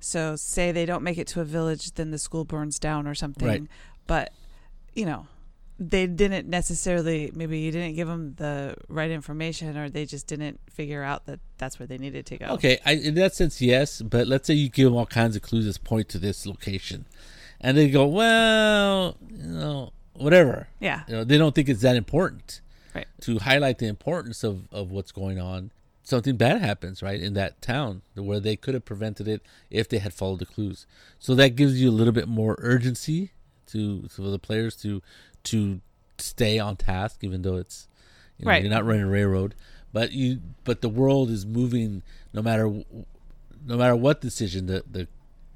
So 0.00 0.34
say 0.34 0.72
they 0.72 0.84
don't 0.84 1.04
make 1.04 1.18
it 1.18 1.28
to 1.28 1.40
a 1.40 1.44
village, 1.44 1.92
then 1.92 2.10
the 2.10 2.18
school 2.18 2.44
burns 2.44 2.78
down 2.78 3.06
or 3.06 3.14
something. 3.14 3.46
Right. 3.46 3.62
But 4.06 4.32
you 4.94 5.06
know, 5.06 5.26
they 5.78 6.06
didn't 6.06 6.48
necessarily 6.48 7.32
maybe 7.34 7.58
you 7.58 7.72
didn't 7.72 7.94
give 7.94 8.08
them 8.08 8.34
the 8.36 8.76
right 8.88 9.10
information 9.10 9.76
or 9.76 9.88
they 9.88 10.04
just 10.04 10.26
didn't 10.26 10.60
figure 10.70 11.02
out 11.02 11.26
that 11.26 11.40
that's 11.58 11.78
where 11.78 11.86
they 11.86 11.98
needed 11.98 12.26
to 12.26 12.38
go 12.38 12.46
okay 12.46 12.78
I, 12.84 12.92
in 12.92 13.14
that 13.16 13.34
sense 13.34 13.60
yes 13.60 14.00
but 14.00 14.26
let's 14.26 14.46
say 14.46 14.54
you 14.54 14.68
give 14.68 14.86
them 14.86 14.94
all 14.94 15.06
kinds 15.06 15.34
of 15.34 15.42
clues 15.42 15.66
that 15.66 15.82
point 15.82 16.08
to 16.10 16.18
this 16.18 16.46
location 16.46 17.06
and 17.60 17.76
they 17.76 17.88
go 17.88 18.06
well 18.06 19.16
you 19.28 19.44
know 19.44 19.92
whatever 20.14 20.68
yeah 20.78 21.02
you 21.08 21.14
know, 21.14 21.24
they 21.24 21.38
don't 21.38 21.54
think 21.54 21.68
it's 21.68 21.82
that 21.82 21.96
important 21.96 22.60
right 22.94 23.06
to 23.20 23.38
highlight 23.40 23.78
the 23.78 23.86
importance 23.86 24.42
of, 24.44 24.64
of 24.72 24.90
what's 24.90 25.12
going 25.12 25.38
on 25.38 25.70
something 26.02 26.36
bad 26.36 26.60
happens 26.60 27.02
right 27.02 27.20
in 27.20 27.34
that 27.34 27.60
town 27.62 28.02
where 28.14 28.40
they 28.40 28.56
could 28.56 28.74
have 28.74 28.84
prevented 28.84 29.28
it 29.28 29.40
if 29.70 29.88
they 29.88 29.98
had 29.98 30.12
followed 30.12 30.40
the 30.40 30.46
clues 30.46 30.86
so 31.18 31.34
that 31.34 31.50
gives 31.56 31.80
you 31.80 31.88
a 31.88 31.92
little 31.92 32.12
bit 32.12 32.28
more 32.28 32.56
urgency 32.58 33.30
to 33.66 34.08
for 34.08 34.22
the 34.22 34.38
players 34.38 34.76
to 34.76 35.02
to 35.44 35.80
stay 36.18 36.58
on 36.58 36.76
task, 36.76 37.18
even 37.22 37.42
though 37.42 37.56
it's 37.56 37.88
you 38.38 38.44
know, 38.44 38.52
right. 38.52 38.62
You're 38.62 38.70
not 38.70 38.84
running 38.84 39.02
a 39.02 39.08
railroad, 39.08 39.54
but 39.92 40.12
you 40.12 40.40
but 40.64 40.80
the 40.80 40.88
world 40.88 41.30
is 41.30 41.44
moving 41.44 42.02
no 42.32 42.42
matter 42.42 42.68
no 42.68 43.76
matter 43.76 43.96
what 43.96 44.20
decision 44.20 44.66
the 44.66 44.84
the 44.90 45.08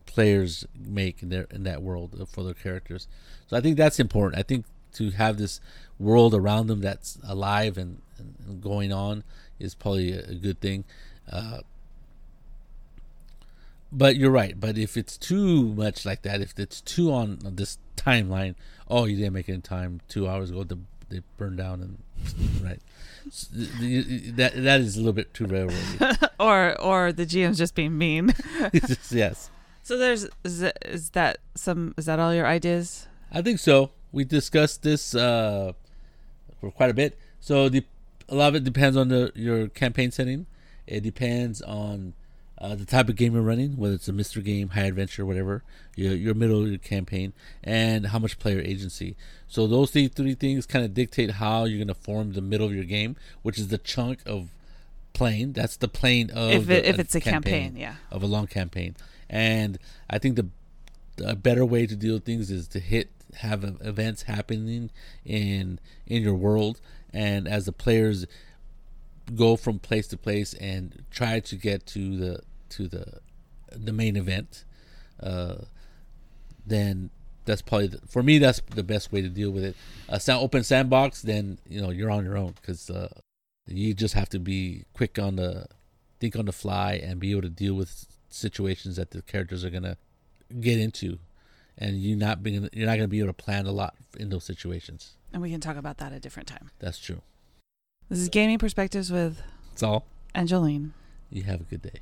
players 0.06 0.64
make 0.74 1.22
in 1.22 1.28
their 1.28 1.46
in 1.50 1.62
that 1.64 1.82
world 1.82 2.28
for 2.30 2.42
their 2.42 2.54
characters. 2.54 3.06
So 3.46 3.56
I 3.56 3.60
think 3.60 3.76
that's 3.76 4.00
important. 4.00 4.38
I 4.38 4.42
think 4.42 4.66
to 4.96 5.10
have 5.10 5.38
this 5.38 5.60
world 5.98 6.34
around 6.34 6.66
them 6.66 6.80
that's 6.80 7.18
alive 7.26 7.78
and, 7.78 8.02
and 8.18 8.62
going 8.62 8.92
on 8.92 9.24
is 9.58 9.74
probably 9.74 10.12
a, 10.12 10.20
a 10.20 10.34
good 10.34 10.60
thing. 10.60 10.84
Uh, 11.30 11.60
but 13.92 14.16
you're 14.16 14.30
right. 14.30 14.58
But 14.58 14.76
if 14.76 14.96
it's 14.96 15.16
too 15.16 15.68
much 15.74 16.04
like 16.04 16.22
that, 16.22 16.40
if 16.40 16.58
it's 16.58 16.80
too 16.80 17.12
on, 17.12 17.38
on 17.44 17.56
this 17.56 17.78
timeline, 17.96 18.54
oh, 18.88 19.04
you 19.04 19.16
didn't 19.16 19.32
make 19.32 19.48
it 19.48 19.54
in 19.54 19.62
time. 19.62 20.00
Two 20.08 20.28
hours 20.28 20.50
ago, 20.50 20.64
the, 20.64 20.78
they 21.08 21.22
burned 21.36 21.56
down, 21.58 21.80
and 21.80 22.62
right. 22.62 22.80
So 23.30 23.48
that 23.54 24.52
that 24.54 24.80
is 24.80 24.96
a 24.96 24.98
little 24.98 25.12
bit 25.12 25.32
too 25.34 25.46
railroad. 25.46 26.18
or 26.40 26.80
or 26.80 27.12
the 27.12 27.26
GM's 27.26 27.58
just 27.58 27.74
being 27.74 27.96
mean. 27.96 28.34
yes. 29.10 29.50
So 29.82 29.96
there's 29.96 30.28
is 30.44 31.10
that 31.10 31.38
some 31.54 31.94
is 31.96 32.06
that 32.06 32.18
all 32.18 32.34
your 32.34 32.46
ideas? 32.46 33.06
I 33.32 33.42
think 33.42 33.58
so. 33.58 33.90
We 34.16 34.24
discussed 34.24 34.82
this 34.82 35.14
uh, 35.14 35.74
for 36.58 36.70
quite 36.70 36.88
a 36.88 36.94
bit. 36.94 37.18
So 37.38 37.68
the 37.68 37.84
a 38.30 38.34
lot 38.34 38.48
of 38.48 38.54
it 38.54 38.64
depends 38.64 38.96
on 38.96 39.08
the 39.08 39.30
your 39.34 39.68
campaign 39.68 40.10
setting. 40.10 40.46
It 40.86 41.02
depends 41.02 41.60
on 41.60 42.14
uh, 42.58 42.76
the 42.76 42.86
type 42.86 43.10
of 43.10 43.16
game 43.16 43.34
you're 43.34 43.42
running, 43.42 43.76
whether 43.76 43.92
it's 43.94 44.08
a 44.08 44.14
mystery 44.14 44.42
game, 44.42 44.70
high 44.70 44.84
adventure, 44.84 45.26
whatever, 45.26 45.62
your, 45.96 46.14
your 46.14 46.32
middle 46.32 46.62
of 46.62 46.68
your 46.68 46.78
campaign, 46.78 47.34
and 47.62 48.06
how 48.06 48.18
much 48.18 48.38
player 48.38 48.58
agency. 48.60 49.16
So 49.48 49.66
those 49.66 49.90
three, 49.90 50.08
three 50.08 50.34
things 50.34 50.64
kind 50.64 50.82
of 50.82 50.94
dictate 50.94 51.32
how 51.32 51.64
you're 51.64 51.76
going 51.76 51.88
to 51.88 51.94
form 51.94 52.32
the 52.32 52.40
middle 52.40 52.68
of 52.68 52.74
your 52.74 52.84
game, 52.84 53.16
which 53.42 53.58
is 53.58 53.68
the 53.68 53.76
chunk 53.76 54.20
of 54.24 54.48
playing. 55.12 55.52
That's 55.52 55.76
the 55.76 55.88
plane 55.88 56.30
of 56.30 56.52
if, 56.52 56.62
it, 56.62 56.66
the, 56.66 56.88
if 56.88 56.98
it's 56.98 57.14
a 57.14 57.20
campaign, 57.20 57.64
campaign, 57.64 57.76
yeah, 57.76 57.96
of 58.10 58.22
a 58.22 58.26
long 58.26 58.46
campaign. 58.46 58.96
And 59.28 59.78
I 60.08 60.18
think 60.18 60.36
the 60.36 60.46
a 61.22 61.34
better 61.34 61.66
way 61.66 61.86
to 61.86 61.96
deal 61.96 62.14
with 62.14 62.24
things 62.24 62.50
is 62.50 62.66
to 62.68 62.80
hit 62.80 63.10
have 63.34 63.64
events 63.80 64.22
happening 64.22 64.90
in 65.24 65.80
in 66.06 66.22
your 66.22 66.34
world, 66.34 66.80
and 67.12 67.46
as 67.48 67.66
the 67.66 67.72
players 67.72 68.26
go 69.34 69.56
from 69.56 69.78
place 69.78 70.06
to 70.08 70.16
place 70.16 70.54
and 70.54 71.04
try 71.10 71.40
to 71.40 71.56
get 71.56 71.86
to 71.86 72.16
the 72.16 72.40
to 72.70 72.88
the 72.88 73.20
the 73.70 73.92
main 73.92 74.16
event, 74.16 74.64
uh, 75.22 75.56
then 76.64 77.10
that's 77.44 77.62
probably 77.62 77.88
the, 77.88 78.00
for 78.06 78.22
me 78.22 78.38
that's 78.38 78.60
the 78.74 78.82
best 78.82 79.12
way 79.12 79.22
to 79.22 79.28
deal 79.28 79.50
with 79.50 79.64
it. 79.64 79.76
A 80.08 80.20
sound 80.20 80.42
open 80.42 80.64
sandbox, 80.64 81.22
then 81.22 81.58
you 81.68 81.80
know 81.80 81.90
you're 81.90 82.10
on 82.10 82.24
your 82.24 82.36
own 82.36 82.54
because 82.60 82.90
uh, 82.90 83.08
you 83.66 83.94
just 83.94 84.14
have 84.14 84.28
to 84.30 84.38
be 84.38 84.84
quick 84.94 85.18
on 85.18 85.36
the 85.36 85.66
think 86.20 86.36
on 86.36 86.46
the 86.46 86.52
fly 86.52 86.94
and 86.94 87.20
be 87.20 87.30
able 87.30 87.42
to 87.42 87.48
deal 87.48 87.74
with 87.74 88.06
situations 88.28 88.96
that 88.96 89.10
the 89.10 89.22
characters 89.22 89.64
are 89.64 89.70
gonna 89.70 89.96
get 90.60 90.78
into, 90.78 91.18
and 91.78 91.96
you 91.96 92.16
not 92.16 92.42
being 92.42 92.68
you're 92.72 92.86
not 92.86 92.96
gonna 92.96 93.08
be 93.08 93.18
able 93.18 93.28
to 93.28 93.32
plan 93.32 93.66
a 93.66 93.72
lot 93.72 93.94
in 94.18 94.30
those 94.30 94.44
situations. 94.44 95.16
And 95.32 95.42
we 95.42 95.50
can 95.50 95.60
talk 95.60 95.76
about 95.76 95.98
that 95.98 96.12
at 96.12 96.18
a 96.18 96.20
different 96.20 96.48
time. 96.48 96.70
That's 96.78 96.98
true. 96.98 97.22
This 98.08 98.18
is 98.20 98.28
Gaming 98.28 98.58
Perspectives 98.58 99.10
with 99.10 99.40
That's 99.70 99.82
all. 99.82 100.06
Angeline. 100.34 100.94
You 101.30 101.42
have 101.42 101.60
a 101.60 101.64
good 101.64 101.82
day. 101.82 102.00